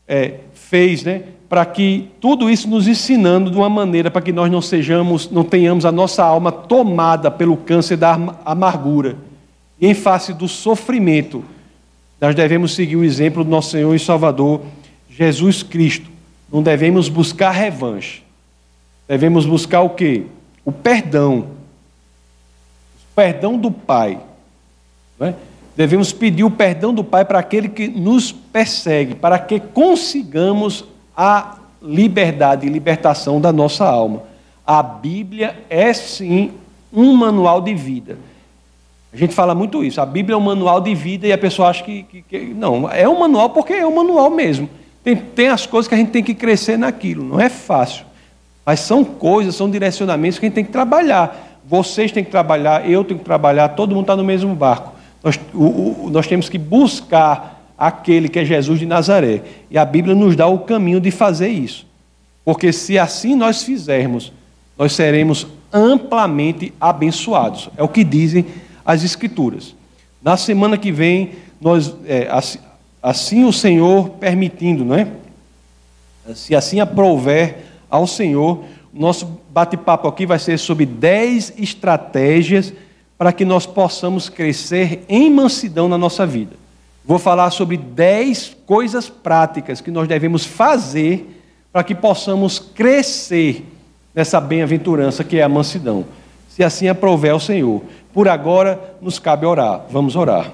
é, 0.07 0.35
fez, 0.53 1.03
né? 1.03 1.23
para 1.49 1.65
que 1.65 2.07
tudo 2.21 2.47
isso 2.51 2.69
nos 2.69 2.87
ensinando 2.87 3.49
de 3.49 3.57
uma 3.57 3.67
maneira 3.67 4.11
para 4.11 4.21
que 4.21 4.31
nós 4.31 4.51
não 4.51 4.61
sejamos, 4.61 5.27
não 5.31 5.43
tenhamos 5.43 5.85
a 5.85 5.91
nossa 5.91 6.23
alma 6.23 6.51
tomada 6.51 7.31
pelo 7.31 7.57
câncer 7.57 7.97
da 7.97 8.13
amargura. 8.45 9.15
E 9.79 9.87
em 9.87 9.95
face 9.95 10.33
do 10.33 10.47
sofrimento, 10.47 11.43
nós 12.21 12.35
devemos 12.35 12.75
seguir 12.75 12.97
o 12.97 13.03
exemplo 13.03 13.43
do 13.43 13.49
nosso 13.49 13.71
Senhor 13.71 13.95
e 13.95 13.99
Salvador 13.99 14.61
Jesus 15.09 15.63
Cristo. 15.63 16.11
Não 16.53 16.61
devemos 16.61 17.09
buscar 17.09 17.49
revanche. 17.49 18.21
Devemos 19.07 19.47
buscar 19.47 19.81
o 19.81 19.89
quê? 19.89 20.25
O 20.65 20.71
perdão, 20.71 21.39
o 21.39 23.15
perdão 23.15 23.57
do 23.57 23.71
Pai. 23.71 24.19
É? 25.19 25.33
Devemos 25.75 26.11
pedir 26.11 26.43
o 26.43 26.51
perdão 26.51 26.93
do 26.93 27.03
Pai 27.03 27.25
para 27.25 27.39
aquele 27.39 27.69
que 27.69 27.87
nos 27.87 28.31
persegue, 28.31 29.15
para 29.15 29.39
que 29.39 29.59
consigamos 29.59 30.85
a 31.15 31.57
liberdade 31.81 32.67
e 32.67 32.69
libertação 32.69 33.39
da 33.39 33.51
nossa 33.51 33.85
alma. 33.85 34.23
A 34.65 34.83
Bíblia 34.83 35.57
é 35.69 35.91
sim 35.93 36.51
um 36.93 37.13
manual 37.13 37.61
de 37.61 37.73
vida. 37.73 38.17
A 39.13 39.17
gente 39.17 39.33
fala 39.33 39.53
muito 39.53 39.83
isso. 39.83 39.99
A 39.99 40.05
Bíblia 40.05 40.35
é 40.35 40.37
um 40.37 40.41
manual 40.41 40.79
de 40.79 40.95
vida 40.95 41.27
e 41.27 41.33
a 41.33 41.37
pessoa 41.37 41.69
acha 41.69 41.83
que, 41.83 42.03
que, 42.03 42.21
que 42.21 42.39
não, 42.53 42.89
é 42.89 43.07
um 43.07 43.19
manual 43.19 43.49
porque 43.49 43.73
é 43.73 43.85
um 43.85 43.95
manual 43.95 44.29
mesmo. 44.29 44.69
Tem, 45.03 45.15
tem 45.15 45.49
as 45.49 45.65
coisas 45.65 45.87
que 45.87 45.95
a 45.95 45.97
gente 45.97 46.11
tem 46.11 46.23
que 46.23 46.33
crescer 46.33 46.77
naquilo. 46.77 47.23
Não 47.23 47.39
é 47.39 47.49
fácil. 47.49 48.05
Mas 48.65 48.81
são 48.81 49.03
coisas, 49.03 49.55
são 49.55 49.69
direcionamentos 49.69 50.39
que 50.39 50.45
a 50.45 50.49
gente 50.49 50.55
tem 50.55 50.65
que 50.65 50.71
trabalhar. 50.71 51.59
vocês 51.65 52.11
têm 52.11 52.23
que 52.23 52.31
trabalhar, 52.31 52.89
eu 52.89 53.03
tenho 53.03 53.19
que 53.19 53.25
trabalhar, 53.25 53.69
todo 53.69 53.95
mundo 53.95 54.03
está 54.03 54.15
no 54.15 54.23
mesmo 54.23 54.53
barco. 54.55 54.93
Nós, 55.23 55.39
o, 55.53 55.63
o, 56.05 56.09
nós 56.11 56.27
temos 56.27 56.49
que 56.49 56.57
buscar 56.57 57.61
aquele 57.77 58.29
que 58.29 58.39
é 58.39 58.45
Jesus 58.45 58.79
de 58.79 58.85
Nazaré. 58.85 59.41
E 59.69 59.77
a 59.77 59.85
Bíblia 59.85 60.15
nos 60.15 60.35
dá 60.35 60.47
o 60.47 60.59
caminho 60.59 60.99
de 60.99 61.11
fazer 61.11 61.49
isso. 61.49 61.85
Porque 62.43 62.71
se 62.71 62.97
assim 62.97 63.35
nós 63.35 63.63
fizermos, 63.63 64.31
nós 64.77 64.93
seremos 64.93 65.47
amplamente 65.71 66.73
abençoados. 66.79 67.69
É 67.77 67.83
o 67.83 67.87
que 67.87 68.03
dizem 68.03 68.45
as 68.85 69.03
Escrituras. 69.03 69.75
Na 70.21 70.37
semana 70.37 70.77
que 70.77 70.91
vem, 70.91 71.31
nós, 71.59 71.95
é, 72.05 72.27
assim, 72.29 72.59
assim, 73.01 73.43
o 73.43 73.53
Senhor 73.53 74.09
permitindo, 74.09 74.83
não 74.85 74.95
é? 74.95 75.07
Se 76.35 76.55
assim 76.55 76.79
aprouver 76.79 77.70
ao 77.91 78.07
Senhor, 78.07 78.63
nosso 78.93 79.39
bate-papo 79.51 80.07
aqui 80.07 80.25
vai 80.25 80.39
ser 80.39 80.57
sobre 80.57 80.85
10 80.85 81.55
estratégias 81.57 82.73
para 83.17 83.31
que 83.31 83.45
nós 83.45 83.67
possamos 83.67 84.29
crescer 84.29 85.05
em 85.07 85.29
mansidão 85.29 85.87
na 85.87 85.97
nossa 85.97 86.25
vida. 86.25 86.55
Vou 87.05 87.19
falar 87.19 87.51
sobre 87.51 87.77
10 87.77 88.57
coisas 88.65 89.09
práticas 89.09 89.81
que 89.81 89.91
nós 89.91 90.07
devemos 90.07 90.45
fazer 90.45 91.41
para 91.71 91.83
que 91.83 91.93
possamos 91.93 92.57
crescer 92.57 93.65
nessa 94.13 94.39
bem-aventurança 94.41 95.23
que 95.23 95.37
é 95.37 95.43
a 95.43 95.49
mansidão. 95.49 96.05
Se 96.49 96.63
assim 96.63 96.87
aprover 96.87 97.33
o 97.33 97.39
Senhor. 97.39 97.81
Por 98.13 98.27
agora, 98.27 98.97
nos 99.01 99.19
cabe 99.19 99.45
orar. 99.45 99.85
Vamos 99.89 100.15
orar. 100.15 100.51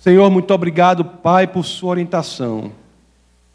Senhor, 0.00 0.30
muito 0.30 0.52
obrigado, 0.52 1.04
Pai, 1.04 1.46
por 1.46 1.64
sua 1.64 1.90
orientação. 1.90 2.58
Muito 2.60 2.72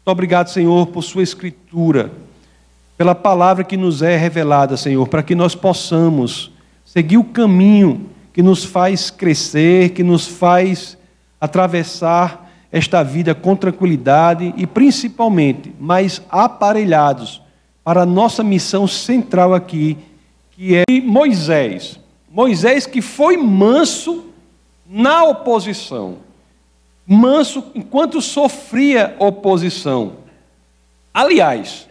obrigado, 0.06 0.48
Senhor, 0.48 0.86
por 0.86 1.02
sua 1.02 1.22
escritura, 1.22 2.10
pela 2.98 3.14
palavra 3.14 3.62
que 3.62 3.76
nos 3.76 4.02
é 4.02 4.16
revelada, 4.16 4.76
Senhor, 4.76 5.06
para 5.06 5.22
que 5.22 5.36
nós 5.36 5.54
possamos 5.54 6.50
seguir 6.84 7.16
o 7.16 7.22
caminho 7.22 8.10
que 8.32 8.42
nos 8.42 8.64
faz 8.64 9.08
crescer, 9.08 9.90
que 9.90 10.02
nos 10.02 10.26
faz 10.26 10.98
atravessar 11.40 12.50
esta 12.72 13.04
vida 13.04 13.36
com 13.36 13.54
tranquilidade 13.54 14.52
e, 14.56 14.66
principalmente, 14.66 15.72
mais 15.78 16.20
aparelhados 16.28 17.40
para 17.84 18.02
a 18.02 18.06
nossa 18.06 18.42
missão 18.42 18.86
central 18.88 19.54
aqui, 19.54 19.96
que 20.50 20.74
é 20.74 20.84
Moisés. 21.00 22.00
Moisés 22.28 22.84
que 22.84 23.00
foi 23.00 23.36
manso 23.36 24.24
na 24.90 25.22
oposição. 25.22 26.16
Manso 27.06 27.64
enquanto 27.76 28.20
sofria 28.20 29.14
oposição. 29.20 30.14
Aliás, 31.14 31.88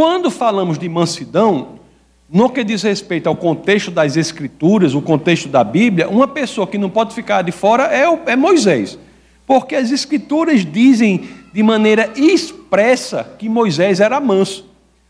quando 0.00 0.30
falamos 0.30 0.78
de 0.78 0.88
mansidão, 0.88 1.78
no 2.26 2.48
que 2.48 2.64
diz 2.64 2.82
respeito 2.82 3.28
ao 3.28 3.36
contexto 3.36 3.90
das 3.90 4.16
Escrituras, 4.16 4.94
o 4.94 5.02
contexto 5.02 5.46
da 5.46 5.62
Bíblia, 5.62 6.08
uma 6.08 6.26
pessoa 6.26 6.66
que 6.66 6.78
não 6.78 6.88
pode 6.88 7.14
ficar 7.14 7.42
de 7.42 7.52
fora 7.52 7.82
é, 7.94 8.06
é 8.32 8.34
Moisés. 8.34 8.98
Porque 9.46 9.74
as 9.74 9.90
Escrituras 9.90 10.64
dizem 10.64 11.28
de 11.52 11.62
maneira 11.62 12.10
expressa 12.16 13.30
que 13.38 13.46
Moisés 13.46 14.00
era 14.00 14.18
manso. 14.18 14.64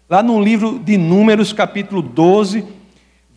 Lá 0.09 0.25
no 0.25 0.43
livro 0.43 0.81
de 0.81 0.99
Números, 0.99 1.53
capítulo 1.53 2.03
12, 2.03 2.65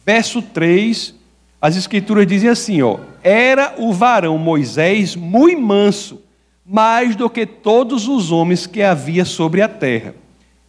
verso 0.04 0.42
3, 0.42 1.14
as 1.62 1.78
Escrituras 1.78 2.26
dizem 2.26 2.50
assim: 2.50 2.82
ó, 2.82 2.98
era 3.22 3.76
o 3.78 3.94
varão 3.94 4.40
Moisés 4.40 5.16
muito 5.16 5.62
manso, 5.62 6.20
mais 6.66 7.16
do 7.16 7.30
que 7.30 7.46
todos 7.46 8.08
os 8.08 8.32
homens 8.32 8.66
que 8.66 8.82
havia 8.82 9.24
sobre 9.24 9.62
a 9.62 9.68
terra. 9.68 10.23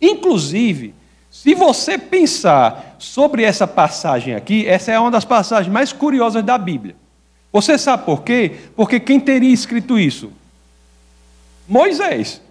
Inclusive, 0.05 0.95
se 1.31 1.55
você 1.55 1.97
pensar 1.97 2.97
sobre 2.99 3.43
essa 3.43 3.67
passagem 3.67 4.35
aqui, 4.35 4.67
essa 4.67 4.93
é 4.93 4.99
uma 4.99 5.11
das 5.11 5.25
passagens 5.25 5.73
mais 5.73 5.93
curiosas 5.93 6.45
da 6.45 6.59
Bíblia. 6.59 6.95
Você 7.51 7.79
sabe 7.79 8.05
por 8.05 8.23
quê? 8.23 8.53
Porque 8.77 9.01
quem 9.01 9.19
teria 9.19 9.53
escrito 9.53 9.99
isso? 9.99 10.31
Moisés. 11.67 12.43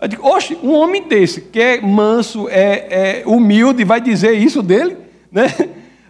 Eu 0.00 0.08
digo, 0.08 0.26
oxe, 0.26 0.56
um 0.62 0.72
homem 0.72 1.06
desse, 1.06 1.42
que 1.42 1.60
é 1.60 1.80
manso, 1.80 2.48
é, 2.48 3.20
é 3.20 3.22
humilde, 3.26 3.84
vai 3.84 4.00
dizer 4.00 4.32
isso 4.32 4.62
dele? 4.62 4.96
Né? 5.32 5.46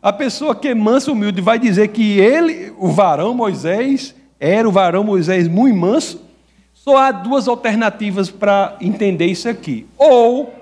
A 0.03 0.13
pessoa 0.13 0.53
que 0.53 0.67
é 0.67 0.75
manso, 0.75 1.13
humilde, 1.13 1.41
vai 1.41 1.61
dizer 1.61 1.87
que 1.89 2.19
ele, 2.19 2.73
o 2.77 2.89
varão 2.89 3.33
Moisés, 3.33 4.17
era 4.41 4.69
o 4.69 4.73
varão 4.73 5.05
Moisés 5.05 5.47
muito 5.47 5.79
manso? 5.79 6.21
Só 6.75 6.97
há 6.97 7.13
duas 7.13 7.47
alternativas 7.47 8.29
para 8.29 8.77
entender 8.81 9.27
isso 9.27 9.49
aqui. 9.49 9.87
Ou 9.97 10.53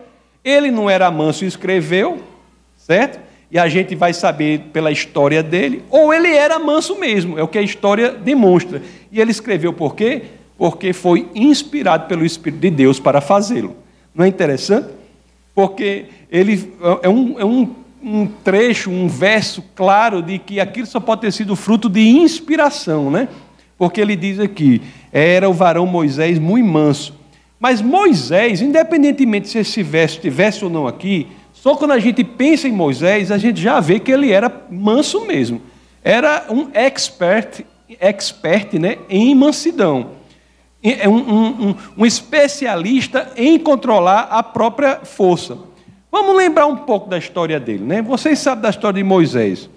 ele 0.44 0.70
não 0.70 0.88
era 0.88 1.10
manso 1.10 1.44
e 1.44 1.48
escreveu, 1.48 2.22
certo? 2.76 3.20
e 3.50 3.58
a 3.58 3.68
gente 3.68 3.96
vai 3.96 4.12
saber 4.12 4.60
pela 4.72 4.92
história 4.92 5.42
dele, 5.42 5.82
ou 5.90 6.14
ele 6.14 6.28
era 6.28 6.58
manso 6.58 6.98
mesmo, 6.98 7.38
é 7.38 7.42
o 7.42 7.48
que 7.48 7.58
a 7.58 7.62
história 7.62 8.12
demonstra. 8.12 8.80
E 9.10 9.20
ele 9.20 9.32
escreveu 9.32 9.72
por 9.72 9.96
quê? 9.96 10.22
Porque 10.56 10.92
foi 10.92 11.28
inspirado 11.34 12.06
pelo 12.06 12.24
Espírito 12.24 12.60
de 12.60 12.70
Deus 12.70 13.00
para 13.00 13.20
fazê-lo. 13.20 13.74
Não 14.14 14.24
é 14.24 14.28
interessante? 14.28 14.88
Porque 15.52 16.06
ele 16.30 16.72
é 17.02 17.08
um, 17.08 17.40
é 17.40 17.44
um, 17.44 17.74
um 18.02 18.26
trecho, 18.26 18.88
um 18.88 19.08
verso 19.08 19.64
claro 19.74 20.22
de 20.22 20.38
que 20.38 20.60
aquilo 20.60 20.86
só 20.86 21.00
pode 21.00 21.22
ter 21.22 21.32
sido 21.32 21.56
fruto 21.56 21.88
de 21.88 22.00
inspiração, 22.00 23.10
né? 23.10 23.28
Porque 23.76 24.00
ele 24.00 24.14
diz 24.14 24.38
aqui: 24.38 24.80
era 25.12 25.48
o 25.48 25.52
varão 25.52 25.86
Moisés 25.86 26.38
muito 26.38 26.68
manso. 26.68 27.14
Mas 27.60 27.82
Moisés, 27.82 28.62
independentemente 28.62 29.46
se 29.46 29.58
esse 29.58 29.82
verso 29.82 30.16
estivesse 30.16 30.64
ou 30.64 30.70
não 30.70 30.86
aqui, 30.86 31.28
só 31.52 31.76
quando 31.76 31.90
a 31.90 31.98
gente 31.98 32.24
pensa 32.24 32.66
em 32.66 32.72
Moisés, 32.72 33.30
a 33.30 33.36
gente 33.36 33.60
já 33.60 33.78
vê 33.80 34.00
que 34.00 34.10
ele 34.10 34.32
era 34.32 34.50
manso 34.70 35.26
mesmo. 35.26 35.60
Era 36.02 36.46
um 36.48 36.70
expert, 36.72 37.66
expert 38.00 38.78
né, 38.78 38.96
em 39.10 39.34
mansidão. 39.34 40.12
É 40.82 41.06
um, 41.06 41.18
um, 41.18 41.76
um, 41.98 42.06
especialista 42.06 43.30
em 43.36 43.58
controlar 43.58 44.28
a 44.30 44.42
própria 44.42 45.00
força. 45.04 45.58
Vamos 46.10 46.34
lembrar 46.34 46.66
um 46.66 46.76
pouco 46.76 47.10
da 47.10 47.18
história 47.18 47.60
dele. 47.60 47.84
Né? 47.84 48.00
Vocês 48.00 48.38
sabem 48.38 48.62
da 48.62 48.70
história 48.70 48.96
de 48.96 49.06
Moisés. 49.06 49.68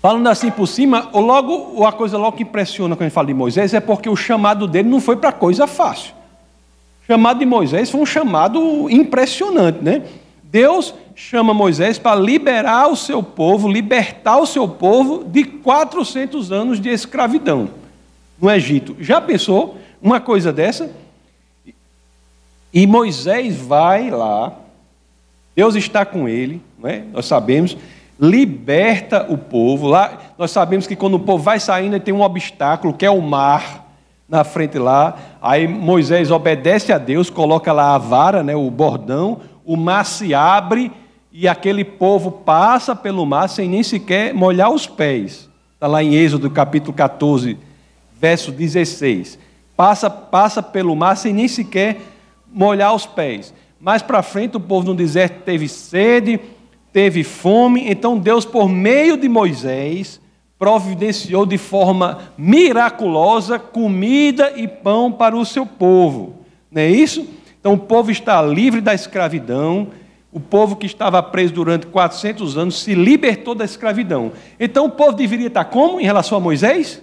Falando 0.00 0.28
assim 0.28 0.50
por 0.50 0.66
cima, 0.66 1.10
logo 1.12 1.84
a 1.84 1.92
coisa 1.92 2.16
logo 2.16 2.36
que 2.36 2.42
impressiona 2.42 2.96
quando 2.96 3.02
a 3.02 3.08
gente 3.08 3.14
fala 3.14 3.26
de 3.26 3.34
Moisés 3.34 3.74
é 3.74 3.80
porque 3.80 4.08
o 4.08 4.16
chamado 4.16 4.66
dele 4.66 4.88
não 4.88 5.00
foi 5.00 5.16
para 5.16 5.32
coisa 5.32 5.66
fácil 5.66 6.14
chamado 7.10 7.40
de 7.40 7.46
Moisés 7.46 7.90
foi 7.90 8.00
um 8.00 8.06
chamado 8.06 8.88
impressionante, 8.88 9.82
né? 9.82 10.04
Deus 10.44 10.94
chama 11.12 11.52
Moisés 11.52 11.98
para 11.98 12.14
liberar 12.14 12.86
o 12.86 12.94
seu 12.94 13.20
povo, 13.20 13.68
libertar 13.68 14.38
o 14.38 14.46
seu 14.46 14.68
povo 14.68 15.24
de 15.24 15.42
400 15.42 16.52
anos 16.52 16.80
de 16.80 16.88
escravidão 16.88 17.68
no 18.40 18.48
Egito. 18.48 18.96
Já 19.00 19.20
pensou 19.20 19.76
uma 20.00 20.20
coisa 20.20 20.52
dessa? 20.52 20.88
E 22.72 22.86
Moisés 22.86 23.56
vai 23.56 24.08
lá, 24.08 24.52
Deus 25.56 25.74
está 25.74 26.06
com 26.06 26.28
ele, 26.28 26.62
né? 26.78 27.06
nós 27.12 27.26
sabemos, 27.26 27.76
liberta 28.20 29.26
o 29.28 29.38
povo. 29.38 29.86
Lá, 29.86 30.18
nós 30.36 30.50
sabemos 30.50 30.86
que 30.86 30.94
quando 30.94 31.14
o 31.14 31.20
povo 31.20 31.42
vai 31.42 31.58
saindo, 31.58 31.98
tem 31.98 32.12
um 32.12 32.20
obstáculo, 32.20 32.92
que 32.92 33.06
é 33.06 33.10
o 33.10 33.22
mar 33.22 33.88
na 34.28 34.44
frente 34.44 34.78
lá. 34.78 35.16
Aí 35.40 35.66
Moisés 35.66 36.30
obedece 36.30 36.92
a 36.92 36.98
Deus, 36.98 37.30
coloca 37.30 37.72
lá 37.72 37.94
a 37.94 37.98
vara, 37.98 38.42
né, 38.42 38.54
o 38.54 38.70
bordão, 38.70 39.40
o 39.64 39.76
mar 39.76 40.04
se 40.04 40.34
abre 40.34 40.92
e 41.32 41.48
aquele 41.48 41.84
povo 41.84 42.30
passa 42.30 42.94
pelo 42.94 43.24
mar 43.24 43.48
sem 43.48 43.68
nem 43.68 43.82
sequer 43.82 44.34
molhar 44.34 44.70
os 44.70 44.86
pés. 44.86 45.48
Está 45.74 45.86
lá 45.86 46.02
em 46.02 46.14
Êxodo 46.14 46.50
capítulo 46.50 46.92
14, 46.92 47.56
verso 48.20 48.52
16. 48.52 49.38
Passa, 49.76 50.10
passa 50.10 50.62
pelo 50.62 50.94
mar 50.94 51.16
sem 51.16 51.32
nem 51.32 51.48
sequer 51.48 52.00
molhar 52.52 52.94
os 52.94 53.06
pés. 53.06 53.54
Mais 53.80 54.02
para 54.02 54.22
frente, 54.22 54.58
o 54.58 54.60
povo 54.60 54.88
no 54.88 54.94
deserto 54.94 55.42
teve 55.42 55.66
sede, 55.66 56.38
teve 56.92 57.22
fome. 57.24 57.90
Então, 57.90 58.18
Deus, 58.18 58.44
por 58.44 58.68
meio 58.68 59.16
de 59.16 59.28
Moisés, 59.28 60.20
providenciou 60.60 61.46
de 61.46 61.56
forma 61.56 62.18
miraculosa 62.36 63.58
comida 63.58 64.52
e 64.54 64.68
pão 64.68 65.10
para 65.10 65.34
o 65.34 65.46
seu 65.46 65.64
povo. 65.64 66.44
Não 66.70 66.82
é 66.82 66.88
isso? 66.90 67.26
Então 67.58 67.72
o 67.72 67.78
povo 67.78 68.10
está 68.10 68.42
livre 68.42 68.82
da 68.82 68.94
escravidão, 68.94 69.88
o 70.30 70.38
povo 70.38 70.76
que 70.76 70.84
estava 70.84 71.22
preso 71.22 71.54
durante 71.54 71.86
400 71.86 72.58
anos 72.58 72.82
se 72.82 72.94
libertou 72.94 73.54
da 73.54 73.64
escravidão. 73.64 74.32
Então 74.58 74.84
o 74.84 74.90
povo 74.90 75.12
deveria 75.12 75.46
estar 75.46 75.64
como 75.64 75.98
em 75.98 76.04
relação 76.04 76.36
a 76.36 76.40
Moisés? 76.40 77.02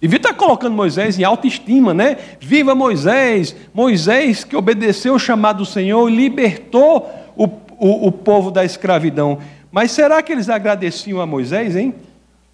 Devia 0.00 0.18
estar 0.18 0.34
colocando 0.34 0.74
Moisés 0.74 1.18
em 1.20 1.24
autoestima, 1.24 1.94
né? 1.94 2.16
Viva 2.40 2.74
Moisés! 2.74 3.54
Moisés 3.72 4.42
que 4.42 4.56
obedeceu 4.56 5.14
o 5.14 5.18
chamado 5.20 5.58
do 5.58 5.66
Senhor 5.66 6.08
e 6.08 6.14
libertou 6.14 7.08
o, 7.36 7.48
o, 7.78 8.08
o 8.08 8.12
povo 8.12 8.50
da 8.50 8.64
escravidão. 8.64 9.38
Mas 9.70 9.92
será 9.92 10.22
que 10.22 10.32
eles 10.32 10.48
agradeciam 10.48 11.20
a 11.20 11.26
Moisés, 11.26 11.76
hein? 11.76 11.94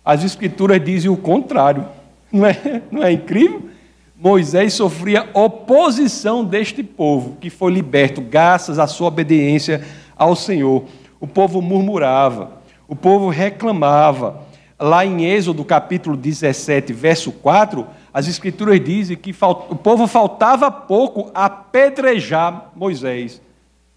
As 0.05 0.22
Escrituras 0.22 0.85
dizem 0.85 1.11
o 1.11 1.16
contrário. 1.16 1.87
Não 2.31 2.47
é, 2.47 2.83
não 2.91 3.03
é 3.03 3.12
incrível? 3.12 3.62
Moisés 4.16 4.72
sofria 4.72 5.29
oposição 5.35 6.45
deste 6.45 6.83
povo, 6.83 7.37
que 7.41 7.51
foi 7.51 7.72
liberto 7.72 8.20
graças 8.20 8.79
à 8.79 8.87
sua 8.87 9.09
obediência 9.09 9.85
ao 10.16 10.35
Senhor. 10.35 10.85
o 11.20 11.27
povo 11.27 11.61
murmurava, 11.61 12.53
o 12.89 12.95
povo 12.97 13.29
reclamava. 13.29 14.43
Lá 14.79 15.07
em 15.07 15.25
Êxodo 15.25 15.64
capítulo 15.64 16.16
17, 16.16 16.93
verso 16.93 17.31
4, 17.33 17.87
as 18.12 18.27
escrituras 18.27 18.83
dizem 18.83 19.16
que 19.16 19.35
o 19.70 19.77
povo 19.77 20.07
faltava 20.07 20.70
pouco 20.70 21.31
apedrejar 21.35 22.70
Moisés, 22.75 23.41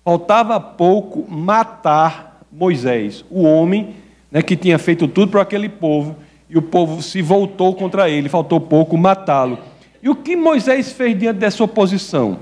faltava 0.08 0.58
pouco 0.58 1.30
matar 1.30 2.39
Moisés, 2.49 3.26
o 3.30 3.43
homem 3.43 3.93
né, 4.32 4.41
que 4.41 4.55
tinha 4.55 4.80
feito 4.80 5.05
tudo 5.05 5.32
para 5.32 5.41
aquele 5.41 5.68
povo, 5.68 6.16
e 6.49 6.58
o 6.58 6.62
povo 6.62 7.01
se 7.01 7.22
voltou 7.22 7.76
contra 7.76 8.10
ele, 8.10 8.30
faltou 8.30 8.58
pouco 8.62 8.97
matá-lo. 8.97 9.60
E 10.01 10.08
o 10.08 10.16
que 10.16 10.34
Moisés 10.38 10.93
fez 10.93 11.20
diante 11.20 11.39
dessa 11.39 11.62
oposição? 11.62 12.39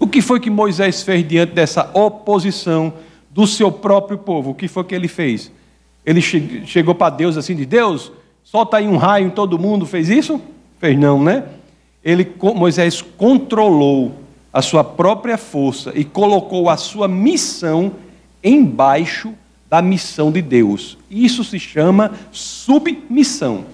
O 0.00 0.08
que 0.08 0.20
foi 0.20 0.40
que 0.40 0.50
Moisés 0.50 1.00
fez 1.00 1.28
diante 1.28 1.52
dessa 1.52 1.88
oposição 1.94 2.92
do 3.30 3.46
seu 3.46 3.70
próprio 3.70 4.18
povo? 4.18 4.50
O 4.50 4.54
que 4.54 4.66
foi 4.66 4.82
que 4.82 4.96
ele 4.96 5.06
fez? 5.06 5.52
Ele 6.04 6.20
chegou 6.20 6.92
para 6.92 7.14
Deus 7.14 7.36
assim 7.36 7.54
de 7.54 7.64
Deus, 7.64 8.10
solta 8.42 8.78
aí 8.78 8.88
um 8.88 8.96
raio 8.96 9.28
em 9.28 9.30
todo 9.30 9.56
mundo, 9.60 9.86
fez 9.86 10.08
isso? 10.08 10.40
Fez 10.80 10.98
não, 10.98 11.22
né? 11.22 11.44
Ele, 12.04 12.28
Moisés 12.56 13.00
controlou 13.00 14.19
a 14.52 14.60
sua 14.60 14.82
própria 14.82 15.38
força 15.38 15.92
e 15.94 16.04
colocou 16.04 16.68
a 16.68 16.76
sua 16.76 17.06
missão 17.06 17.92
embaixo 18.42 19.32
da 19.68 19.80
missão 19.80 20.32
de 20.32 20.42
Deus. 20.42 20.98
Isso 21.08 21.44
se 21.44 21.58
chama 21.58 22.12
submissão. 22.32 23.64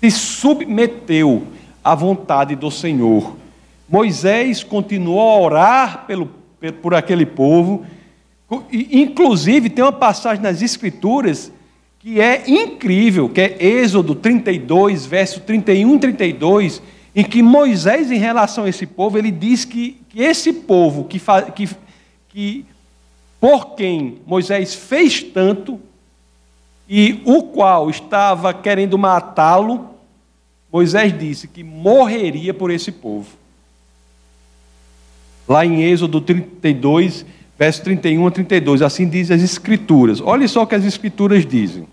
Se 0.00 0.10
submeteu 0.10 1.42
à 1.84 1.94
vontade 1.94 2.56
do 2.56 2.70
Senhor. 2.70 3.36
Moisés 3.86 4.64
continuou 4.64 5.20
a 5.20 5.40
orar 5.40 6.06
pelo, 6.06 6.30
por 6.80 6.94
aquele 6.94 7.26
povo. 7.26 7.84
Inclusive, 8.72 9.68
tem 9.68 9.84
uma 9.84 9.92
passagem 9.92 10.42
nas 10.42 10.62
Escrituras 10.62 11.52
que 11.98 12.18
é 12.18 12.44
incrível, 12.48 13.28
que 13.28 13.42
é 13.42 13.56
Êxodo 13.62 14.14
32, 14.14 15.04
verso 15.04 15.40
31 15.40 15.96
e 15.96 15.98
32, 15.98 16.82
em 17.14 17.24
que 17.24 17.42
Moisés, 17.42 18.10
em 18.10 18.18
relação 18.18 18.64
a 18.64 18.68
esse 18.68 18.86
povo, 18.86 19.18
ele 19.18 19.30
diz 19.30 19.64
que, 19.64 20.00
que 20.08 20.22
esse 20.22 20.52
povo 20.52 21.04
que, 21.04 21.20
que, 21.54 21.68
que 22.28 22.66
por 23.40 23.74
quem 23.74 24.18
Moisés 24.26 24.74
fez 24.74 25.22
tanto 25.22 25.80
e 26.88 27.20
o 27.24 27.44
qual 27.44 27.88
estava 27.88 28.52
querendo 28.52 28.98
matá-lo, 28.98 29.90
Moisés 30.72 31.16
disse 31.16 31.48
que 31.48 31.64
morreria 31.64 32.52
por 32.52 32.70
esse 32.70 32.92
povo. 32.92 33.28
Lá 35.48 35.64
em 35.66 35.82
Êxodo 35.82 36.20
32, 36.20 37.24
verso 37.58 37.82
31 37.82 38.26
a 38.26 38.30
32, 38.30 38.82
assim 38.82 39.08
diz 39.08 39.30
as 39.30 39.42
Escrituras. 39.42 40.20
Olha 40.20 40.46
só 40.46 40.62
o 40.62 40.66
que 40.66 40.74
as 40.74 40.84
Escrituras 40.84 41.44
dizem. 41.44 41.86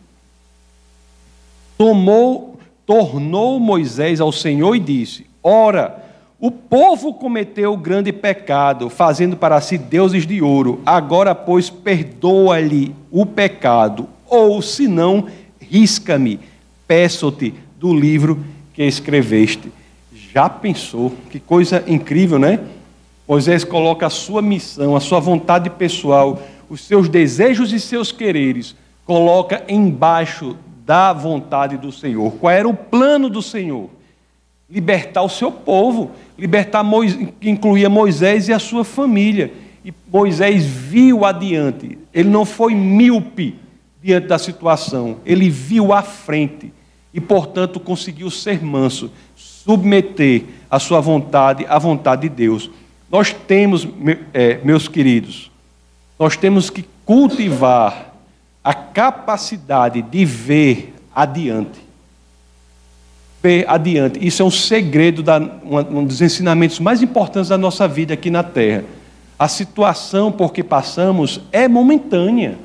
Tomou, 1.78 2.57
tornou 2.88 3.60
Moisés 3.60 4.22
ao 4.22 4.32
Senhor 4.32 4.74
e 4.74 4.80
disse: 4.80 5.28
Ora, 5.44 6.04
o 6.40 6.50
povo 6.50 7.14
cometeu 7.14 7.76
grande 7.76 8.14
pecado, 8.14 8.90
fazendo 8.90 9.36
para 9.36 9.60
si 9.60 9.78
deuses 9.78 10.26
de 10.26 10.42
ouro. 10.42 10.80
Agora, 10.86 11.36
pois, 11.36 11.70
perdoa-lhe 11.70 12.96
o 13.12 13.26
pecado, 13.26 14.08
ou 14.26 14.62
se 14.62 14.88
não, 14.88 15.28
risca-me, 15.60 16.40
peço-te 16.88 17.54
do 17.78 17.94
livro 17.94 18.44
que 18.74 18.84
escreveste. 18.84 19.70
Já 20.34 20.48
pensou? 20.48 21.12
Que 21.30 21.40
coisa 21.40 21.84
incrível, 21.88 22.40
né? 22.40 22.60
Moisés 23.28 23.66
coloca 23.66 24.06
a 24.08 24.10
sua 24.10 24.42
missão, 24.42 24.96
a 24.96 25.02
sua 25.02 25.20
vontade 25.20 25.70
pessoal, 25.70 26.42
os 26.70 26.82
seus 26.82 27.10
desejos 27.10 27.74
e 27.74 27.80
seus 27.80 28.12
quereres, 28.12 28.76
coloca 29.06 29.64
embaixo 29.68 30.56
da 30.88 31.14
vontade 31.14 31.78
do 31.78 31.92
Senhor. 31.92 32.32
Qual 32.40 32.50
era 32.50 32.68
o 32.68 32.74
plano 32.74 33.30
do 33.30 33.44
Senhor? 33.44 33.90
libertar 34.70 35.22
o 35.22 35.30
seu 35.30 35.52
povo, 35.52 36.12
libertar 36.38 36.84
Moisés, 36.84 37.30
que 37.40 37.50
incluía 37.50 37.90
Moisés 37.90 38.50
e 38.50 38.54
a 38.54 38.60
sua 38.60 38.84
família. 38.84 39.52
E 39.84 39.94
Moisés 40.12 40.66
viu 40.66 41.24
adiante, 41.24 41.98
ele 42.14 42.30
não 42.30 42.44
foi 42.44 42.76
míope 42.76 43.56
diante 44.04 44.28
da 44.28 44.38
situação, 44.38 45.18
ele 45.26 45.50
viu 45.50 45.94
à 45.94 46.02
frente 46.02 46.74
e, 47.14 47.22
portanto, 47.22 47.80
conseguiu 47.80 48.30
ser 48.30 48.62
manso, 48.64 49.10
submeter 49.36 50.44
a 50.70 50.80
sua 50.80 51.00
vontade 51.00 51.66
à 51.68 51.80
vontade 51.80 52.24
de 52.24 52.30
Deus. 52.30 52.70
Nós 53.10 53.34
temos, 53.34 53.88
é, 54.34 54.60
meus 54.64 54.90
queridos, 54.90 55.50
nós 56.20 56.36
temos 56.36 56.70
que 56.70 56.84
cultivar 57.06 58.14
a 58.68 58.74
capacidade 58.74 60.02
de 60.02 60.26
ver 60.26 60.94
adiante 61.16 61.88
ver 63.42 63.66
adiante. 63.70 64.26
Isso 64.26 64.42
é 64.42 64.46
um 64.46 64.52
segredo, 64.52 65.24
da, 65.24 65.40
um 65.40 66.04
dos 66.04 66.22
ensinamentos 66.22 66.80
mais 66.80 67.02
importantes 67.02 67.48
da 67.48 67.58
nossa 67.58 67.88
vida 67.88 68.14
aqui 68.14 68.30
na 68.30 68.44
Terra. 68.44 68.84
A 69.40 69.48
situação 69.48 70.32
por 70.32 70.52
que 70.52 70.64
passamos 70.64 71.40
é 71.52 71.66
momentânea. 71.68 72.58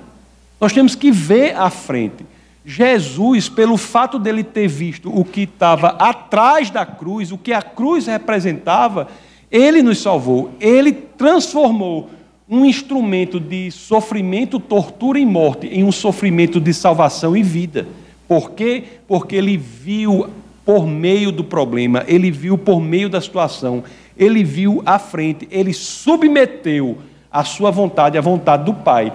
Nós 0.61 0.72
temos 0.72 0.96
que 0.96 1.12
ver 1.12 1.55
à 1.57 1.70
frente. 1.70 2.26
Jesus, 2.64 3.48
pelo 3.48 3.76
fato 3.76 4.18
dele 4.18 4.42
ter 4.42 4.66
visto 4.66 5.09
o 5.16 5.24
que 5.24 5.42
estava 5.42 5.88
atrás 5.88 6.68
da 6.68 6.84
cruz, 6.84 7.30
o 7.30 7.38
que 7.38 7.53
a 7.53 7.62
cruz 7.62 8.07
representava, 8.07 9.07
ele 9.50 9.82
nos 9.82 10.00
salvou. 10.00 10.50
Ele 10.59 10.92
transformou 10.92 12.11
um 12.53 12.66
instrumento 12.66 13.40
de 13.40 13.70
sofrimento, 13.70 14.61
tortura 14.61 15.18
e 15.18 15.24
morte 15.24 15.66
em 15.68 15.82
um 15.84 15.90
sofrimento 15.90 16.61
de 16.61 16.74
salvação 16.74 17.34
e 17.34 17.42
vida. 17.42 17.88
Por 18.28 18.50
quê? 18.50 18.84
Porque 19.09 19.36
ele 19.36 19.57
viu 19.57 20.28
por 20.62 20.86
meio 20.86 21.32
do 21.32 21.42
problema, 21.42 22.05
ele 22.07 22.30
viu 22.30 22.59
por 22.59 22.78
meio 22.78 23.09
da 23.09 23.22
situação, 23.22 23.82
ele 24.18 24.44
viu 24.44 24.82
à 24.84 24.98
frente, 24.98 25.48
ele 25.50 25.72
submeteu 25.72 26.98
a 27.30 27.42
sua 27.42 27.70
vontade 27.70 28.18
à 28.18 28.20
vontade 28.20 28.66
do 28.66 28.74
Pai. 28.74 29.11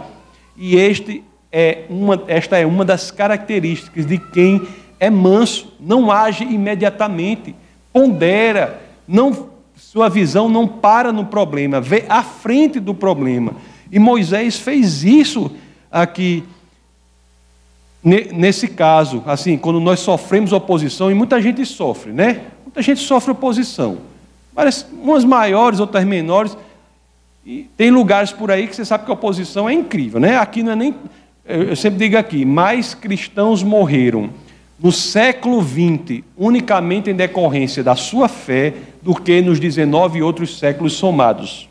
E 0.58 0.76
este 0.76 1.24
é 1.52 1.84
uma, 1.92 2.20
esta 2.28 2.58
é 2.58 2.66
uma 2.66 2.84
das 2.84 3.12
características 3.12 4.08
de 4.08 4.18
quem 4.18 4.64
é 5.00 5.12
manso, 5.12 5.76
não 5.80 6.10
age 6.10 6.44
imediatamente, 6.44 7.54
pondera, 7.94 8.82
não, 9.08 9.50
sua 9.78 10.10
visão 10.10 10.50
não 10.50 10.68
para 10.68 11.14
no 11.14 11.26
problema, 11.26 11.80
vê 11.80 12.06
à 12.10 12.24
frente 12.24 12.80
do 12.80 12.94
problema. 12.94 13.54
E 13.92 14.00
Moisés 14.00 14.58
fez 14.58 15.04
isso 15.04 15.52
aqui 15.92 16.44
nesse 18.04 18.70
caso, 18.70 19.24
assim, 19.26 19.58
quando 19.58 19.80
nós 19.80 20.00
sofremos 20.00 20.54
oposição, 20.54 21.12
e 21.12 21.14
muita 21.14 21.42
gente 21.42 21.66
sofre, 21.66 22.12
né? 22.12 22.42
Muita 22.64 22.82
gente 22.82 23.02
sofre 23.02 23.32
oposição. 23.32 23.98
Umas 25.02 25.26
maiores, 25.26 25.80
outras 25.80 26.06
menores. 26.06 26.58
E 27.46 27.70
tem 27.76 27.92
lugares 27.92 28.32
por 28.32 28.50
aí 28.50 28.68
que 28.68 28.76
você 28.76 28.86
sabe 28.86 29.06
que 29.06 29.12
a 29.12 29.14
oposição 29.14 29.70
é 29.70 29.74
incrível, 29.74 30.20
né? 30.20 30.38
Aqui 30.38 30.64
não 30.64 30.72
é 30.72 30.76
nem. 30.76 30.96
Eu 31.46 31.76
sempre 31.76 32.00
digo 32.00 32.18
aqui: 32.18 32.46
mais 32.46 32.94
cristãos 32.94 33.62
morreram 33.64 34.30
no 34.80 34.92
século 34.92 35.62
XX 35.62 36.24
unicamente 36.38 37.10
em 37.10 37.16
decorrência 37.16 37.84
da 37.84 37.96
sua 37.96 38.28
fé 38.28 38.74
do 39.02 39.16
que 39.16 39.42
nos 39.42 39.60
19 39.60 40.22
outros 40.22 40.60
séculos 40.60 40.94
somados. 40.94 41.68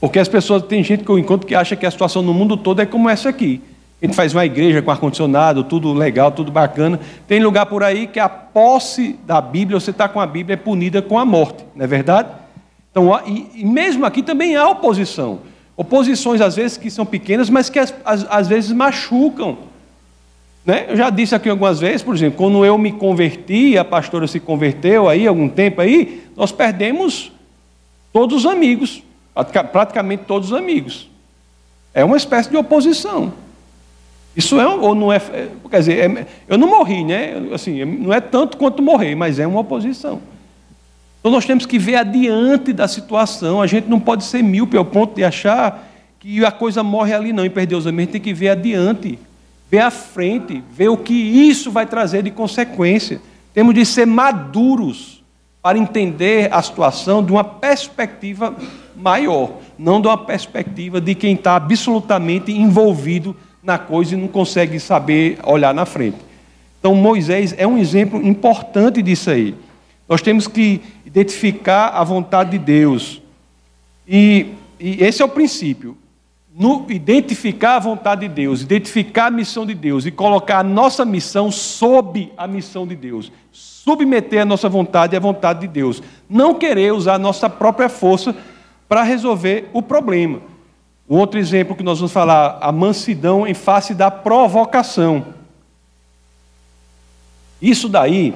Porque 0.00 0.18
as 0.18 0.28
pessoas, 0.28 0.62
tem 0.62 0.82
gente 0.82 1.04
que 1.04 1.10
eu 1.10 1.18
encontro 1.18 1.46
que 1.46 1.54
acha 1.54 1.76
que 1.76 1.86
a 1.86 1.90
situação 1.90 2.22
no 2.22 2.32
mundo 2.32 2.56
todo 2.56 2.80
é 2.80 2.86
como 2.86 3.08
essa 3.08 3.28
aqui. 3.28 3.60
A 4.00 4.06
gente 4.06 4.16
faz 4.16 4.32
uma 4.32 4.46
igreja 4.46 4.80
com 4.80 4.90
ar-condicionado, 4.90 5.62
tudo 5.62 5.92
legal, 5.92 6.32
tudo 6.32 6.50
bacana. 6.50 6.98
Tem 7.28 7.38
lugar 7.42 7.66
por 7.66 7.82
aí 7.82 8.06
que 8.06 8.18
a 8.18 8.28
posse 8.28 9.18
da 9.26 9.42
Bíblia, 9.42 9.78
você 9.78 9.90
está 9.90 10.08
com 10.08 10.18
a 10.18 10.26
Bíblia, 10.26 10.54
é 10.54 10.56
punida 10.56 11.02
com 11.02 11.18
a 11.18 11.24
morte, 11.24 11.64
não 11.76 11.84
é 11.84 11.86
verdade? 11.86 12.30
Então, 12.90 13.20
e, 13.26 13.62
mesmo 13.62 14.06
aqui 14.06 14.22
também 14.22 14.56
há 14.56 14.66
oposição. 14.68 15.40
Oposições, 15.76 16.40
às 16.40 16.56
vezes, 16.56 16.78
que 16.78 16.90
são 16.90 17.04
pequenas, 17.04 17.50
mas 17.50 17.68
que 17.68 17.78
às, 17.78 17.94
às 18.04 18.48
vezes 18.48 18.72
machucam. 18.72 19.69
Né? 20.64 20.86
Eu 20.88 20.96
já 20.96 21.10
disse 21.10 21.34
aqui 21.34 21.48
algumas 21.48 21.80
vezes, 21.80 22.02
por 22.02 22.14
exemplo, 22.14 22.38
quando 22.38 22.64
eu 22.64 22.76
me 22.76 22.92
converti, 22.92 23.78
a 23.78 23.84
pastora 23.84 24.26
se 24.26 24.38
converteu 24.38 25.08
aí, 25.08 25.26
algum 25.26 25.48
tempo 25.48 25.80
aí, 25.80 26.22
nós 26.36 26.52
perdemos 26.52 27.32
todos 28.12 28.44
os 28.44 28.46
amigos, 28.50 29.02
praticamente 29.72 30.24
todos 30.26 30.52
os 30.52 30.56
amigos. 30.56 31.08
É 31.94 32.04
uma 32.04 32.16
espécie 32.16 32.50
de 32.50 32.56
oposição. 32.56 33.32
Isso 34.36 34.60
é 34.60 34.66
ou 34.66 34.94
não 34.94 35.12
é. 35.12 35.20
Quer 35.70 35.78
dizer, 35.78 36.10
é, 36.10 36.26
eu 36.48 36.56
não 36.56 36.68
morri, 36.68 37.04
né? 37.04 37.34
Assim, 37.52 37.84
não 37.84 38.12
é 38.12 38.20
tanto 38.20 38.56
quanto 38.56 38.82
morrer, 38.82 39.14
mas 39.14 39.38
é 39.38 39.46
uma 39.46 39.60
oposição. 39.60 40.20
Então 41.18 41.32
nós 41.32 41.44
temos 41.44 41.66
que 41.66 41.78
ver 41.78 41.96
adiante 41.96 42.72
da 42.72 42.86
situação. 42.86 43.60
A 43.60 43.66
gente 43.66 43.88
não 43.88 43.98
pode 43.98 44.24
ser 44.24 44.42
míope 44.42 44.76
ao 44.76 44.84
ponto 44.84 45.16
de 45.16 45.24
achar 45.24 45.86
que 46.18 46.44
a 46.44 46.52
coisa 46.52 46.82
morre 46.82 47.12
ali, 47.12 47.32
não, 47.32 47.44
e 47.44 47.50
perder 47.50 47.74
os 47.74 47.86
amigos. 47.86 48.12
Tem 48.12 48.20
que 48.20 48.32
ver 48.32 48.50
adiante, 48.50 49.18
ver 49.70 49.78
à 49.78 49.90
frente, 49.90 50.62
ver 50.72 50.88
o 50.88 50.96
que 50.96 51.14
isso 51.14 51.70
vai 51.70 51.86
trazer 51.86 52.22
de 52.24 52.30
consequência. 52.30 53.20
Temos 53.54 53.74
de 53.74 53.86
ser 53.86 54.06
maduros 54.06 55.22
para 55.62 55.78
entender 55.78 56.52
a 56.52 56.60
situação 56.60 57.22
de 57.22 57.30
uma 57.30 57.44
perspectiva 57.44 58.56
maior, 58.96 59.52
não 59.78 60.00
de 60.00 60.08
uma 60.08 60.18
perspectiva 60.18 61.00
de 61.00 61.14
quem 61.14 61.34
está 61.34 61.54
absolutamente 61.54 62.50
envolvido 62.50 63.36
na 63.62 63.78
coisa 63.78 64.14
e 64.14 64.18
não 64.18 64.26
consegue 64.26 64.80
saber 64.80 65.38
olhar 65.44 65.72
na 65.72 65.86
frente. 65.86 66.18
Então, 66.78 66.94
Moisés 66.94 67.54
é 67.56 67.66
um 67.66 67.78
exemplo 67.78 68.20
importante 68.26 69.02
disso 69.02 69.30
aí. 69.30 69.54
Nós 70.08 70.22
temos 70.22 70.48
que 70.48 70.80
identificar 71.04 71.88
a 71.88 72.02
vontade 72.02 72.52
de 72.52 72.58
Deus. 72.58 73.22
E, 74.08 74.46
e 74.80 75.04
esse 75.04 75.22
é 75.22 75.24
o 75.24 75.28
princípio. 75.28 75.96
No, 76.52 76.84
identificar 76.90 77.76
a 77.76 77.78
vontade 77.78 78.22
de 78.26 78.34
Deus, 78.34 78.62
identificar 78.62 79.26
a 79.26 79.30
missão 79.30 79.64
de 79.64 79.72
Deus 79.72 80.04
e 80.04 80.10
colocar 80.10 80.58
a 80.58 80.64
nossa 80.64 81.04
missão 81.04 81.50
sob 81.50 82.32
a 82.36 82.46
missão 82.46 82.86
de 82.86 82.96
Deus. 82.96 83.30
Submeter 83.52 84.42
a 84.42 84.44
nossa 84.44 84.68
vontade 84.68 85.16
à 85.16 85.20
vontade 85.20 85.60
de 85.60 85.68
Deus. 85.68 86.02
Não 86.28 86.54
querer 86.54 86.92
usar 86.92 87.14
a 87.14 87.18
nossa 87.18 87.48
própria 87.48 87.88
força 87.88 88.34
para 88.88 89.04
resolver 89.04 89.70
o 89.72 89.80
problema. 89.80 90.40
Um 91.08 91.16
outro 91.16 91.38
exemplo 91.38 91.76
que 91.76 91.82
nós 91.82 91.98
vamos 91.98 92.12
falar, 92.12 92.58
a 92.60 92.72
mansidão 92.72 93.46
em 93.46 93.54
face 93.54 93.94
da 93.94 94.10
provocação. 94.10 95.26
Isso 97.62 97.88
daí, 97.88 98.34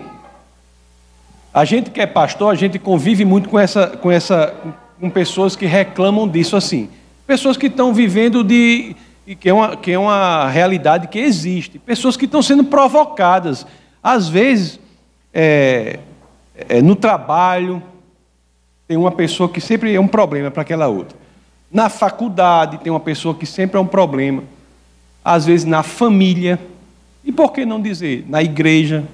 a 1.52 1.64
gente 1.64 1.90
que 1.90 2.00
é 2.00 2.06
pastor, 2.06 2.52
a 2.52 2.56
gente 2.56 2.78
convive 2.78 3.24
muito 3.24 3.48
com 3.48 3.58
essa, 3.58 3.88
com 3.88 4.10
essa, 4.10 4.54
com 5.00 5.08
pessoas 5.08 5.56
que 5.56 5.66
reclamam 5.66 6.28
disso 6.28 6.56
assim. 6.56 6.88
Pessoas 7.26 7.56
que 7.56 7.66
estão 7.66 7.92
vivendo 7.94 8.44
de 8.44 8.94
que 9.40 9.48
é, 9.48 9.54
uma, 9.54 9.76
que 9.76 9.90
é 9.90 9.98
uma 9.98 10.48
realidade 10.48 11.08
que 11.08 11.18
existe. 11.18 11.78
Pessoas 11.78 12.16
que 12.16 12.26
estão 12.26 12.42
sendo 12.42 12.64
provocadas. 12.64 13.66
Às 14.02 14.28
vezes, 14.28 14.78
é, 15.32 15.98
é, 16.68 16.82
no 16.82 16.94
trabalho, 16.94 17.82
tem 18.86 18.98
uma 18.98 19.10
pessoa 19.10 19.48
que 19.48 19.62
sempre 19.62 19.94
é 19.94 20.00
um 20.00 20.06
problema 20.06 20.50
para 20.50 20.60
aquela 20.60 20.88
outra. 20.88 21.16
Na 21.72 21.88
faculdade, 21.88 22.78
tem 22.78 22.92
uma 22.92 23.00
pessoa 23.00 23.34
que 23.34 23.46
sempre 23.46 23.78
é 23.78 23.80
um 23.80 23.86
problema. 23.86 24.44
Às 25.24 25.46
vezes, 25.46 25.64
na 25.64 25.82
família. 25.82 26.60
E 27.24 27.32
por 27.32 27.50
que 27.50 27.64
não 27.64 27.80
dizer? 27.80 28.26
Na 28.28 28.42
igreja. 28.42 29.04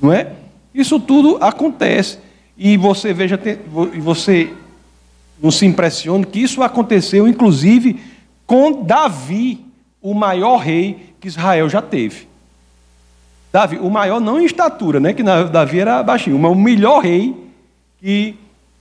Não 0.00 0.12
é? 0.12 0.32
Isso 0.74 0.98
tudo 0.98 1.38
acontece. 1.40 2.18
E 2.58 2.76
você 2.76 3.12
veja, 3.12 3.38
você 4.00 4.52
não 5.44 5.50
se 5.50 5.66
impressione 5.66 6.24
que 6.24 6.40
isso 6.40 6.62
aconteceu, 6.62 7.28
inclusive, 7.28 8.00
com 8.46 8.82
Davi, 8.82 9.60
o 10.00 10.14
maior 10.14 10.56
rei 10.56 11.14
que 11.20 11.28
Israel 11.28 11.68
já 11.68 11.82
teve. 11.82 12.26
Davi, 13.52 13.76
o 13.76 13.90
maior 13.90 14.22
não 14.22 14.40
em 14.40 14.46
estatura, 14.46 14.98
né? 14.98 15.12
Que 15.12 15.22
Davi 15.22 15.80
era 15.80 16.02
baixinho, 16.02 16.38
mas 16.38 16.50
o 16.50 16.54
melhor 16.54 17.02
rei 17.02 17.36
que 18.00 18.36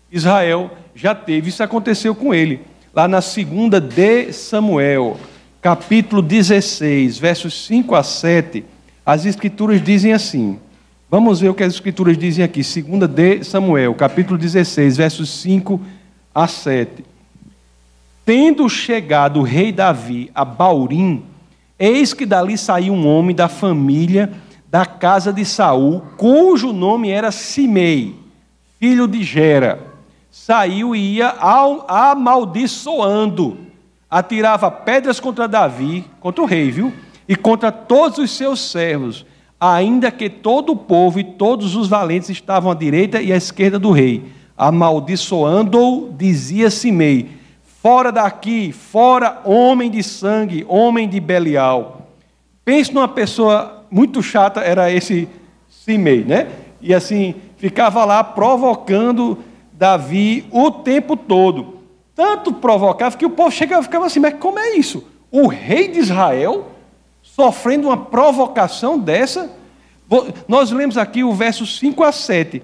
Israel 0.10 0.72
já 0.96 1.14
teve. 1.14 1.50
Isso 1.50 1.62
aconteceu 1.62 2.16
com 2.16 2.34
ele. 2.34 2.62
Lá 2.96 3.10
na 3.10 3.20
segunda 3.20 3.82
de 3.82 4.32
Samuel, 4.32 5.18
capítulo 5.62 6.22
16, 6.22 7.18
versos 7.18 7.66
5 7.66 7.94
a 7.94 8.04
7, 8.04 8.64
as 9.06 9.26
escrituras 9.26 9.84
dizem 9.84 10.14
assim: 10.14 10.58
Vamos 11.12 11.42
ver 11.42 11.50
o 11.50 11.54
que 11.54 11.64
as 11.64 11.74
escrituras 11.74 12.18
dizem 12.18 12.46
aqui. 12.46 12.64
Segunda 12.64 13.06
de 13.06 13.44
Samuel, 13.44 13.94
capítulo 13.96 14.38
16, 14.38 14.96
versos 14.96 15.30
5 15.42 15.82
a 16.00 16.03
7. 16.48 17.04
Tendo 18.26 18.68
chegado 18.70 19.40
o 19.40 19.44
rei 19.44 19.72
Davi 19.72 20.32
a 20.34 20.46
Baurim, 20.46 21.24
eis 21.78 22.14
que 22.14 22.26
dali 22.26 22.58
saiu 22.58 22.94
um 22.94 23.08
homem 23.08 23.36
da 23.36 23.48
família 23.48 24.32
da 24.70 24.86
casa 24.86 25.32
de 25.32 25.46
Saul, 25.46 26.02
cujo 26.18 26.74
nome 26.74 27.10
era 27.10 27.32
Simei, 27.32 28.16
filho 28.80 29.08
de 29.08 29.24
Gera 29.24 29.94
saiu 30.34 30.96
e 30.96 31.18
ia 31.18 31.30
amaldiçoando, 31.88 33.56
atirava 34.10 34.72
pedras 34.72 35.20
contra 35.20 35.48
Davi, 35.48 36.06
contra 36.20 36.42
o 36.42 36.48
rei, 36.48 36.72
viu? 36.72 36.92
E 37.30 37.36
contra 37.36 37.72
todos 37.72 38.18
os 38.18 38.32
seus 38.32 38.60
servos, 38.72 39.28
ainda 39.60 40.10
que 40.10 40.32
todo 40.32 40.72
o 40.72 40.76
povo 40.76 41.20
e 41.20 41.24
todos 41.24 41.76
os 41.76 41.88
valentes 41.88 42.32
estavam 42.32 42.72
à 42.72 42.74
direita 42.74 43.22
e 43.22 43.32
à 43.32 43.38
esquerda 43.38 43.78
do 43.78 43.92
rei. 43.92 44.24
Amaldiçoando-o, 44.58 46.14
dizia 46.14 46.70
Simei: 46.70 47.32
Fora 47.82 48.12
daqui, 48.12 48.72
fora 48.72 49.42
homem 49.44 49.90
de 49.90 50.04
sangue, 50.04 50.66
homem 50.68 51.08
de 51.08 51.20
Belial. 51.20 52.08
Pense 52.64 52.94
numa 52.94 53.08
pessoa 53.08 53.84
muito 53.92 54.24
chata, 54.24 54.62
era 54.62 54.92
esse 54.92 55.28
Simei, 55.70 56.24
né? 56.24 56.48
E 56.82 56.94
assim, 56.94 57.36
ficava 57.58 58.06
lá 58.06 58.24
provocando 58.24 59.38
Davi 59.74 60.46
o 60.52 60.72
tempo 60.72 61.18
todo. 61.18 61.80
Tanto 62.16 62.54
provocava 62.54 63.18
que 63.18 63.26
o 63.26 63.30
povo 63.30 63.52
chegava 63.52 63.82
e 63.82 63.86
ficava 63.86 64.06
assim: 64.06 64.20
mas 64.20 64.36
como 64.36 64.60
é 64.60 64.76
isso? 64.76 65.06
O 65.32 65.48
rei 65.48 65.88
de 65.88 66.00
Israel 66.00 66.68
sofrendo 67.22 67.88
uma 67.88 67.98
provocação 67.98 69.00
dessa? 69.00 69.52
Nós 70.48 70.72
lemos 70.72 70.98
aqui 70.98 71.24
o 71.24 71.34
verso 71.34 71.66
5 71.66 72.04
a 72.04 72.12
7. 72.12 72.62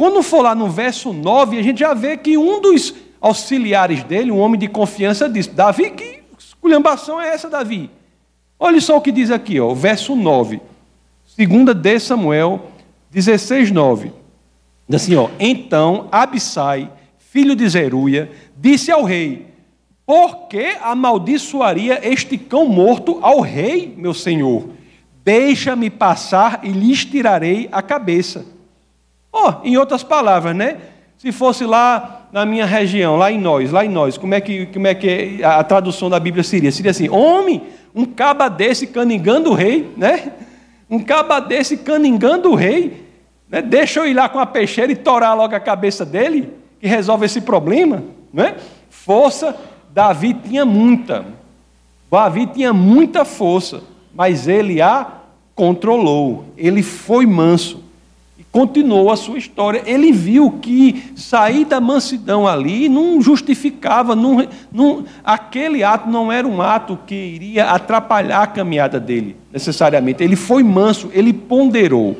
Quando 0.00 0.22
for 0.22 0.40
lá 0.40 0.54
no 0.54 0.66
verso 0.66 1.12
9, 1.12 1.58
a 1.58 1.62
gente 1.62 1.80
já 1.80 1.92
vê 1.92 2.16
que 2.16 2.38
um 2.38 2.58
dos 2.58 2.94
auxiliares 3.20 4.02
dele, 4.02 4.30
um 4.30 4.38
homem 4.38 4.58
de 4.58 4.66
confiança, 4.66 5.28
disse: 5.28 5.50
Davi, 5.50 5.90
que 5.90 6.22
esculhambação 6.38 7.20
é 7.20 7.28
essa, 7.28 7.50
Davi? 7.50 7.90
Olha 8.58 8.80
só 8.80 8.96
o 8.96 9.02
que 9.02 9.12
diz 9.12 9.30
aqui, 9.30 9.60
ó, 9.60 9.74
verso 9.74 10.16
9. 10.16 10.58
Segunda 11.26 11.74
de 11.74 11.98
Samuel 11.98 12.70
16, 13.10 13.70
9. 13.70 14.10
Diz 14.88 15.02
assim, 15.02 15.16
ó, 15.16 15.28
então 15.38 16.08
Abissai, 16.10 16.90
filho 17.18 17.54
de 17.54 17.68
Zeruia, 17.68 18.32
disse 18.56 18.90
ao 18.90 19.04
rei: 19.04 19.48
Por 20.06 20.48
que 20.48 20.78
amaldiçoaria 20.80 22.00
este 22.10 22.38
cão 22.38 22.66
morto 22.66 23.18
ao 23.20 23.40
rei, 23.42 23.94
meu 23.98 24.14
senhor? 24.14 24.66
Deixa-me 25.22 25.90
passar 25.90 26.60
e 26.62 26.70
lhes 26.70 27.04
tirarei 27.04 27.68
a 27.70 27.82
cabeça. 27.82 28.59
Oh, 29.32 29.54
em 29.62 29.76
outras 29.76 30.02
palavras, 30.02 30.54
né? 30.54 30.78
Se 31.18 31.32
fosse 31.32 31.64
lá 31.64 32.28
na 32.32 32.46
minha 32.46 32.64
região, 32.64 33.16
lá 33.16 33.30
em 33.30 33.38
nós, 33.38 33.70
lá 33.70 33.84
em 33.84 33.88
nós, 33.88 34.16
como 34.16 34.34
é 34.34 34.40
que, 34.40 34.66
como 34.66 34.86
é 34.86 34.94
que 34.94 35.42
a 35.44 35.62
tradução 35.62 36.08
da 36.08 36.18
Bíblia 36.18 36.42
seria? 36.42 36.72
Seria 36.72 36.90
assim: 36.90 37.08
homem, 37.08 37.62
um 37.94 38.04
caba 38.04 38.48
desse 38.48 38.86
caningando 38.86 39.50
o 39.50 39.54
rei, 39.54 39.92
né? 39.96 40.32
Um 40.88 40.98
caba 40.98 41.40
desse 41.40 41.76
caningando 41.76 42.50
o 42.50 42.54
rei 42.54 43.10
né? 43.50 43.60
Deixa 43.60 44.00
eu 44.00 44.06
ir 44.06 44.14
lá 44.14 44.28
com 44.28 44.38
a 44.38 44.46
peixeira 44.46 44.92
e 44.92 44.96
torar 44.96 45.36
logo 45.36 45.54
a 45.54 45.60
cabeça 45.60 46.06
dele, 46.06 46.52
que 46.80 46.86
resolve 46.86 47.26
esse 47.26 47.40
problema. 47.40 48.04
Né? 48.32 48.56
Força, 48.88 49.56
Davi 49.92 50.32
tinha 50.32 50.64
muita. 50.64 51.24
Davi 52.10 52.46
tinha 52.46 52.72
muita 52.72 53.24
força, 53.24 53.82
mas 54.14 54.46
ele 54.46 54.80
a 54.80 55.06
controlou. 55.54 56.44
Ele 56.56 56.82
foi 56.82 57.26
manso 57.26 57.82
continuou 58.52 59.10
a 59.10 59.16
sua 59.16 59.38
história. 59.38 59.82
Ele 59.86 60.12
viu 60.12 60.52
que 60.60 61.12
sair 61.16 61.64
da 61.64 61.80
mansidão 61.80 62.46
ali 62.46 62.88
não 62.88 63.20
justificava, 63.20 64.16
não, 64.16 64.46
não, 64.72 65.04
aquele 65.24 65.84
ato 65.84 66.08
não 66.08 66.32
era 66.32 66.46
um 66.46 66.60
ato 66.60 66.98
que 67.06 67.14
iria 67.14 67.70
atrapalhar 67.70 68.42
a 68.42 68.46
caminhada 68.46 68.98
dele, 68.98 69.36
necessariamente. 69.52 70.22
Ele 70.22 70.36
foi 70.36 70.62
manso, 70.62 71.10
ele 71.12 71.32
ponderou. 71.32 72.16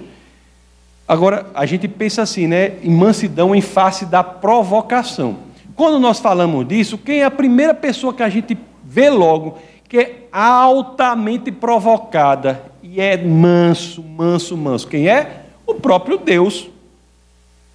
Agora, 1.06 1.46
a 1.54 1.66
gente 1.66 1.88
pensa 1.88 2.22
assim, 2.22 2.46
né? 2.46 2.74
Em 2.82 2.90
mansidão 2.90 3.54
em 3.54 3.60
face 3.60 4.06
da 4.06 4.22
provocação. 4.22 5.38
Quando 5.74 5.98
nós 5.98 6.20
falamos 6.20 6.68
disso, 6.68 6.96
quem 6.96 7.20
é 7.20 7.24
a 7.24 7.30
primeira 7.30 7.74
pessoa 7.74 8.14
que 8.14 8.22
a 8.22 8.28
gente 8.28 8.56
vê 8.84 9.10
logo 9.10 9.58
que 9.88 9.98
é 9.98 10.28
altamente 10.30 11.50
provocada 11.50 12.62
e 12.80 13.00
é 13.00 13.16
manso, 13.16 14.04
manso, 14.04 14.56
manso? 14.56 14.86
Quem 14.86 15.08
é? 15.08 15.46
O 15.70 15.74
próprio 15.74 16.18
Deus. 16.18 16.68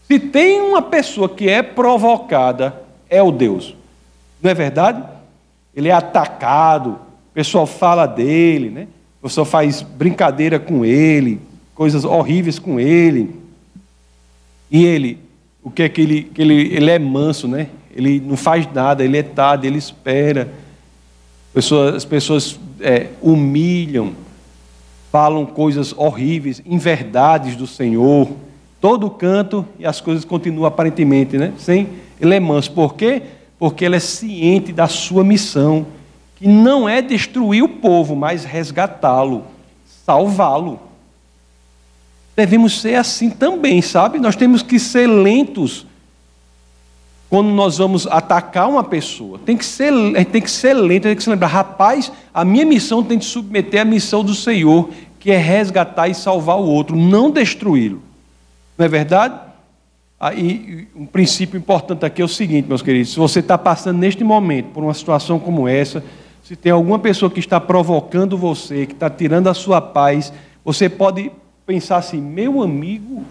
Se 0.07 0.19
tem 0.19 0.61
uma 0.61 0.81
pessoa 0.81 1.29
que 1.29 1.49
é 1.49 1.63
provocada, 1.63 2.81
é 3.09 3.23
o 3.23 3.31
Deus. 3.31 3.75
Não 4.41 4.51
é 4.51 4.53
verdade? 4.53 5.03
Ele 5.73 5.89
é 5.89 5.93
atacado, 5.93 6.91
o 6.91 7.33
pessoal 7.33 7.65
fala 7.65 8.05
dele, 8.05 8.69
né? 8.69 8.87
o 9.19 9.27
pessoal 9.27 9.45
faz 9.45 9.81
brincadeira 9.81 10.59
com 10.59 10.85
ele, 10.85 11.39
coisas 11.73 12.05
horríveis 12.05 12.59
com 12.59 12.79
ele. 12.79 13.33
E 14.69 14.85
ele, 14.85 15.17
o 15.63 15.71
que 15.71 15.83
é 15.83 15.89
que 15.89 16.01
ele, 16.01 16.23
que 16.23 16.41
ele, 16.41 16.75
ele 16.75 16.91
é 16.91 16.99
manso, 16.99 17.47
né? 17.47 17.69
Ele 17.95 18.19
não 18.19 18.37
faz 18.37 18.67
nada, 18.71 19.03
ele 19.03 19.17
é 19.17 19.23
tarde, 19.23 19.65
ele 19.65 19.77
espera. 19.77 20.51
Pessoas, 21.53 21.95
as 21.95 22.05
pessoas 22.05 22.59
é, 22.81 23.07
humilham, 23.21 24.13
falam 25.15 25.45
coisas 25.45 25.93
horríveis, 25.95 26.61
inverdades 26.65 27.55
do 27.55 27.65
Senhor, 27.65 28.27
todo 28.81 29.09
canto 29.09 29.65
e 29.79 29.85
as 29.85 30.01
coisas 30.01 30.25
continuam 30.25 30.65
aparentemente, 30.65 31.37
né? 31.37 31.53
Sem 31.57 31.87
manso. 32.41 32.69
Por 32.73 32.95
quê? 32.95 33.21
Porque 33.57 33.85
ele 33.85 33.95
é 33.95 33.99
ciente 34.01 34.73
da 34.73 34.89
sua 34.89 35.23
missão, 35.23 35.85
que 36.35 36.45
não 36.45 36.89
é 36.89 37.01
destruir 37.01 37.63
o 37.63 37.69
povo, 37.69 38.13
mas 38.13 38.43
resgatá-lo, 38.43 39.45
salvá-lo. 40.05 40.81
devemos 42.35 42.81
ser 42.81 42.95
assim 42.95 43.29
também, 43.29 43.81
sabe? 43.81 44.19
Nós 44.19 44.35
temos 44.35 44.61
que 44.61 44.77
ser 44.77 45.07
lentos 45.07 45.85
quando 47.29 47.49
nós 47.49 47.77
vamos 47.77 48.07
atacar 48.07 48.69
uma 48.69 48.83
pessoa. 48.83 49.39
Tem 49.45 49.57
que 49.57 49.65
ser, 49.65 49.91
tem 50.31 50.41
que 50.41 50.49
ser 50.49 50.73
lento, 50.73 51.03
tem 51.03 51.15
que 51.15 51.23
se 51.23 51.29
lembrar, 51.29 51.47
rapaz, 51.47 52.11
a 52.33 52.45
minha 52.45 52.65
missão 52.65 53.03
tem 53.03 53.19
que 53.19 53.25
submeter 53.25 53.81
à 53.81 53.85
missão 53.85 54.23
do 54.23 54.33
Senhor, 54.33 54.89
que 55.25 55.31
é 55.31 55.37
resgatar 55.37 56.07
e 56.07 56.13
salvar 56.13 56.59
o 56.59 56.67
outro, 56.67 56.95
não 56.95 57.31
destruí-lo. 57.31 57.99
Não 58.77 58.85
é 58.85 58.87
verdade? 58.87 59.33
Aí, 60.19 60.87
um 60.95 61.07
princípio 61.07 61.57
importante 61.57 62.05
aqui 62.05 62.21
é 62.21 62.25
o 62.25 62.27
seguinte, 62.27 62.67
meus 62.67 62.83
queridos: 62.83 63.13
se 63.13 63.17
você 63.17 63.39
está 63.39 63.57
passando 63.57 63.97
neste 63.97 64.23
momento 64.23 64.67
por 64.67 64.83
uma 64.83 64.93
situação 64.93 65.39
como 65.39 65.67
essa, 65.67 66.03
se 66.43 66.55
tem 66.55 66.71
alguma 66.71 66.99
pessoa 66.99 67.31
que 67.31 67.39
está 67.39 67.59
provocando 67.59 68.37
você, 68.37 68.85
que 68.85 68.93
está 68.93 69.09
tirando 69.09 69.47
a 69.47 69.55
sua 69.55 69.81
paz, 69.81 70.31
você 70.63 70.87
pode 70.87 71.31
pensar 71.65 71.97
assim: 71.97 72.21
meu 72.21 72.61
amigo, 72.61 73.25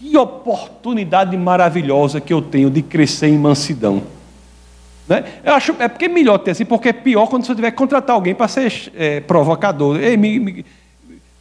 que 0.00 0.16
oportunidade 0.16 1.36
maravilhosa 1.36 2.20
que 2.20 2.32
eu 2.32 2.42
tenho 2.42 2.68
de 2.68 2.82
crescer 2.82 3.28
em 3.28 3.38
mansidão. 3.38 4.02
Né? 5.08 5.22
Eu 5.44 5.54
acho, 5.54 5.76
é 5.78 5.86
porque 5.86 6.06
é 6.06 6.08
melhor 6.08 6.38
ter 6.38 6.50
assim, 6.50 6.64
porque 6.64 6.88
é 6.88 6.92
pior 6.92 7.28
quando 7.28 7.46
você 7.46 7.54
tiver 7.54 7.70
que 7.70 7.76
contratar 7.76 8.16
alguém 8.16 8.34
para 8.34 8.48
ser 8.48 8.90
é, 8.96 9.20
provocador. 9.20 10.00
Ei, 10.00 10.16
me, 10.16 10.40
me, 10.40 10.64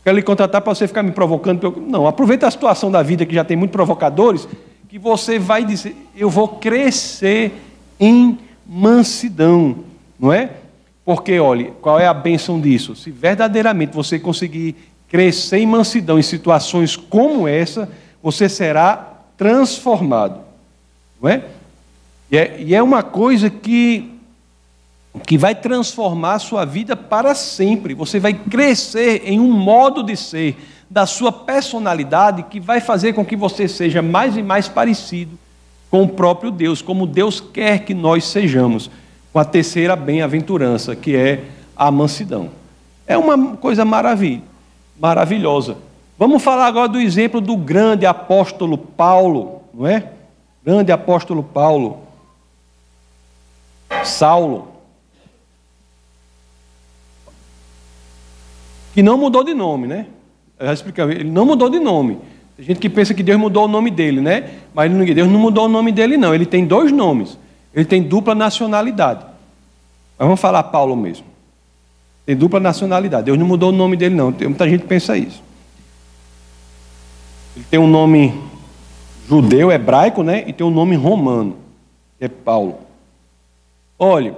quero 0.04 0.16
lhe 0.16 0.24
contratar 0.24 0.62
para 0.62 0.74
você 0.74 0.88
ficar 0.88 1.04
me 1.04 1.12
provocando. 1.12 1.84
Não, 1.88 2.08
aproveita 2.08 2.48
a 2.48 2.52
situação 2.52 2.92
da 2.92 3.02
vida 3.02 3.26
que 3.26 3.34
já 3.34 3.44
tem 3.44 3.58
muitos 3.58 3.74
provocadores, 3.74 4.48
que 4.88 4.98
você 4.98 5.38
vai 5.38 5.64
dizer, 5.64 5.96
eu 6.16 6.30
vou 6.30 6.48
crescer 6.48 7.54
em 8.00 8.38
mansidão, 8.66 9.84
não 10.20 10.32
é? 10.34 10.52
Porque, 11.06 11.40
olhe, 11.40 11.74
qual 11.82 12.00
é 12.00 12.06
a 12.06 12.14
bênção 12.14 12.60
disso? 12.60 12.96
Se 12.96 13.10
verdadeiramente 13.10 13.96
você 13.96 14.20
conseguir 14.20 14.76
crescer 15.08 15.58
em 15.58 15.66
mansidão 15.66 16.20
em 16.20 16.24
situações 16.24 16.96
como 16.96 17.48
essa, 17.48 17.90
você 18.22 18.48
será 18.48 19.18
transformado. 19.36 20.40
Não 21.22 21.30
é? 21.30 21.44
E, 22.32 22.38
é? 22.38 22.62
e 22.62 22.76
é 22.76 22.84
uma 22.84 23.02
coisa 23.02 23.50
que, 23.50 24.19
que 25.26 25.38
vai 25.38 25.56
transformar 25.56 26.34
a 26.34 26.40
sua 26.40 26.66
vida 26.66 26.96
para 26.96 27.34
sempre. 27.34 27.94
Você 27.94 28.20
vai 28.20 28.34
crescer 28.34 29.24
em 29.26 29.40
um 29.40 29.52
modo 29.52 30.04
de 30.04 30.16
ser 30.16 30.58
da 30.90 31.06
sua 31.06 31.32
personalidade 31.32 32.44
que 32.44 32.60
vai 32.60 32.82
fazer 32.82 33.14
com 33.14 33.26
que 33.26 33.36
você 33.36 33.68
seja 33.68 34.02
mais 34.02 34.36
e 34.36 34.42
mais 34.42 34.68
parecido 34.68 35.38
com 35.90 36.04
o 36.04 36.08
próprio 36.08 36.52
Deus, 36.52 36.82
como 36.82 37.08
Deus 37.08 37.40
quer 37.40 37.80
que 37.80 37.94
nós 37.94 38.26
sejamos, 38.26 38.90
com 39.34 39.40
a 39.40 39.46
terceira 39.46 39.96
bem-aventurança, 39.96 40.96
que 40.96 41.16
é 41.16 41.46
a 41.76 41.90
mansidão. 41.90 42.50
É 43.08 43.18
uma 43.18 43.56
coisa 43.58 43.84
maravilha, 43.84 44.44
maravilhosa. 45.00 45.78
Vamos 46.18 46.44
falar 46.44 46.68
agora 46.68 46.88
do 46.88 47.00
exemplo 47.00 47.40
do 47.42 47.56
grande 47.56 48.06
apóstolo 48.06 48.78
Paulo, 48.78 49.64
não 49.74 49.88
é? 49.88 50.12
Grande 50.64 50.92
apóstolo 50.92 51.42
Paulo. 51.42 52.02
Saulo. 54.04 54.79
Que 59.00 59.04
não 59.04 59.18
mudou 59.18 59.46
de 59.46 59.54
nome, 59.54 59.88
né? 59.88 60.08
Eu 60.60 60.76
já 60.76 61.06
ele 61.06 61.24
não 61.24 61.46
mudou 61.46 61.70
de 61.70 61.80
nome. 61.80 62.18
Tem 62.58 62.66
gente 62.66 62.82
que 62.82 62.90
pensa 62.90 63.14
que 63.14 63.24
Deus 63.24 63.40
mudou 63.40 63.64
o 63.64 63.68
nome 63.70 63.90
dele, 63.90 64.20
né? 64.20 64.56
Mas 64.74 64.92
Deus 64.92 65.30
não 65.30 65.40
mudou 65.40 65.68
o 65.68 65.68
nome 65.70 65.90
dele, 65.90 66.18
não. 66.18 66.36
Ele 66.36 66.46
tem 66.46 66.66
dois 66.66 66.92
nomes. 66.92 67.38
Ele 67.74 67.86
tem 67.86 68.04
dupla 68.04 68.36
nacionalidade. 68.36 69.24
Mas 70.18 70.28
vamos 70.28 70.42
falar 70.42 70.64
Paulo 70.64 70.98
mesmo. 70.98 71.26
Tem 72.26 72.36
dupla 72.36 72.60
nacionalidade. 72.60 73.24
Deus 73.24 73.40
não 73.40 73.48
mudou 73.48 73.70
o 73.70 73.72
nome 73.72 73.96
dele, 73.96 74.16
não. 74.16 74.34
Tem 74.34 74.50
muita 74.50 74.68
gente 74.68 74.84
pensa 74.84 75.18
isso. 75.18 75.42
Ele 77.56 77.66
tem 77.72 77.80
um 77.80 77.88
nome 77.88 78.38
judeu, 79.30 79.72
hebraico, 79.72 80.24
né? 80.24 80.44
E 80.46 80.52
tem 80.52 80.68
um 80.68 80.72
nome 80.72 80.98
romano, 80.98 81.56
é 82.20 82.28
Paulo. 82.28 82.80
Olha, 83.98 84.36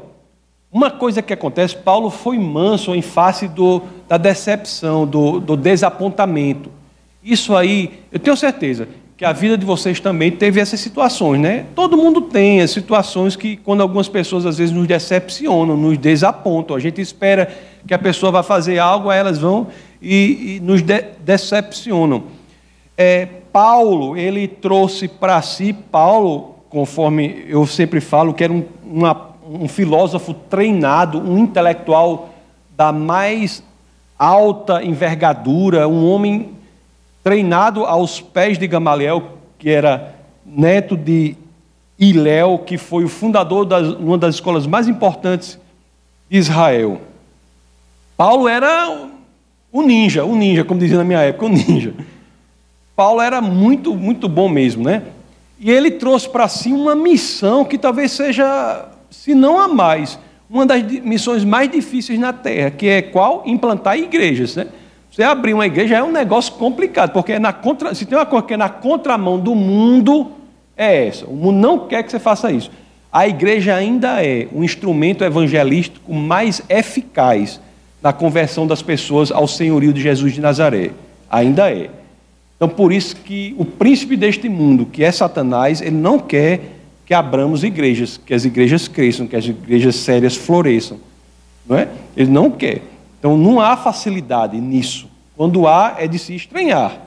uma 0.71 0.89
coisa 0.89 1.21
que 1.21 1.33
acontece, 1.33 1.75
Paulo 1.75 2.09
foi 2.09 2.37
manso 2.37 2.95
em 2.95 3.01
face 3.01 3.47
do, 3.47 3.81
da 4.07 4.17
decepção, 4.17 5.05
do, 5.05 5.39
do 5.39 5.57
desapontamento. 5.57 6.71
Isso 7.23 7.55
aí, 7.55 7.99
eu 8.11 8.19
tenho 8.19 8.37
certeza 8.37 8.87
que 9.17 9.25
a 9.25 9.31
vida 9.31 9.57
de 9.57 9.65
vocês 9.65 9.99
também 9.99 10.31
teve 10.31 10.59
essas 10.59 10.79
situações, 10.79 11.39
né? 11.39 11.65
Todo 11.75 11.95
mundo 11.95 12.21
tem 12.21 12.61
as 12.61 12.71
situações 12.71 13.35
que, 13.35 13.57
quando 13.57 13.81
algumas 13.81 14.07
pessoas 14.07 14.45
às 14.45 14.57
vezes 14.57 14.73
nos 14.73 14.87
decepcionam, 14.87 15.77
nos 15.77 15.97
desapontam. 15.97 16.75
A 16.75 16.79
gente 16.79 16.99
espera 17.01 17.51
que 17.85 17.93
a 17.93 17.99
pessoa 17.99 18.31
vá 18.31 18.41
fazer 18.41 18.79
algo, 18.79 19.09
aí 19.09 19.19
elas 19.19 19.37
vão 19.37 19.67
e, 20.01 20.55
e 20.55 20.59
nos 20.61 20.81
de 20.81 21.03
decepcionam 21.23 22.23
é, 23.01 23.27
Paulo, 23.51 24.15
ele 24.15 24.47
trouxe 24.47 25.07
para 25.07 25.41
si, 25.41 25.73
Paulo, 25.73 26.55
conforme 26.69 27.45
eu 27.47 27.65
sempre 27.65 27.99
falo, 27.99 28.31
que 28.31 28.43
era 28.43 28.53
um, 28.53 28.63
uma, 28.85 29.30
um 29.59 29.67
filósofo 29.67 30.33
treinado, 30.33 31.19
um 31.19 31.37
intelectual 31.37 32.29
da 32.75 32.91
mais 32.91 33.63
alta 34.17 34.83
envergadura, 34.83 35.87
um 35.87 36.09
homem 36.09 36.51
treinado 37.23 37.85
aos 37.85 38.21
pés 38.21 38.57
de 38.57 38.67
Gamaliel, 38.67 39.37
que 39.59 39.69
era 39.69 40.15
neto 40.45 40.95
de 40.95 41.35
Iléu, 41.99 42.59
que 42.59 42.77
foi 42.77 43.03
o 43.03 43.09
fundador 43.09 43.65
de 43.65 43.75
uma 43.95 44.17
das 44.17 44.35
escolas 44.35 44.65
mais 44.65 44.87
importantes 44.87 45.59
de 46.29 46.37
Israel. 46.37 47.01
Paulo 48.17 48.47
era 48.47 49.09
um 49.73 49.81
ninja, 49.81 50.23
um 50.25 50.35
ninja, 50.35 50.63
como 50.63 50.79
dizia 50.79 50.97
na 50.97 51.03
minha 51.03 51.19
época, 51.19 51.45
um 51.45 51.49
ninja. 51.49 51.93
Paulo 52.95 53.21
era 53.21 53.41
muito, 53.41 53.95
muito 53.95 54.27
bom 54.27 54.49
mesmo, 54.49 54.83
né? 54.83 55.03
E 55.59 55.69
ele 55.69 55.91
trouxe 55.91 56.27
para 56.27 56.47
si 56.47 56.73
uma 56.73 56.95
missão 56.95 57.63
que 57.63 57.77
talvez 57.77 58.11
seja, 58.11 58.89
se 59.11 59.35
não 59.35 59.59
a 59.59 59.67
mais, 59.67 60.17
uma 60.49 60.65
das 60.65 60.81
missões 60.81 61.43
mais 61.43 61.69
difíceis 61.69 62.17
na 62.17 62.33
terra, 62.33 62.71
que 62.71 62.87
é 62.87 63.01
qual? 63.01 63.43
Implantar 63.45 63.97
igrejas, 63.97 64.55
né? 64.55 64.67
Você 65.11 65.23
abrir 65.23 65.53
uma 65.53 65.65
igreja 65.65 65.97
é 65.97 66.03
um 66.03 66.11
negócio 66.11 66.53
complicado, 66.53 67.11
porque 67.11 67.33
é 67.33 67.39
na 67.39 67.51
contra, 67.51 67.93
se 67.93 68.05
tem 68.05 68.17
uma 68.17 68.25
coisa 68.25 68.45
que 68.45 68.53
é 68.53 68.57
na 68.57 68.69
contramão 68.69 69.37
do 69.37 69.53
mundo, 69.53 70.31
é 70.75 71.07
essa. 71.07 71.25
O 71.25 71.35
mundo 71.35 71.57
não 71.57 71.79
quer 71.87 72.01
que 72.03 72.09
você 72.09 72.19
faça 72.19 72.49
isso. 72.49 72.71
A 73.11 73.27
igreja 73.27 73.75
ainda 73.75 74.23
é 74.25 74.47
um 74.53 74.63
instrumento 74.63 75.21
evangelístico 75.25 76.13
mais 76.13 76.61
eficaz 76.69 77.59
na 78.01 78.13
conversão 78.13 78.65
das 78.65 78.81
pessoas 78.81 79.31
ao 79.31 79.47
senhorio 79.49 79.91
de 79.91 80.01
Jesus 80.01 80.33
de 80.33 80.39
Nazaré. 80.39 80.91
Ainda 81.29 81.69
é. 81.69 81.89
Então, 82.55 82.69
por 82.69 82.93
isso 82.93 83.17
que 83.17 83.53
o 83.57 83.65
príncipe 83.65 84.15
deste 84.15 84.47
mundo, 84.47 84.85
que 84.85 85.03
é 85.03 85.11
Satanás, 85.11 85.81
ele 85.81 85.97
não 85.97 86.17
quer 86.17 86.61
que 87.11 87.15
abramos 87.15 87.61
igrejas, 87.61 88.15
que 88.25 88.33
as 88.33 88.45
igrejas 88.45 88.87
cresçam, 88.87 89.27
que 89.27 89.35
as 89.35 89.43
igrejas 89.43 89.97
sérias 89.97 90.37
floresçam. 90.37 90.97
Não 91.67 91.75
é? 91.75 91.89
Ele 92.15 92.31
não 92.31 92.49
quer. 92.49 92.83
Então, 93.19 93.35
não 93.35 93.59
há 93.59 93.75
facilidade 93.75 94.57
nisso. 94.61 95.09
Quando 95.35 95.67
há, 95.67 95.95
é 95.97 96.07
de 96.07 96.17
se 96.17 96.33
estranhar. 96.33 97.01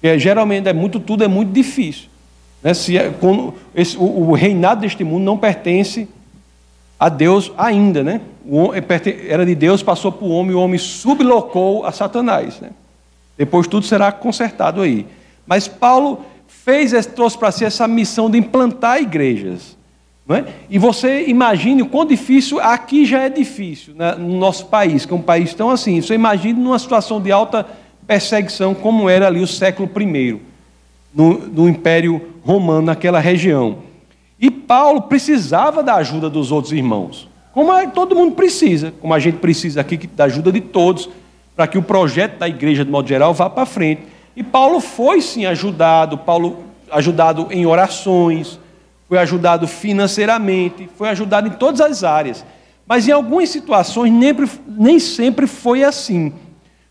Porque, 0.00 0.16
geralmente, 0.20 0.68
é 0.68 0.72
muito, 0.72 1.00
tudo 1.00 1.24
é 1.24 1.26
muito 1.26 1.50
difícil. 1.50 2.04
Né? 2.62 2.72
Se 2.72 2.96
é, 2.96 3.10
quando, 3.10 3.54
esse, 3.74 3.96
o, 3.96 4.04
o, 4.04 4.34
reinado 4.34 4.82
deste 4.82 5.02
mundo 5.02 5.24
não 5.24 5.36
pertence 5.36 6.08
a 6.96 7.08
Deus 7.08 7.50
ainda. 7.58 8.04
Né? 8.04 8.20
O, 8.46 8.72
é, 8.72 8.80
era 9.28 9.44
de 9.44 9.56
Deus, 9.56 9.82
passou 9.82 10.12
para 10.12 10.28
o 10.28 10.30
homem, 10.30 10.54
o 10.54 10.60
homem 10.60 10.78
sublocou 10.78 11.84
a 11.84 11.90
Satanás. 11.90 12.60
Né? 12.60 12.70
Depois 13.36 13.66
tudo 13.66 13.84
será 13.84 14.12
consertado 14.12 14.80
aí. 14.80 15.04
Mas 15.44 15.66
Paulo 15.66 16.24
fez, 16.68 17.06
trouxe 17.06 17.38
para 17.38 17.50
si 17.50 17.64
essa 17.64 17.88
missão 17.88 18.30
de 18.30 18.36
implantar 18.36 19.00
igrejas. 19.00 19.78
É? 20.28 20.44
E 20.68 20.78
você 20.78 21.24
imagine 21.26 21.80
o 21.80 21.86
quão 21.86 22.04
difícil, 22.04 22.60
aqui 22.60 23.06
já 23.06 23.22
é 23.22 23.30
difícil, 23.30 23.94
né, 23.94 24.14
no 24.14 24.36
nosso 24.36 24.66
país, 24.66 25.06
que 25.06 25.12
é 25.14 25.16
um 25.16 25.22
país 25.22 25.54
tão 25.54 25.70
assim. 25.70 26.02
Você 26.02 26.12
imagine 26.12 26.60
numa 26.60 26.78
situação 26.78 27.18
de 27.18 27.32
alta 27.32 27.66
perseguição, 28.06 28.74
como 28.74 29.08
era 29.08 29.26
ali 29.26 29.40
o 29.40 29.46
século 29.46 29.88
I, 29.98 30.38
no, 31.14 31.38
no 31.38 31.66
Império 31.66 32.20
Romano, 32.44 32.82
naquela 32.82 33.18
região. 33.18 33.78
E 34.38 34.50
Paulo 34.50 35.00
precisava 35.00 35.82
da 35.82 35.94
ajuda 35.94 36.28
dos 36.28 36.52
outros 36.52 36.74
irmãos, 36.74 37.26
como 37.54 37.72
todo 37.92 38.14
mundo 38.14 38.34
precisa, 38.34 38.92
como 39.00 39.14
a 39.14 39.18
gente 39.18 39.38
precisa 39.38 39.80
aqui 39.80 39.96
da 40.06 40.24
ajuda 40.24 40.52
de 40.52 40.60
todos 40.60 41.08
para 41.56 41.66
que 41.66 41.78
o 41.78 41.82
projeto 41.82 42.36
da 42.38 42.46
igreja, 42.46 42.84
de 42.84 42.90
modo 42.90 43.08
geral, 43.08 43.32
vá 43.32 43.48
para 43.48 43.64
frente. 43.64 44.02
E 44.38 44.42
Paulo 44.44 44.78
foi 44.78 45.20
sim 45.20 45.46
ajudado, 45.46 46.16
Paulo 46.16 46.58
ajudado 46.92 47.48
em 47.50 47.66
orações, 47.66 48.56
foi 49.08 49.18
ajudado 49.18 49.66
financeiramente, 49.66 50.88
foi 50.96 51.08
ajudado 51.08 51.48
em 51.48 51.50
todas 51.50 51.80
as 51.80 52.04
áreas. 52.04 52.44
Mas 52.86 53.08
em 53.08 53.10
algumas 53.10 53.48
situações 53.48 54.12
nem, 54.12 54.32
nem 54.68 55.00
sempre 55.00 55.48
foi 55.48 55.82
assim. 55.82 56.32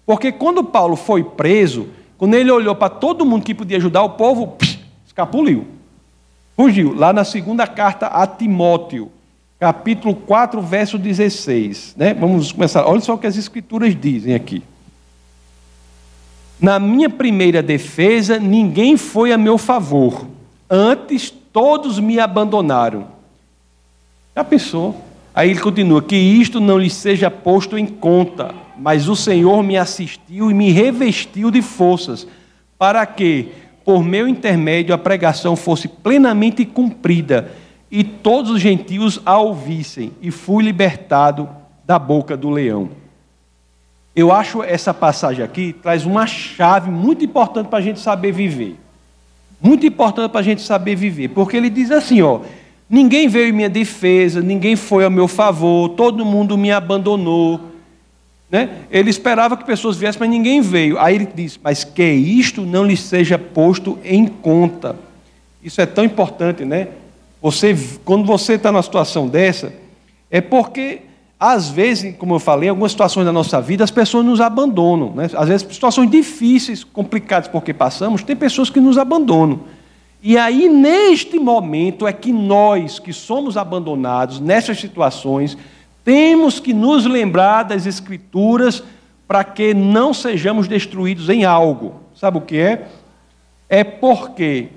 Porque 0.05 0.29
quando 0.29 0.61
Paulo 0.61 0.97
foi 0.97 1.23
preso, 1.23 1.87
quando 2.17 2.33
ele 2.33 2.51
olhou 2.51 2.75
para 2.75 2.89
todo 2.89 3.25
mundo 3.25 3.45
que 3.45 3.55
podia 3.55 3.77
ajudar, 3.77 4.03
o 4.03 4.09
povo 4.09 4.47
psh, 4.47 4.79
escapuliu. 5.05 5.67
Fugiu. 6.53 6.93
Lá 6.93 7.13
na 7.13 7.23
segunda 7.23 7.65
carta 7.65 8.07
a 8.07 8.27
Timóteo, 8.27 9.09
capítulo 9.57 10.13
4, 10.13 10.61
verso 10.61 10.97
16. 10.97 11.95
Né? 11.95 12.13
Vamos 12.13 12.51
começar. 12.51 12.85
Olha 12.85 12.99
só 12.99 13.13
o 13.13 13.17
que 13.17 13.25
as 13.25 13.37
escrituras 13.37 13.95
dizem 13.97 14.35
aqui. 14.35 14.61
Na 16.59 16.79
minha 16.79 17.09
primeira 17.09 17.61
defesa, 17.61 18.39
ninguém 18.39 18.97
foi 18.97 19.31
a 19.31 19.37
meu 19.37 19.57
favor. 19.57 20.27
Antes, 20.69 21.29
todos 21.29 21.99
me 21.99 22.19
abandonaram. 22.19 23.07
Já 24.35 24.43
pensou? 24.43 25.03
Aí 25.35 25.51
ele 25.51 25.59
continua: 25.59 26.01
Que 26.01 26.15
isto 26.15 26.59
não 26.59 26.79
lhe 26.79 26.89
seja 26.89 27.29
posto 27.29 27.77
em 27.77 27.85
conta, 27.85 28.55
mas 28.77 29.07
o 29.07 29.15
Senhor 29.15 29.61
me 29.61 29.77
assistiu 29.77 30.49
e 30.49 30.53
me 30.53 30.71
revestiu 30.71 31.51
de 31.51 31.61
forças, 31.61 32.27
para 32.77 33.05
que, 33.05 33.49
por 33.85 34.03
meu 34.03 34.27
intermédio, 34.27 34.95
a 34.95 34.97
pregação 34.97 35.55
fosse 35.55 35.87
plenamente 35.87 36.65
cumprida 36.65 37.51
e 37.89 38.03
todos 38.03 38.51
os 38.51 38.59
gentios 38.59 39.21
a 39.25 39.37
ouvissem, 39.37 40.11
e 40.21 40.31
fui 40.31 40.63
libertado 40.63 41.47
da 41.85 41.97
boca 41.97 42.35
do 42.35 42.49
leão. 42.49 42.89
Eu 44.17 44.31
acho 44.31 44.63
essa 44.63 44.95
passagem 44.95 45.45
aqui 45.45 45.71
traz 45.71 46.03
uma 46.03 46.25
chave 46.25 46.89
muito 46.89 47.23
importante 47.23 47.67
para 47.67 47.77
a 47.77 47.81
gente 47.83 47.99
saber 47.99 48.31
viver. 48.31 48.75
Muito 49.61 49.85
importante 49.85 50.31
para 50.31 50.39
a 50.39 50.43
gente 50.43 50.63
saber 50.63 50.95
viver, 50.95 51.27
porque 51.27 51.55
ele 51.55 51.69
diz 51.69 51.91
assim: 51.91 52.23
ó, 52.23 52.39
ninguém 52.89 53.27
veio 53.27 53.49
em 53.49 53.51
minha 53.51 53.69
defesa, 53.69 54.41
ninguém 54.41 54.75
foi 54.75 55.03
ao 55.03 55.11
meu 55.11 55.27
favor, 55.27 55.89
todo 55.89 56.25
mundo 56.25 56.57
me 56.57 56.71
abandonou. 56.71 57.61
Né? 58.49 58.85
Ele 58.89 59.11
esperava 59.11 59.55
que 59.55 59.63
pessoas 59.63 59.97
viessem, 59.97 60.19
mas 60.19 60.29
ninguém 60.31 60.61
veio. 60.61 60.97
Aí 60.97 61.13
ele 61.13 61.27
diz: 61.31 61.59
Mas 61.63 61.83
que 61.83 62.03
isto 62.03 62.63
não 62.63 62.83
lhe 62.83 62.97
seja 62.97 63.37
posto 63.37 63.99
em 64.03 64.25
conta. 64.25 64.95
Isso 65.61 65.79
é 65.79 65.85
tão 65.85 66.03
importante, 66.03 66.65
né? 66.65 66.87
Você, 67.39 67.77
quando 68.03 68.25
você 68.25 68.53
está 68.53 68.71
numa 68.71 68.81
situação 68.81 69.27
dessa, 69.27 69.71
é 70.31 70.41
porque 70.41 71.01
às 71.39 71.69
vezes, 71.69 72.15
como 72.17 72.33
eu 72.35 72.39
falei, 72.39 72.67
em 72.67 72.71
algumas 72.71 72.91
situações 72.91 73.25
da 73.25 73.31
nossa 73.31 73.61
vida, 73.61 73.83
as 73.83 73.91
pessoas 73.91 74.25
nos 74.25 74.41
abandonam. 74.41 75.13
Né? 75.13 75.29
Às 75.35 75.47
vezes, 75.47 75.67
situações 75.71 76.09
difíceis, 76.09 76.83
complicadas 76.83 77.47
porque 77.47 77.73
passamos, 77.73 78.23
tem 78.23 78.35
pessoas 78.35 78.69
que 78.69 78.79
nos 78.79 78.97
abandonam. 78.97 79.59
E 80.21 80.35
aí, 80.35 80.67
neste 80.67 81.37
momento, 81.37 82.07
é 82.07 82.13
que 82.13 82.33
nós, 82.33 82.97
que 82.97 83.13
somos 83.13 83.55
abandonados, 83.55 84.39
nessas 84.39 84.79
situações, 84.79 85.55
temos 86.03 86.59
que 86.59 86.73
nos 86.73 87.05
lembrar 87.05 87.63
das 87.63 87.85
Escrituras 87.85 88.83
para 89.27 89.43
que 89.43 89.75
não 89.75 90.15
sejamos 90.15 90.67
destruídos 90.67 91.29
em 91.29 91.45
algo. 91.45 92.01
Sabe 92.15 92.39
o 92.39 92.41
que 92.41 92.57
é? 92.57 92.87
É 93.69 93.83
porque 93.83 94.69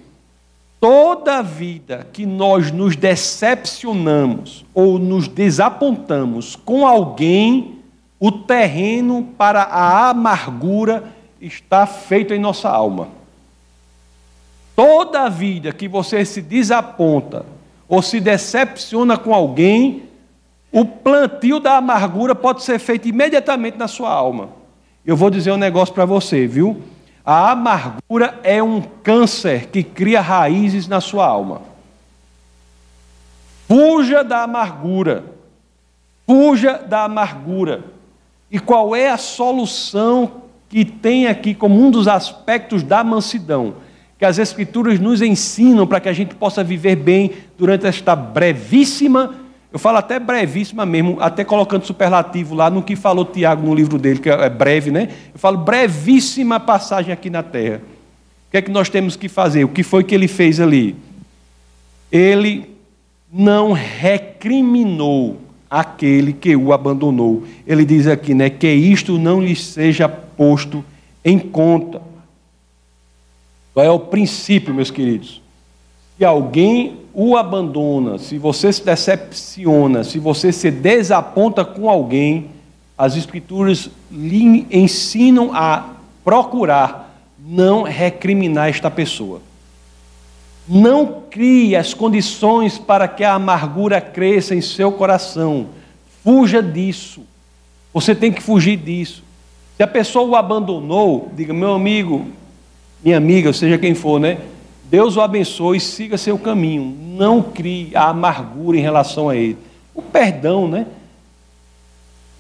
Toda 0.81 1.43
vida 1.43 2.07
que 2.11 2.25
nós 2.25 2.73
nos 2.73 2.97
decepcionamos 2.97 4.65
ou 4.73 4.99
nos 4.99 5.29
desapontamos 5.29 6.57
com 6.57 6.87
alguém, 6.87 7.81
o 8.19 8.33
terreno 8.33 9.29
para 9.37 9.63
a 9.63 10.09
amargura 10.09 11.05
está 11.39 11.87
feito 11.87 12.33
em 12.33 12.39
nossa 12.39 12.71
alma. 12.71 13.09
Toda 14.75 15.29
vida 15.29 15.71
que 15.71 15.87
você 15.87 16.25
se 16.25 16.41
desaponta 16.41 17.45
ou 17.87 18.01
se 18.01 18.19
decepciona 18.19 19.19
com 19.19 19.35
alguém, 19.35 20.05
o 20.73 20.87
plantio 20.87 21.61
da 21.61 21.77
amargura 21.77 22.35
pode 22.35 22.63
ser 22.63 22.79
feito 22.79 23.07
imediatamente 23.07 23.77
na 23.77 23.87
sua 23.87 24.11
alma. 24.11 24.49
Eu 25.05 25.15
vou 25.15 25.29
dizer 25.29 25.53
um 25.53 25.59
negócio 25.59 25.95
para 25.95 26.07
você, 26.07 26.47
viu? 26.47 26.81
A 27.33 27.53
amargura 27.53 28.41
é 28.43 28.61
um 28.61 28.81
câncer 28.81 29.67
que 29.67 29.85
cria 29.85 30.21
raízes 30.21 30.89
na 30.89 31.01
sua 31.01 31.25
alma. 31.25 31.63
Fuja 33.69 34.25
da 34.25 34.43
amargura. 34.43 35.23
Fuja 36.27 36.73
da 36.79 37.05
amargura. 37.05 37.85
E 38.51 38.59
qual 38.59 38.97
é 38.97 39.11
a 39.11 39.17
solução 39.17 40.43
que 40.69 40.85
tem 40.85 41.29
aqui 41.29 41.55
como 41.55 41.81
um 41.81 41.89
dos 41.89 42.09
aspectos 42.09 42.83
da 42.83 43.05
mansidão? 43.05 43.77
Que 44.19 44.25
as 44.25 44.37
Escrituras 44.37 44.99
nos 44.99 45.23
ensinam 45.23 45.87
para 45.87 46.01
que 46.01 46.09
a 46.09 46.13
gente 46.13 46.35
possa 46.35 46.65
viver 46.65 46.97
bem 46.97 47.31
durante 47.57 47.87
esta 47.87 48.17
brevíssima 48.17 49.37
eu 49.73 49.79
falo 49.79 49.99
até 49.99 50.19
brevíssima 50.19 50.85
mesmo, 50.85 51.19
até 51.21 51.45
colocando 51.45 51.87
superlativo 51.87 52.55
lá 52.55 52.69
no 52.69 52.83
que 52.83 52.97
falou 52.97 53.25
Tiago 53.25 53.65
no 53.65 53.75
livro 53.75 53.99
dele, 53.99 54.19
que 54.19 54.29
é 54.29 54.51
breve, 54.51 54.91
né? 54.91 55.09
Eu 55.33 55.39
falo 55.39 55.59
brevíssima 55.59 56.59
passagem 56.59 57.13
aqui 57.13 57.31
na 57.31 57.43
terra. 57.43 57.81
O 58.49 58.51
que 58.51 58.57
é 58.57 58.63
que 58.63 58.71
nós 58.71 58.89
temos 58.89 59.15
que 59.15 59.29
fazer? 59.29 59.63
O 59.63 59.69
que 59.69 59.85
foi 59.85 60.03
que 60.03 60.13
ele 60.13 60.27
fez 60.27 60.59
ali? 60.59 60.97
Ele 62.11 62.69
não 63.33 63.71
recriminou 63.71 65.41
aquele 65.71 66.33
que 66.33 66.57
o 66.57 66.73
abandonou. 66.73 67.45
Ele 67.65 67.85
diz 67.85 68.09
aqui, 68.09 68.35
né, 68.35 68.51
que 68.51 68.67
isto 68.67 69.19
não 69.19 69.41
lhe 69.41 69.55
seja 69.55 70.09
posto 70.09 70.85
em 71.25 71.39
conta. 71.39 72.03
Qual 73.73 73.87
é 73.87 73.91
o 73.91 74.01
princípio, 74.01 74.75
meus 74.75 74.91
queridos? 74.91 75.41
Se 76.19 76.25
alguém 76.25 77.00
o 77.13 77.37
abandona, 77.37 78.19
se 78.19 78.39
você 78.39 78.73
se 78.73 78.85
decepciona, 78.85 80.05
se 80.05 80.19
você 80.19 80.53
se 80.53 80.71
desaponta 80.71 81.65
com 81.65 81.89
alguém, 81.89 82.49
as 82.97 83.17
Escrituras 83.17 83.91
lhe 84.11 84.67
ensinam 84.71 85.51
a 85.55 85.95
procurar 86.25 87.11
não 87.39 87.83
recriminar 87.83 88.69
esta 88.69 88.91
pessoa. 88.91 89.41
Não 90.69 91.23
crie 91.31 91.75
as 91.75 91.95
condições 91.95 92.79
para 92.79 93.09
que 93.09 93.25
a 93.25 93.35
amargura 93.35 94.01
cresça 94.01 94.55
em 94.55 94.61
seu 94.61 94.93
coração. 94.93 95.67
Fuja 96.23 96.63
disso. 96.63 97.23
Você 97.93 98.15
tem 98.15 98.31
que 98.31 98.43
fugir 98.43 98.77
disso. 98.77 99.25
Se 99.77 99.83
a 99.83 99.87
pessoa 99.87 100.29
o 100.29 100.37
abandonou, 100.37 101.33
diga, 101.35 101.53
meu 101.53 101.73
amigo, 101.73 102.27
minha 103.03 103.17
amiga, 103.17 103.53
seja 103.53 103.79
quem 103.79 103.95
for, 103.95 104.21
né? 104.21 104.39
Deus 104.91 105.17
o 105.17 105.21
abençoe 105.21 105.79
siga 105.79 106.19
seu 106.19 106.37
caminho. 106.37 106.97
Não 107.17 107.41
crie 107.41 107.93
a 107.95 108.09
amargura 108.09 108.77
em 108.77 108.81
relação 108.81 109.29
a 109.29 109.37
ele. 109.37 109.57
O 109.95 110.03
perdão, 110.03 110.67
né? 110.67 110.85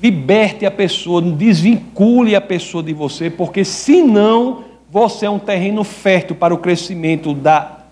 Liberte 0.02 0.66
a 0.66 0.70
pessoa, 0.70 1.22
desvincule 1.22 2.34
a 2.34 2.40
pessoa 2.40 2.82
de 2.82 2.92
você, 2.92 3.30
porque 3.30 3.64
senão 3.64 4.64
você 4.90 5.26
é 5.26 5.30
um 5.30 5.38
terreno 5.38 5.84
fértil 5.84 6.34
para 6.34 6.52
o 6.52 6.58
crescimento 6.58 7.32
da 7.32 7.84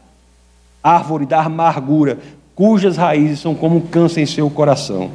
árvore 0.83 1.25
da 1.25 1.43
amargura, 1.43 2.19
cujas 2.55 2.97
raízes 2.97 3.39
são 3.39 3.55
como 3.55 3.77
um 3.77 3.81
câncer 3.81 4.23
em 4.23 4.27
seu 4.27 4.51
coração. 4.51 5.13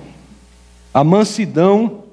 A 0.94 1.04
mansidão, 1.04 2.04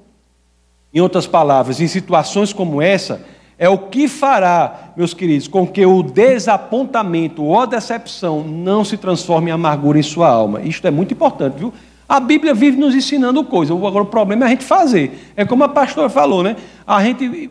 em 0.92 0.98
outras 1.00 1.28
palavras, 1.28 1.80
em 1.80 1.86
situações 1.86 2.52
como 2.52 2.82
essa, 2.82 3.24
é 3.60 3.68
o 3.68 3.76
que 3.76 4.08
fará, 4.08 4.92
meus 4.96 5.12
queridos, 5.12 5.46
com 5.46 5.66
que 5.66 5.84
o 5.84 6.02
desapontamento 6.02 7.44
ou 7.44 7.60
a 7.60 7.66
decepção 7.66 8.42
não 8.42 8.82
se 8.82 8.96
transforme 8.96 9.50
em 9.50 9.52
amargura 9.52 9.98
em 9.98 10.02
sua 10.02 10.30
alma. 10.30 10.62
Isto 10.62 10.86
é 10.86 10.90
muito 10.90 11.12
importante, 11.12 11.58
viu? 11.58 11.70
A 12.08 12.18
Bíblia 12.18 12.54
vive 12.54 12.78
nos 12.78 12.94
ensinando 12.94 13.44
coisas. 13.44 13.76
Agora 13.76 14.02
o 14.02 14.06
problema 14.06 14.44
é 14.44 14.46
a 14.46 14.48
gente 14.48 14.64
fazer. 14.64 15.32
É 15.36 15.44
como 15.44 15.62
a 15.62 15.68
pastora 15.68 16.08
falou, 16.08 16.42
né? 16.42 16.56
A 16.86 17.04
gente, 17.04 17.50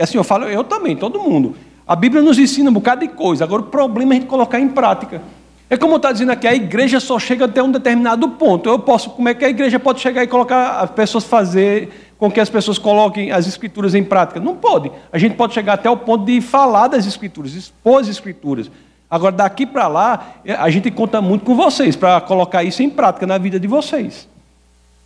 assim, 0.00 0.16
eu 0.16 0.24
falo, 0.24 0.46
eu 0.46 0.64
também, 0.64 0.96
todo 0.96 1.20
mundo. 1.20 1.54
A 1.86 1.94
Bíblia 1.94 2.22
nos 2.22 2.38
ensina 2.38 2.70
um 2.70 2.72
bocado 2.72 3.02
de 3.02 3.08
coisa. 3.08 3.44
Agora 3.44 3.60
o 3.60 3.66
problema 3.66 4.14
é 4.14 4.16
a 4.16 4.20
gente 4.20 4.28
colocar 4.28 4.58
em 4.58 4.68
prática. 4.68 5.20
É 5.68 5.76
como 5.76 5.96
está 5.96 6.10
dizendo 6.10 6.32
aqui, 6.32 6.48
a 6.48 6.54
igreja 6.54 6.98
só 6.98 7.18
chega 7.18 7.44
até 7.44 7.62
um 7.62 7.70
determinado 7.70 8.26
ponto. 8.30 8.70
Eu 8.70 8.78
posso, 8.78 9.10
como 9.10 9.28
é 9.28 9.34
que 9.34 9.44
a 9.44 9.50
igreja 9.50 9.78
pode 9.78 10.00
chegar 10.00 10.24
e 10.24 10.26
colocar 10.26 10.80
as 10.80 10.90
pessoas 10.90 11.24
fazer 11.24 12.09
com 12.20 12.30
que 12.30 12.38
as 12.38 12.50
pessoas 12.50 12.78
coloquem 12.78 13.32
as 13.32 13.48
escrituras 13.48 13.94
em 13.94 14.04
prática. 14.04 14.38
Não 14.38 14.54
pode. 14.54 14.92
A 15.10 15.16
gente 15.16 15.36
pode 15.36 15.54
chegar 15.54 15.72
até 15.72 15.88
o 15.88 15.96
ponto 15.96 16.26
de 16.26 16.42
falar 16.42 16.86
das 16.86 17.06
escrituras, 17.06 17.54
expor 17.54 18.02
as 18.02 18.08
escrituras. 18.08 18.70
Agora, 19.10 19.34
daqui 19.34 19.64
para 19.64 19.88
lá, 19.88 20.34
a 20.58 20.68
gente 20.68 20.90
conta 20.90 21.22
muito 21.22 21.46
com 21.46 21.56
vocês 21.56 21.96
para 21.96 22.20
colocar 22.20 22.62
isso 22.62 22.82
em 22.82 22.90
prática 22.90 23.26
na 23.26 23.38
vida 23.38 23.58
de 23.58 23.66
vocês. 23.66 24.28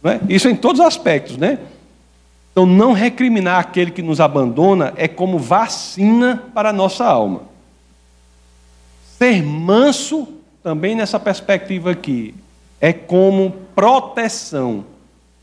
É? 0.02 0.18
Isso 0.28 0.48
em 0.48 0.56
todos 0.56 0.80
os 0.80 0.86
aspectos, 0.86 1.36
né? 1.36 1.60
Então, 2.50 2.66
não 2.66 2.92
recriminar 2.92 3.60
aquele 3.60 3.92
que 3.92 4.02
nos 4.02 4.20
abandona 4.20 4.92
é 4.96 5.06
como 5.06 5.38
vacina 5.38 6.42
para 6.52 6.70
a 6.70 6.72
nossa 6.72 7.06
alma. 7.06 7.42
Ser 9.16 9.40
manso, 9.42 10.26
também 10.64 10.96
nessa 10.96 11.20
perspectiva 11.20 11.92
aqui, 11.92 12.34
é 12.80 12.92
como 12.92 13.54
proteção 13.74 14.84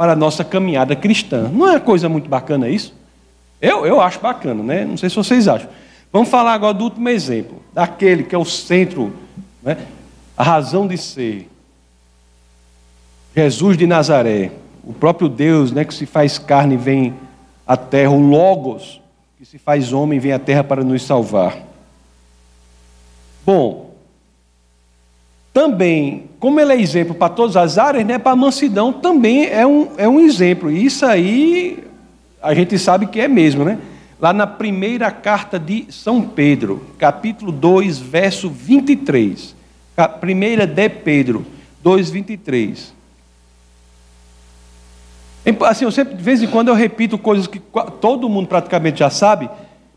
para 0.01 0.13
a 0.13 0.15
nossa 0.15 0.43
caminhada 0.43 0.95
cristã. 0.95 1.47
Não 1.53 1.69
é 1.69 1.79
coisa 1.79 2.09
muito 2.09 2.27
bacana 2.27 2.67
isso? 2.67 2.91
Eu, 3.61 3.85
eu 3.85 4.01
acho 4.01 4.19
bacana, 4.19 4.63
né? 4.63 4.83
Não 4.83 4.97
sei 4.97 5.11
se 5.11 5.15
vocês 5.15 5.47
acham. 5.47 5.69
Vamos 6.11 6.27
falar 6.27 6.55
agora 6.55 6.73
do 6.73 6.85
último 6.85 7.07
exemplo, 7.07 7.61
daquele 7.71 8.23
que 8.23 8.33
é 8.33 8.37
o 8.39 8.43
centro, 8.43 9.13
né? 9.61 9.77
a 10.35 10.41
razão 10.41 10.87
de 10.87 10.97
ser. 10.97 11.47
Jesus 13.35 13.77
de 13.77 13.85
Nazaré, 13.85 14.49
o 14.83 14.91
próprio 14.91 15.29
Deus 15.29 15.71
né, 15.71 15.85
que 15.85 15.93
se 15.93 16.07
faz 16.07 16.39
carne 16.39 16.73
e 16.73 16.77
vem 16.77 17.13
à 17.67 17.77
terra, 17.77 18.09
o 18.09 18.19
Logos, 18.19 18.99
que 19.37 19.45
se 19.45 19.59
faz 19.59 19.93
homem 19.93 20.17
e 20.17 20.19
vem 20.19 20.31
à 20.31 20.39
terra 20.39 20.63
para 20.63 20.83
nos 20.83 21.03
salvar. 21.03 21.59
Bom, 23.45 23.90
também, 25.53 26.29
como 26.39 26.59
ele 26.59 26.73
é 26.73 26.81
exemplo 26.81 27.13
para 27.13 27.29
todas 27.29 27.57
as 27.57 27.77
áreas, 27.77 28.05
né, 28.05 28.17
para 28.17 28.31
a 28.31 28.35
mansidão 28.35 28.93
também 28.93 29.47
é 29.47 29.65
um, 29.67 29.89
é 29.97 30.07
um 30.07 30.19
exemplo. 30.19 30.71
E 30.71 30.85
isso 30.85 31.05
aí 31.05 31.83
a 32.41 32.53
gente 32.53 32.77
sabe 32.79 33.05
que 33.07 33.19
é 33.19 33.27
mesmo, 33.27 33.63
né? 33.63 33.77
lá 34.21 34.31
na 34.31 34.45
primeira 34.45 35.09
carta 35.09 35.57
de 35.57 35.87
São 35.89 36.21
Pedro, 36.21 36.85
capítulo 36.99 37.51
2, 37.51 37.97
verso 37.97 38.51
23. 38.51 39.55
Primeira 40.19 40.67
de 40.67 40.89
Pedro 40.89 41.43
2, 41.81 42.11
23. 42.11 42.93
Assim, 45.67 45.85
eu 45.85 45.91
sempre, 45.91 46.13
de 46.13 46.21
vez 46.21 46.43
em 46.43 46.47
quando 46.47 46.67
eu 46.67 46.75
repito 46.75 47.17
coisas 47.17 47.47
que 47.47 47.59
todo 47.99 48.29
mundo 48.29 48.47
praticamente 48.47 48.99
já 48.99 49.09
sabe, 49.09 49.49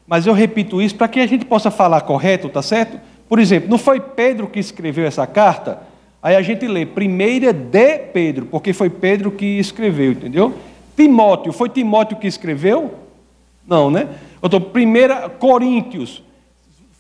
mas 0.07 0.27
eu 0.27 0.33
repito 0.33 0.81
isso 0.81 0.95
para 0.95 1.07
que 1.07 1.21
a 1.21 1.27
gente 1.27 1.45
possa 1.45 1.71
falar 1.71 2.01
correto, 2.01 2.49
tá 2.49 2.63
certo? 2.63 2.99
Por 3.29 3.39
exemplo, 3.39 3.71
não 3.71 3.79
foi 3.79 4.01
Pedro 4.01 4.47
que 4.47 4.59
escreveu 4.59 5.07
essa 5.07 5.27
carta? 5.27 5.81
Aí 6.23 6.37
a 6.37 6.43
gente 6.43 6.67
lê 6.67 6.87
primeira 6.87 7.53
de 7.53 7.99
Pedro, 7.99 8.47
porque 8.47 8.73
foi 8.73 8.89
Pedro 8.89 9.31
que 9.31 9.59
escreveu, 9.59 10.13
entendeu? 10.13 10.55
Timóteo, 10.97 11.53
foi 11.53 11.69
Timóteo 11.69 12.17
que 12.17 12.27
escreveu? 12.27 12.95
Não, 13.67 13.91
né? 13.91 14.09
Eu 14.41 14.47
estou 14.47 14.61
primeira 14.61 15.29
Coríntios, 15.29 16.23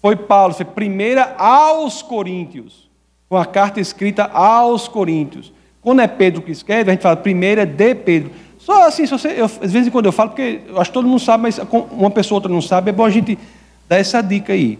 foi 0.00 0.16
Paulo, 0.16 0.52
foi 0.52 0.64
primeira 0.64 1.34
aos 1.38 2.02
Coríntios, 2.02 2.90
com 3.28 3.36
a 3.36 3.46
carta 3.46 3.80
escrita 3.80 4.24
aos 4.24 4.88
Coríntios. 4.88 5.52
Quando 5.80 6.00
é 6.00 6.06
Pedro 6.06 6.42
que 6.42 6.50
escreve, 6.50 6.90
a 6.90 6.94
gente 6.94 7.02
fala 7.02 7.16
primeira 7.16 7.66
de 7.66 7.94
Pedro. 7.94 8.30
Só 8.58 8.88
assim, 8.88 9.06
se 9.06 9.12
você, 9.12 9.28
eu, 9.36 9.44
às 9.44 9.72
vezes 9.72 9.90
quando 9.90 10.06
eu 10.06 10.12
falo, 10.12 10.30
porque 10.30 10.60
eu 10.66 10.80
acho 10.80 10.90
que 10.90 10.94
todo 10.94 11.06
mundo 11.06 11.20
sabe, 11.20 11.42
mas 11.42 11.60
uma 11.92 12.10
pessoa 12.10 12.38
outra 12.38 12.50
não 12.50 12.62
sabe, 12.62 12.90
é 12.90 12.92
bom 12.92 13.04
a 13.04 13.10
gente 13.10 13.38
dar 13.86 13.98
essa 13.98 14.22
dica 14.22 14.54
aí. 14.54 14.78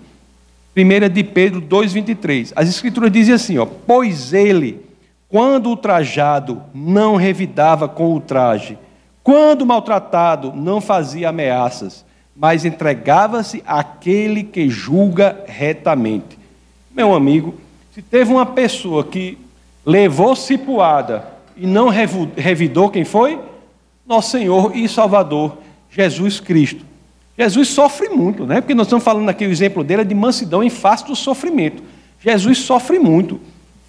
Primeira 0.75 1.09
de 1.09 1.23
Pedro 1.23 1.63
2,23. 1.63 2.53
As 2.57 2.69
escrituras 2.69 3.13
dizem 3.13 3.33
assim, 3.33 3.59
ó, 3.59 3.65
pois 3.65 4.33
ele, 4.33 4.85
quando 5.29 5.69
ultrajado, 5.69 6.61
não 6.75 7.15
revidava 7.15 7.89
com 7.89 8.13
o 8.13 8.21
traje, 8.21 8.77
quando 9.23 9.65
maltratado, 9.65 10.53
não 10.53 10.81
fazia 10.81 11.29
ameaças, 11.29 12.05
mas 12.37 12.65
entregava-se 12.65 13.63
àquele 13.65 14.43
que 14.43 14.69
julga 14.69 15.45
retamente. 15.47 16.37
Meu 16.91 17.15
amigo, 17.15 17.55
se 17.93 18.03
teve 18.03 18.33
uma 18.33 18.45
pessoa 18.45 19.05
que 19.05 19.39
levou 19.87 20.35
cipuada 20.35 21.25
e 21.57 21.67
não 21.67 21.89
revidou 21.89 22.91
quem 22.91 23.05
foi? 23.05 23.41
Nosso 24.05 24.33
Senhor 24.33 24.77
e 24.77 24.89
Salvador, 24.89 25.57
Jesus 25.89 26.41
Cristo. 26.41 26.85
Jesus 27.37 27.69
sofre 27.69 28.09
muito, 28.09 28.47
né? 28.47 28.61
Porque 28.61 28.75
nós 28.75 28.87
estamos 28.87 29.05
falando 29.05 29.29
aqui, 29.29 29.45
o 29.45 29.51
exemplo 29.51 29.83
dele 29.83 30.03
é 30.03 30.05
de 30.05 30.15
mansidão 30.15 30.63
em 30.63 30.71
face 30.71 31.05
do 31.05 31.17
sofrimento. 31.17 31.83
Jesus 32.21 32.59
sofre 32.59 32.99
muito, 32.99 33.41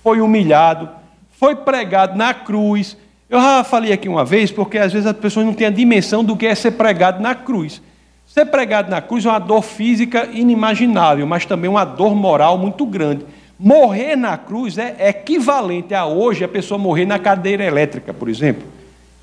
foi 0.04 0.20
humilhado, 0.20 0.90
foi 1.32 1.56
pregado 1.56 2.18
na 2.18 2.34
cruz. 2.34 2.98
Eu 3.30 3.40
já 3.40 3.64
falei 3.64 3.94
aqui 3.94 4.10
uma 4.10 4.26
vez, 4.26 4.52
porque 4.52 4.78
às 4.78 4.92
vezes 4.92 5.06
as 5.08 5.16
pessoas 5.16 5.46
não 5.46 5.54
têm 5.54 5.68
a 5.68 5.72
dimensão 5.72 6.24
do 6.24 6.36
que 6.36 6.46
é 6.48 6.56
ser 6.56 6.72
pregado 6.72 7.22
na 7.22 7.36
cruz. 7.36 7.82
Ser 8.26 8.46
pregado 8.46 8.90
na 8.90 9.00
cruz 9.00 9.26
é 9.26 9.30
uma 9.30 9.40
dor 9.40 9.62
física 9.62 10.28
inimaginável, 10.34 11.28
mas 11.28 11.46
também 11.46 11.70
uma 11.70 11.86
dor 11.86 12.16
moral 12.16 12.58
muito 12.58 12.86
grande. 12.86 13.26
Morrer 13.58 14.16
na 14.16 14.38
cruz 14.38 14.78
é 14.78 14.96
equivalente 15.08 15.94
a 15.94 16.06
hoje 16.06 16.44
a 16.44 16.48
pessoa 16.48 16.78
morrer 16.78 17.06
na 17.06 17.20
cadeira 17.20 17.64
elétrica, 17.64 18.14
por 18.14 18.28
exemplo. 18.28 18.68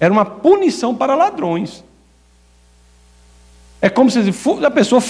Era 0.00 0.12
uma 0.12 0.24
punição 0.24 0.94
para 0.94 1.14
ladrões. 1.14 1.84
É 3.84 3.90
como 3.90 4.08
se 4.08 4.20
a 4.20 4.22
pessoa, 4.22 4.68
a 4.68 4.70
pessoa, 4.70 5.02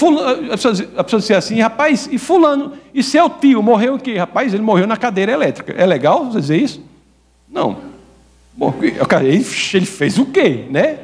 a 0.96 1.04
pessoa 1.04 1.38
assim, 1.38 1.60
rapaz, 1.60 2.08
e 2.10 2.16
fulano, 2.16 2.72
e 2.94 3.02
seu 3.02 3.28
tio 3.28 3.62
morreu 3.62 3.96
o 3.96 3.98
quê? 3.98 4.16
Rapaz, 4.16 4.54
ele 4.54 4.62
morreu 4.62 4.86
na 4.86 4.96
cadeira 4.96 5.30
elétrica. 5.30 5.74
É 5.76 5.84
legal 5.84 6.24
você 6.24 6.40
dizer 6.40 6.56
isso? 6.56 6.82
Não. 7.46 7.76
Ele 9.22 9.44
fez 9.44 10.16
o 10.16 10.24
quê, 10.24 10.64
né? 10.70 11.00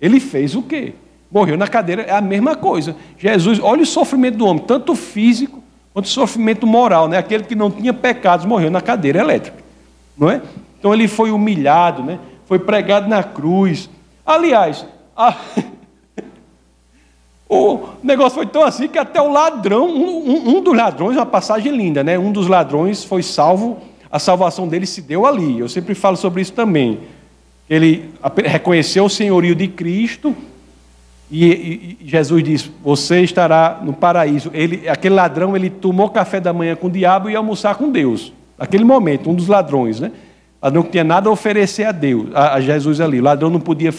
Ele 0.00 0.18
fez 0.18 0.54
o 0.54 0.62
quê? 0.62 0.94
Morreu 1.30 1.58
na 1.58 1.68
cadeira, 1.68 2.02
é 2.02 2.12
a 2.12 2.22
mesma 2.22 2.56
coisa. 2.56 2.96
Jesus, 3.18 3.60
olha 3.60 3.82
o 3.82 3.86
sofrimento 3.86 4.38
do 4.38 4.46
homem, 4.46 4.64
tanto 4.64 4.94
físico 4.94 5.62
quanto 5.92 6.08
sofrimento 6.08 6.66
moral, 6.66 7.06
né? 7.06 7.18
Aquele 7.18 7.44
que 7.44 7.54
não 7.54 7.70
tinha 7.70 7.92
pecados 7.92 8.46
morreu 8.46 8.70
na 8.70 8.80
cadeira 8.80 9.20
elétrica, 9.20 9.58
não 10.16 10.30
é? 10.30 10.40
Então 10.78 10.94
ele 10.94 11.06
foi 11.06 11.30
humilhado, 11.30 12.02
né? 12.02 12.18
Foi 12.46 12.58
pregado 12.58 13.10
na 13.10 13.22
cruz. 13.22 13.90
Aliás, 14.24 14.86
a... 15.14 15.36
o 17.48 17.88
negócio 18.02 18.34
foi 18.34 18.46
tão 18.46 18.62
assim 18.62 18.88
que 18.88 18.98
até 18.98 19.20
o 19.20 19.30
ladrão, 19.30 19.86
um, 19.88 20.56
um, 20.56 20.62
dos 20.62 20.74
ladrões, 20.74 21.16
uma 21.16 21.26
passagem 21.26 21.76
linda, 21.76 22.02
né? 22.02 22.18
Um 22.18 22.32
dos 22.32 22.46
ladrões 22.46 23.04
foi 23.04 23.22
salvo, 23.22 23.78
a 24.10 24.18
salvação 24.18 24.66
dele 24.66 24.86
se 24.86 25.02
deu 25.02 25.26
ali. 25.26 25.60
Eu 25.60 25.68
sempre 25.68 25.94
falo 25.94 26.16
sobre 26.16 26.40
isso 26.40 26.52
também. 26.52 27.00
Ele 27.68 28.10
reconheceu 28.44 29.04
o 29.04 29.10
senhorio 29.10 29.54
de 29.54 29.68
Cristo 29.68 30.34
e, 31.30 31.44
e, 31.44 31.98
e, 32.00 32.08
Jesus 32.08 32.42
diz: 32.42 32.70
Você 32.82 33.20
estará 33.20 33.80
no 33.82 33.92
paraíso. 33.92 34.50
Ele, 34.52 34.88
aquele 34.88 35.14
ladrão, 35.14 35.56
ele 35.56 35.68
tomou 35.68 36.08
café 36.10 36.40
da 36.40 36.52
manhã 36.52 36.76
com 36.76 36.86
o 36.86 36.90
diabo 36.90 37.28
e 37.28 37.32
ia 37.32 37.38
almoçar 37.38 37.74
com 37.76 37.90
Deus. 37.90 38.32
Naquele 38.58 38.84
momento, 38.84 39.28
um 39.28 39.34
dos 39.34 39.48
ladrões, 39.48 40.00
né? 40.00 40.12
Ladrão 40.62 40.82
que 40.82 40.90
tinha 40.90 41.04
nada 41.04 41.28
a 41.28 41.32
oferecer 41.32 41.84
a 41.84 41.92
Deus, 41.92 42.28
a, 42.34 42.54
a 42.54 42.60
Jesus 42.60 43.00
ali. 43.00 43.20
O 43.20 43.22
ladrão 43.22 43.50
não 43.50 43.60
podia, 43.60 43.92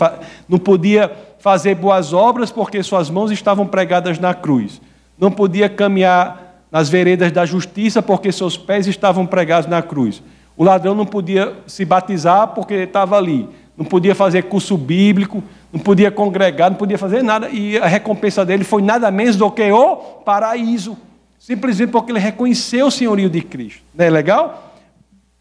não 0.47 0.57
podia 0.57 1.11
fazer 1.45 1.75
boas 1.75 2.11
obras 2.11 2.51
porque 2.51 2.81
suas 2.81 3.07
mãos 3.07 3.29
estavam 3.29 3.67
pregadas 3.67 4.17
na 4.17 4.33
cruz. 4.33 4.81
Não 5.15 5.29
podia 5.29 5.69
caminhar 5.69 6.65
nas 6.71 6.89
veredas 6.89 7.31
da 7.31 7.45
justiça 7.45 8.01
porque 8.01 8.31
seus 8.31 8.57
pés 8.57 8.87
estavam 8.87 9.27
pregados 9.27 9.69
na 9.69 9.79
cruz. 9.83 10.23
O 10.57 10.63
ladrão 10.63 10.95
não 10.95 11.05
podia 11.05 11.53
se 11.67 11.85
batizar 11.85 12.47
porque 12.47 12.73
estava 12.73 13.15
ali. 13.15 13.47
Não 13.77 13.85
podia 13.85 14.15
fazer 14.15 14.41
curso 14.45 14.75
bíblico, 14.75 15.43
não 15.71 15.79
podia 15.79 16.09
congregar, 16.09 16.71
não 16.71 16.77
podia 16.79 16.97
fazer 16.97 17.21
nada, 17.21 17.47
e 17.49 17.77
a 17.77 17.85
recompensa 17.85 18.43
dele 18.43 18.63
foi 18.63 18.81
nada 18.81 19.11
menos 19.11 19.35
do 19.35 19.51
que 19.51 19.71
o 19.71 19.97
paraíso, 20.25 20.97
simplesmente 21.37 21.91
porque 21.91 22.11
ele 22.11 22.17
reconheceu 22.17 22.87
o 22.87 22.91
senhorio 22.91 23.29
de 23.29 23.41
Cristo. 23.41 23.83
Não 23.93 24.03
é 24.03 24.09
legal? 24.09 24.73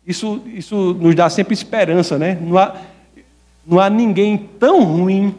Isso, 0.06 0.42
isso 0.52 0.94
nos 1.00 1.14
dá 1.14 1.30
sempre 1.30 1.54
esperança, 1.54 2.18
né? 2.18 2.36
Não 2.42 2.58
há, 2.58 2.74
não 3.66 3.80
há 3.80 3.88
ninguém 3.88 4.36
tão 4.36 4.84
ruim, 4.84 5.34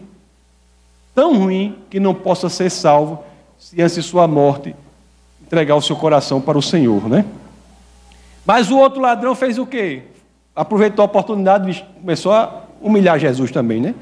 tão 1.16 1.38
ruim, 1.38 1.78
que 1.90 2.00
não 2.00 2.14
possa 2.14 2.50
ser 2.50 2.70
salvo 2.70 3.24
se 3.58 3.82
antes 3.82 3.96
de 3.96 4.04
sua 4.04 4.28
morte 4.28 4.76
entregar 5.42 5.76
o 5.76 5.82
seu 5.82 5.96
coração 5.96 6.42
para 6.42 6.58
o 6.58 6.62
Senhor, 6.62 7.08
né? 7.08 7.26
Mas 8.46 8.70
o 8.70 8.78
outro 8.78 9.02
ladrão 9.02 9.34
fez 9.34 9.58
o 9.58 9.66
quê? 9.66 10.04
Aproveitou 10.56 11.02
a 11.02 11.06
oportunidade 11.06 11.72
e 11.72 12.00
começou 12.02 12.34
a 12.34 12.64
humilhar 12.82 13.18
Jesus 13.18 13.50
também, 13.50 13.80
né? 13.80 13.96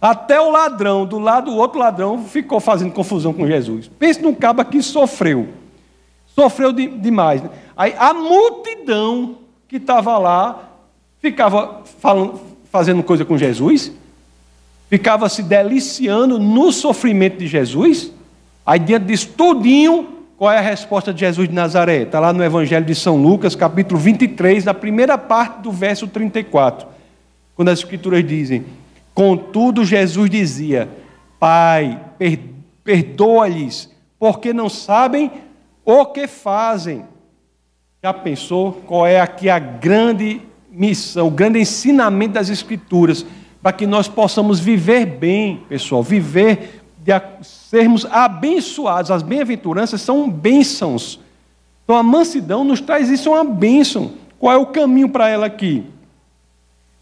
Até 0.00 0.40
o 0.40 0.50
ladrão, 0.50 1.04
do 1.04 1.18
lado 1.18 1.50
do 1.50 1.56
outro 1.58 1.78
ladrão, 1.78 2.24
ficou 2.24 2.58
fazendo 2.58 2.92
confusão 2.92 3.34
com 3.34 3.46
Jesus. 3.46 3.90
Pense 3.98 4.22
num 4.22 4.34
cabo 4.34 4.64
que 4.64 4.82
sofreu. 4.82 5.48
Sofreu 6.26 6.72
de, 6.72 6.86
demais. 6.86 7.42
Né? 7.42 7.50
Aí 7.76 7.94
a 7.98 8.14
multidão 8.14 9.36
que 9.68 9.76
estava 9.76 10.16
lá 10.16 10.70
ficava 11.18 11.82
falando, 12.00 12.40
fazendo 12.70 13.02
coisa 13.02 13.26
com 13.26 13.36
Jesus, 13.36 13.92
ficava 14.90 15.28
se 15.28 15.42
deliciando 15.42 16.38
no 16.38 16.72
sofrimento 16.72 17.38
de 17.38 17.46
Jesus. 17.46 18.12
Aí, 18.66 18.80
diante 18.80 19.06
disso 19.06 19.30
tudinho, 19.36 20.08
qual 20.36 20.52
é 20.52 20.58
a 20.58 20.62
resposta 20.62 21.14
de 21.14 21.20
Jesus 21.20 21.48
de 21.48 21.54
Nazaré? 21.54 22.02
Está 22.02 22.18
lá 22.18 22.32
no 22.32 22.42
Evangelho 22.42 22.84
de 22.84 22.94
São 22.94 23.16
Lucas, 23.16 23.54
capítulo 23.54 24.00
23, 24.00 24.64
na 24.64 24.74
primeira 24.74 25.16
parte 25.16 25.60
do 25.60 25.70
verso 25.70 26.08
34, 26.08 26.88
quando 27.54 27.68
as 27.68 27.78
Escrituras 27.78 28.26
dizem 28.26 28.64
Contudo, 29.14 29.84
Jesus 29.84 30.30
dizia: 30.30 30.88
Pai, 31.38 32.00
perdoa-lhes, 32.82 33.90
porque 34.18 34.52
não 34.52 34.68
sabem 34.68 35.30
o 35.84 36.06
que 36.06 36.26
fazem. 36.26 37.04
Já 38.02 38.14
pensou 38.14 38.72
qual 38.86 39.06
é 39.06 39.20
aqui 39.20 39.50
a 39.50 39.58
grande 39.58 40.40
missão, 40.70 41.26
o 41.26 41.30
grande 41.30 41.58
ensinamento 41.58 42.34
das 42.34 42.48
Escrituras, 42.48 43.26
para 43.62 43.72
que 43.72 43.86
nós 43.86 44.08
possamos 44.08 44.58
viver 44.58 45.06
bem, 45.06 45.62
pessoal, 45.68 46.02
viver, 46.02 46.82
de 46.98 47.12
sermos 47.42 48.06
abençoados. 48.06 49.10
As 49.10 49.22
bem-aventuranças 49.22 50.00
são 50.00 50.28
bênçãos. 50.30 51.20
Então 51.84 51.96
a 51.96 52.02
mansidão 52.02 52.64
nos 52.64 52.80
traz 52.80 53.08
isso, 53.10 53.28
é 53.28 53.32
uma 53.32 53.44
bênção. 53.44 54.12
Qual 54.38 54.52
é 54.52 54.56
o 54.56 54.66
caminho 54.66 55.08
para 55.08 55.28
ela 55.28 55.46
aqui? 55.46 55.84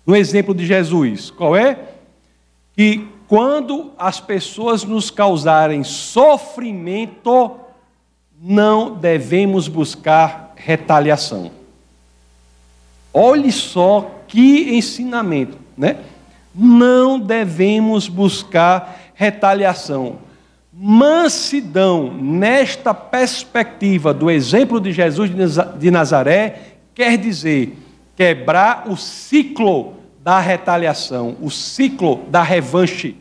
No 0.07 0.17
exemplo 0.17 0.55
de 0.55 0.67
Jesus, 0.67 1.31
qual 1.31 1.55
é? 1.55 1.79
que 2.79 3.09
quando 3.27 3.91
as 3.99 4.21
pessoas 4.21 4.85
nos 4.85 5.11
causarem 5.11 5.83
sofrimento, 5.83 7.57
não 8.41 8.95
devemos 8.95 9.67
buscar 9.67 10.53
retaliação. 10.55 11.51
Olhe 13.13 13.51
só 13.51 14.09
que 14.29 14.77
ensinamento, 14.77 15.59
né? 15.77 15.99
Não 16.61 17.21
devemos 17.21 18.09
buscar 18.09 18.99
retaliação. 19.15 20.17
Mansidão, 20.73 22.13
nesta 22.13 22.93
perspectiva 22.93 24.13
do 24.13 24.29
exemplo 24.31 24.81
de 24.81 24.93
Jesus 24.93 25.31
de 25.79 25.91
Nazaré, 25.91 26.61
quer 26.95 27.17
dizer 27.17 27.79
quebrar 28.17 28.85
o 28.89 28.97
ciclo 28.97 29.95
da 30.23 30.41
retaliação, 30.41 31.37
o 31.41 31.51
ciclo 31.51 32.23
da 32.29 32.43
revanche. 32.43 33.17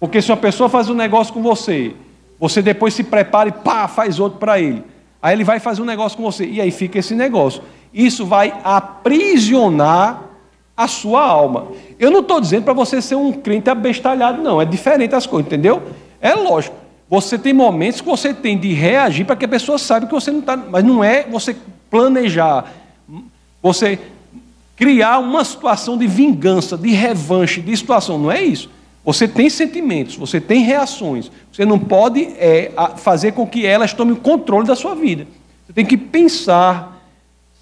Porque 0.00 0.22
se 0.22 0.30
uma 0.30 0.38
pessoa 0.38 0.68
faz 0.68 0.88
um 0.88 0.94
negócio 0.94 1.32
com 1.32 1.42
você, 1.42 1.94
Você 2.42 2.60
depois 2.60 2.92
se 2.92 3.04
prepara 3.04 3.50
e 3.50 3.52
pá, 3.52 3.86
faz 3.86 4.18
outro 4.18 4.40
para 4.40 4.58
ele. 4.58 4.82
Aí 5.22 5.32
ele 5.32 5.44
vai 5.44 5.60
fazer 5.60 5.80
um 5.80 5.84
negócio 5.84 6.18
com 6.18 6.24
você. 6.24 6.44
E 6.44 6.60
aí 6.60 6.72
fica 6.72 6.98
esse 6.98 7.14
negócio. 7.14 7.62
Isso 7.94 8.26
vai 8.26 8.52
aprisionar 8.64 10.24
a 10.76 10.88
sua 10.88 11.22
alma. 11.22 11.68
Eu 11.98 12.10
não 12.10 12.20
estou 12.20 12.40
dizendo 12.40 12.64
para 12.64 12.72
você 12.72 13.00
ser 13.00 13.14
um 13.14 13.32
crente 13.32 13.70
abestalhado, 13.70 14.42
não. 14.42 14.60
É 14.60 14.64
diferente 14.64 15.14
as 15.14 15.26
coisas, 15.26 15.46
entendeu? 15.46 15.82
É 16.20 16.34
lógico. 16.34 16.76
Você 17.08 17.38
tem 17.38 17.52
momentos 17.52 18.00
que 18.00 18.06
você 18.06 18.32
tem 18.32 18.56
de 18.56 18.72
reagir 18.72 19.26
para 19.26 19.36
que 19.36 19.44
a 19.44 19.48
pessoa 19.48 19.76
saiba 19.76 20.06
que 20.06 20.14
você 20.14 20.30
não 20.30 20.40
está. 20.40 20.56
Mas 20.56 20.82
não 20.82 21.04
é 21.04 21.24
você 21.24 21.54
planejar, 21.90 22.72
você 23.62 23.98
criar 24.76 25.18
uma 25.18 25.44
situação 25.44 25.98
de 25.98 26.06
vingança, 26.06 26.76
de 26.76 26.90
revanche, 26.90 27.60
de 27.60 27.76
situação. 27.76 28.18
Não 28.18 28.32
é 28.32 28.42
isso. 28.42 28.70
Você 29.04 29.26
tem 29.26 29.50
sentimentos, 29.50 30.16
você 30.16 30.40
tem 30.40 30.62
reações. 30.62 31.30
Você 31.52 31.64
não 31.64 31.78
pode 31.78 32.22
é, 32.38 32.72
fazer 32.96 33.32
com 33.32 33.46
que 33.46 33.66
elas 33.66 33.92
tomem 33.92 34.14
o 34.14 34.16
controle 34.16 34.66
da 34.66 34.76
sua 34.76 34.94
vida. 34.94 35.26
Você 35.66 35.72
tem 35.72 35.84
que 35.84 35.96
pensar, 35.96 37.01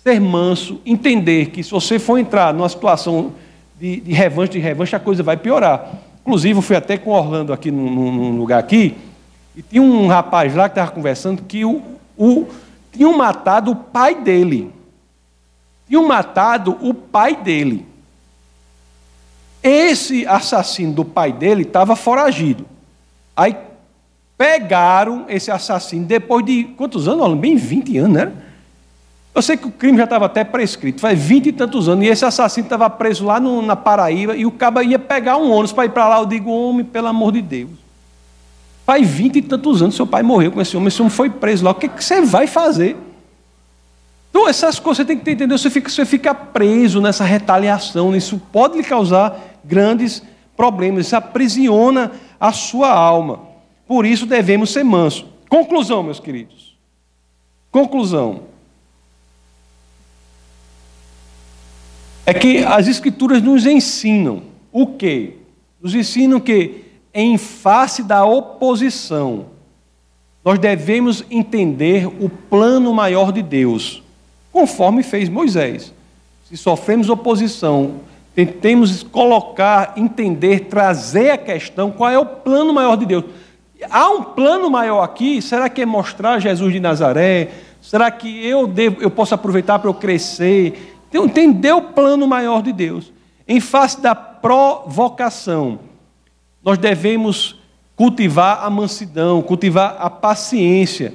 ser 0.03 0.21
manso, 0.21 0.81
entender 0.85 1.51
que 1.51 1.63
se 1.63 1.71
você 1.71 1.99
for 1.99 2.19
entrar 2.19 2.55
numa 2.55 2.69
situação 2.69 3.33
de, 3.79 4.01
de 4.01 4.13
revanche, 4.13 4.53
de 4.53 4.59
revanche, 4.59 4.97
a 4.97 5.01
coisa 5.01 5.23
vai 5.23 5.37
piorar. 5.37 5.91
Inclusive, 6.23 6.59
eu 6.59 6.63
fui 6.63 6.77
até 6.77 6.97
com 6.97 7.11
Orlando 7.11 7.53
aqui 7.53 7.71
num, 7.71 7.91
num 7.91 8.37
lugar 8.37 8.59
aqui, 8.59 8.97
e 9.55 9.63
tinha 9.63 9.83
um 9.83 10.07
rapaz 10.07 10.55
lá 10.55 10.69
que 10.69 10.73
estava 10.73 10.91
conversando 10.91 11.43
que 11.43 11.65
o, 11.65 11.83
o, 12.17 12.47
tinham 12.93 13.17
matado 13.17 13.73
o 13.73 13.77
pai 13.77 14.15
dele. 14.15 14.73
Tinham 15.89 16.07
matado 16.07 16.79
o 16.81 16.95
pai 16.95 17.37
dele. 17.37 17.87
Esse 19.63 20.27
assassino 20.27 20.93
do 20.93 21.05
pai 21.05 21.33
dele 21.33 21.63
estava 21.63 21.95
foragido. 21.95 22.65
Aí 23.37 23.57
pegaram 24.39 25.27
esse 25.29 25.51
assassino 25.51 26.07
depois 26.07 26.45
de 26.45 26.65
quantos 26.65 27.07
anos? 27.07 27.39
Bem 27.39 27.57
20 27.57 27.99
anos, 27.99 28.13
né? 28.13 28.33
Eu 29.35 29.43
sei 29.43 29.57
que 29.57 29.67
o 29.67 29.71
crime 29.71 29.97
já 29.97 30.05
estava 30.05 30.27
até 30.27 30.43
prescrito, 30.43 31.01
faz 31.01 31.19
20 31.19 31.47
e 31.47 31.53
tantos 31.53 31.89
anos, 31.89 32.05
e 32.05 32.09
esse 32.09 32.25
assassino 32.25 32.67
estava 32.67 32.91
preso 32.91 33.25
lá 33.25 33.39
no, 33.39 33.63
na 33.63 33.77
Paraíba, 33.77 34.37
e 34.37 34.45
o 34.45 34.51
cabo 34.51 34.83
ia 34.83 34.99
pegar 34.99 35.37
um 35.37 35.51
ônibus 35.51 35.73
para 35.73 35.85
ir 35.85 35.91
para 35.91 36.09
lá. 36.09 36.19
Eu 36.19 36.27
digo, 36.27 36.51
homem, 36.51 36.85
pelo 36.85 37.07
amor 37.07 37.33
de 37.33 37.43
Deus. 37.43 37.71
Faz 38.85 39.09
20 39.09 39.37
e 39.37 39.43
tantos 39.43 39.83
anos, 39.83 39.95
seu 39.95 40.07
pai 40.07 40.23
morreu 40.23 40.51
com 40.51 40.61
esse 40.61 40.77
homem, 40.77 40.89
esse 40.89 41.01
homem 41.01 41.11
foi 41.11 41.31
preso 41.31 41.65
lá. 41.65 41.71
O 41.71 41.75
que, 41.75 41.89
que 41.89 42.05
você 42.05 42.21
vai 42.23 42.49
fazer? 42.49 42.97
Então, 44.31 44.49
essas 44.49 44.79
coisas 44.81 44.99
você 44.99 45.05
tem 45.05 45.17
que 45.17 45.31
entender, 45.31 45.57
você 45.57 45.71
fica, 45.71 45.89
você 45.89 46.05
fica 46.05 46.35
preso 46.35 47.01
nessa 47.01 47.25
retaliação, 47.25 48.15
isso 48.17 48.41
pode 48.53 48.77
lhe 48.77 48.85
causar 48.85 49.39
grandes 49.65 50.23
problemas, 50.57 51.07
isso 51.07 51.17
aprisiona 51.17 52.13
a 52.39 52.53
sua 52.53 52.91
alma. 52.91 53.41
Por 53.87 54.05
isso 54.05 54.27
devemos 54.27 54.71
ser 54.71 54.85
mansos. 54.85 55.25
Conclusão, 55.49 56.03
meus 56.03 56.21
queridos. 56.21 56.77
Conclusão. 57.71 58.43
É 62.31 62.35
que 62.35 62.59
as 62.65 62.87
escrituras 62.87 63.43
nos 63.43 63.67
ensinam 63.67 64.43
o 64.71 64.87
quê? 64.87 65.35
Nos 65.81 65.95
ensinam 65.95 66.39
que 66.39 66.85
em 67.13 67.37
face 67.37 68.03
da 68.03 68.25
oposição, 68.25 69.47
nós 70.45 70.59
devemos 70.59 71.25
entender 71.31 72.07
o 72.07 72.29
plano 72.29 72.95
maior 72.95 73.33
de 73.33 73.43
Deus, 73.43 74.03
conforme 74.53 75.03
fez 75.03 75.29
Moisés. 75.29 75.93
Se 76.49 76.57
sofremos 76.57 77.09
oposição, 77.09 78.01
Tentemos 78.35 79.03
colocar, 79.03 79.95
entender, 79.97 80.61
trazer 80.61 81.31
a 81.31 81.39
questão 81.39 81.91
qual 81.91 82.11
é 82.11 82.19
o 82.19 82.25
plano 82.25 82.73
maior 82.73 82.97
de 82.97 83.05
Deus. 83.05 83.25
Há 83.91 84.09
um 84.09 84.23
plano 84.23 84.71
maior 84.71 85.03
aqui? 85.03 85.43
Será 85.43 85.69
que 85.69 85.83
é 85.83 85.87
mostrar 85.87 86.39
Jesus 86.39 86.73
de 86.73 86.79
Nazaré? 86.79 87.49
Será 87.83 88.11
que 88.11 88.47
eu, 88.47 88.67
devo, 88.67 89.03
eu 89.03 89.11
posso 89.11 89.35
aproveitar 89.35 89.79
para 89.79 89.91
eu 89.91 89.95
crescer? 89.95 91.00
Então, 91.11 91.25
entender 91.25 91.73
o 91.73 91.83
plano 91.83 92.27
maior 92.27 92.63
de 92.63 92.73
Deus. 92.73 93.13
Em 93.47 93.59
face 93.61 94.01
da 94.01 94.15
provocação, 94.15 95.81
nós 96.63 96.79
devemos 96.79 97.59
cultivar 97.97 98.65
a 98.65 98.71
mansidão, 98.71 99.43
cultivar 99.43 99.97
a 99.99 100.09
paciência, 100.09 101.13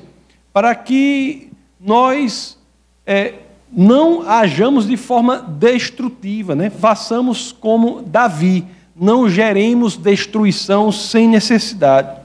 para 0.51 0.76
que 0.76 1.49
nós 1.80 2.59
é, 3.05 3.35
não 3.72 4.30
hajamos 4.30 4.85
de 4.85 4.97
forma 4.97 5.38
destrutiva, 5.38 6.55
né? 6.55 6.69
façamos 6.69 7.53
como 7.53 8.01
Davi, 8.01 8.65
não 8.95 9.30
geremos 9.30 9.95
destruição 9.95 10.91
sem 10.91 11.27
necessidade. 11.27 12.19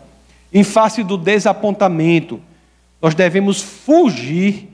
Em 0.52 0.64
face 0.64 1.04
do 1.04 1.16
desapontamento, 1.16 2.40
nós 3.00 3.14
devemos 3.14 3.62
fugir 3.62 4.68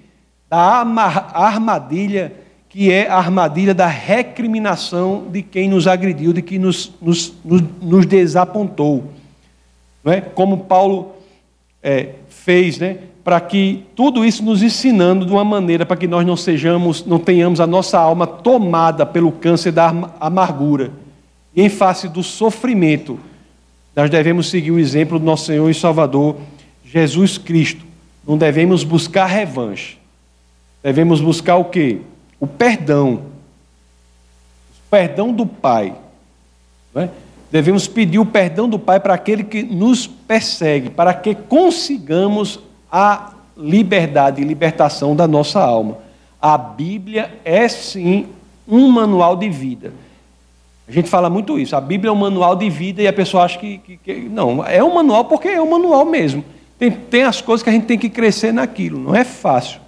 da 0.49 0.85
armadilha 1.35 2.33
que 2.77 2.93
é 2.93 3.09
a 3.09 3.17
armadilha 3.17 3.73
da 3.73 3.87
recriminação 3.87 5.29
de 5.31 5.41
quem 5.41 5.67
nos 5.67 5.87
agrediu, 5.87 6.31
de 6.35 6.43
quem 6.43 6.59
nos, 6.59 6.93
nos, 7.01 7.33
nos, 7.43 7.63
nos 7.81 8.05
desapontou. 8.05 9.05
Não 10.05 10.13
é? 10.13 10.21
Como 10.21 10.59
Paulo 10.59 11.13
é, 11.83 12.11
fez, 12.29 12.79
né? 12.79 12.99
para 13.25 13.41
que 13.41 13.83
tudo 13.97 14.23
isso 14.23 14.45
nos 14.45 14.63
ensinando 14.63 15.25
de 15.25 15.33
uma 15.33 15.43
maneira 15.43 15.87
para 15.87 15.97
que 15.97 16.07
nós 16.07 16.27
não 16.27 16.37
sejamos, 16.37 17.03
não 17.07 17.19
tenhamos 17.19 17.61
a 17.61 17.67
nossa 17.67 17.99
alma 17.99 18.27
tomada 18.27 19.07
pelo 19.07 19.33
câncer 19.33 19.73
da 19.73 19.89
amargura. 20.21 20.91
E 21.55 21.63
em 21.63 21.71
face 21.71 22.11
do 22.11 22.23
sofrimento, 22.23 23.19
nós 23.97 24.11
devemos 24.11 24.51
seguir 24.51 24.73
o 24.73 24.79
exemplo 24.79 25.19
do 25.19 25.25
nosso 25.25 25.47
Senhor 25.47 25.71
e 25.71 25.75
Salvador 25.75 26.37
Jesus 26.85 27.39
Cristo. 27.39 27.87
Não 28.29 28.37
devemos 28.37 28.85
buscar 28.85 29.25
revanche. 29.25 29.97
Devemos 30.83 31.23
buscar 31.23 31.57
o 31.57 31.65
quê? 31.65 32.01
O 32.39 32.47
perdão. 32.47 33.15
O 33.15 34.91
perdão 34.91 35.33
do 35.33 35.47
Pai. 35.47 35.95
É? 36.95 37.09
Devemos 37.51 37.87
pedir 37.87 38.19
o 38.19 38.27
perdão 38.27 38.69
do 38.69 38.79
Pai 38.79 39.01
para 39.01 39.15
aquele 39.15 39.45
que 39.45 39.63
nos 39.63 40.07
persegue, 40.07 40.91
para 40.91 41.15
que 41.15 41.35
consigamos 41.35 42.59
a 42.91 43.33
liberdade 43.57 44.43
e 44.43 44.45
libertação 44.45 45.15
da 45.15 45.27
nossa 45.27 45.61
alma. 45.61 45.99
A 46.41 46.59
Bíblia 46.59 47.33
é 47.45 47.67
sim 47.69 48.27
um 48.69 48.89
manual 48.89 49.37
de 49.37 49.49
vida. 49.49 49.93
A 50.89 50.93
gente 50.93 51.09
fala 51.09 51.29
muito 51.29 51.59
isso. 51.59 51.75
A 51.75 51.81
Bíblia 51.81 52.11
é 52.11 52.13
um 52.13 52.17
manual 52.17 52.55
de 52.55 52.71
vida 52.71 53.03
e 53.03 53.09
a 53.09 53.13
pessoa 53.13 53.45
acha 53.45 53.59
que, 53.59 53.79
que, 53.79 53.97
que 53.97 54.15
não, 54.29 54.65
é 54.65 54.83
um 54.83 54.95
manual 54.95 55.25
porque 55.25 55.49
é 55.49 55.61
um 55.61 55.71
manual 55.71 56.05
mesmo. 56.05 56.45
Tem, 56.79 56.91
tem 56.91 57.23
as 57.25 57.41
coisas 57.41 57.63
que 57.63 57.71
a 57.71 57.73
gente 57.73 57.87
tem 57.87 57.99
que 57.99 58.09
crescer 58.09 58.53
naquilo. 58.53 58.99
Não 58.99 59.15
é 59.15 59.25
fácil. 59.25 59.81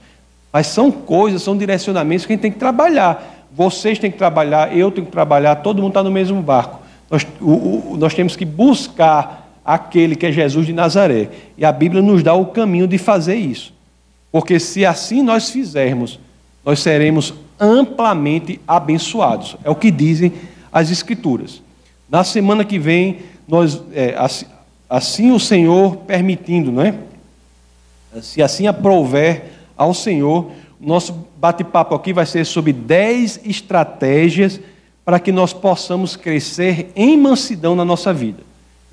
Mas 0.52 0.68
são 0.68 0.90
coisas, 0.90 1.42
são 1.42 1.56
direcionamentos 1.56 2.26
que 2.26 2.32
a 2.32 2.36
gente 2.36 2.42
tem 2.42 2.52
que 2.52 2.58
trabalhar. 2.58 3.46
Vocês 3.52 3.98
têm 3.98 4.10
que 4.10 4.18
trabalhar, 4.18 4.76
eu 4.76 4.90
tenho 4.90 5.06
que 5.06 5.12
trabalhar, 5.12 5.56
todo 5.56 5.82
mundo 5.82 5.90
está 5.90 6.02
no 6.02 6.10
mesmo 6.10 6.40
barco. 6.42 6.80
Nós, 7.10 7.26
o, 7.40 7.92
o, 7.92 7.96
nós 7.98 8.14
temos 8.14 8.36
que 8.36 8.44
buscar 8.44 9.50
aquele 9.64 10.16
que 10.16 10.26
é 10.26 10.32
Jesus 10.32 10.66
de 10.66 10.72
Nazaré. 10.72 11.28
E 11.56 11.64
a 11.64 11.72
Bíblia 11.72 12.02
nos 12.02 12.22
dá 12.22 12.34
o 12.34 12.46
caminho 12.46 12.86
de 12.86 12.98
fazer 12.98 13.36
isso. 13.36 13.72
Porque 14.30 14.58
se 14.58 14.84
assim 14.84 15.22
nós 15.22 15.50
fizermos, 15.50 16.18
nós 16.64 16.80
seremos 16.80 17.34
amplamente 17.58 18.60
abençoados. 18.66 19.56
É 19.64 19.70
o 19.70 19.74
que 19.74 19.90
dizem 19.90 20.32
as 20.72 20.90
Escrituras. 20.90 21.62
Na 22.08 22.24
semana 22.24 22.64
que 22.64 22.78
vem, 22.78 23.18
nós, 23.46 23.82
é, 23.92 24.14
assim, 24.16 24.46
assim, 24.88 25.30
o 25.30 25.40
Senhor 25.40 25.96
permitindo, 25.96 26.70
não 26.72 26.82
é? 26.82 26.94
Se 28.22 28.42
assim 28.42 28.66
aprouver 28.66 29.57
ao 29.78 29.94
Senhor, 29.94 30.50
nosso 30.80 31.26
bate-papo 31.38 31.94
aqui 31.94 32.12
vai 32.12 32.26
ser 32.26 32.44
sobre 32.44 32.72
10 32.72 33.40
estratégias 33.44 34.60
para 35.04 35.18
que 35.18 35.32
nós 35.32 35.54
possamos 35.54 36.16
crescer 36.16 36.92
em 36.94 37.16
mansidão 37.16 37.74
na 37.74 37.84
nossa 37.84 38.12
vida. 38.12 38.42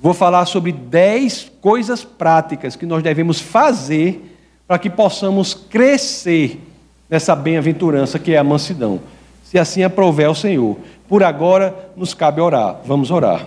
Vou 0.00 0.14
falar 0.14 0.46
sobre 0.46 0.72
dez 0.72 1.50
coisas 1.60 2.04
práticas 2.04 2.76
que 2.76 2.86
nós 2.86 3.02
devemos 3.02 3.40
fazer 3.40 4.36
para 4.66 4.78
que 4.78 4.88
possamos 4.88 5.54
crescer 5.54 6.60
nessa 7.08 7.34
bem-aventurança 7.34 8.18
que 8.18 8.32
é 8.32 8.38
a 8.38 8.44
mansidão. 8.44 9.00
Se 9.44 9.58
assim 9.58 9.82
aprover 9.82 10.28
o 10.28 10.34
Senhor. 10.34 10.76
Por 11.08 11.22
agora, 11.22 11.74
nos 11.96 12.14
cabe 12.14 12.40
orar. 12.40 12.80
Vamos 12.84 13.10
orar. 13.10 13.46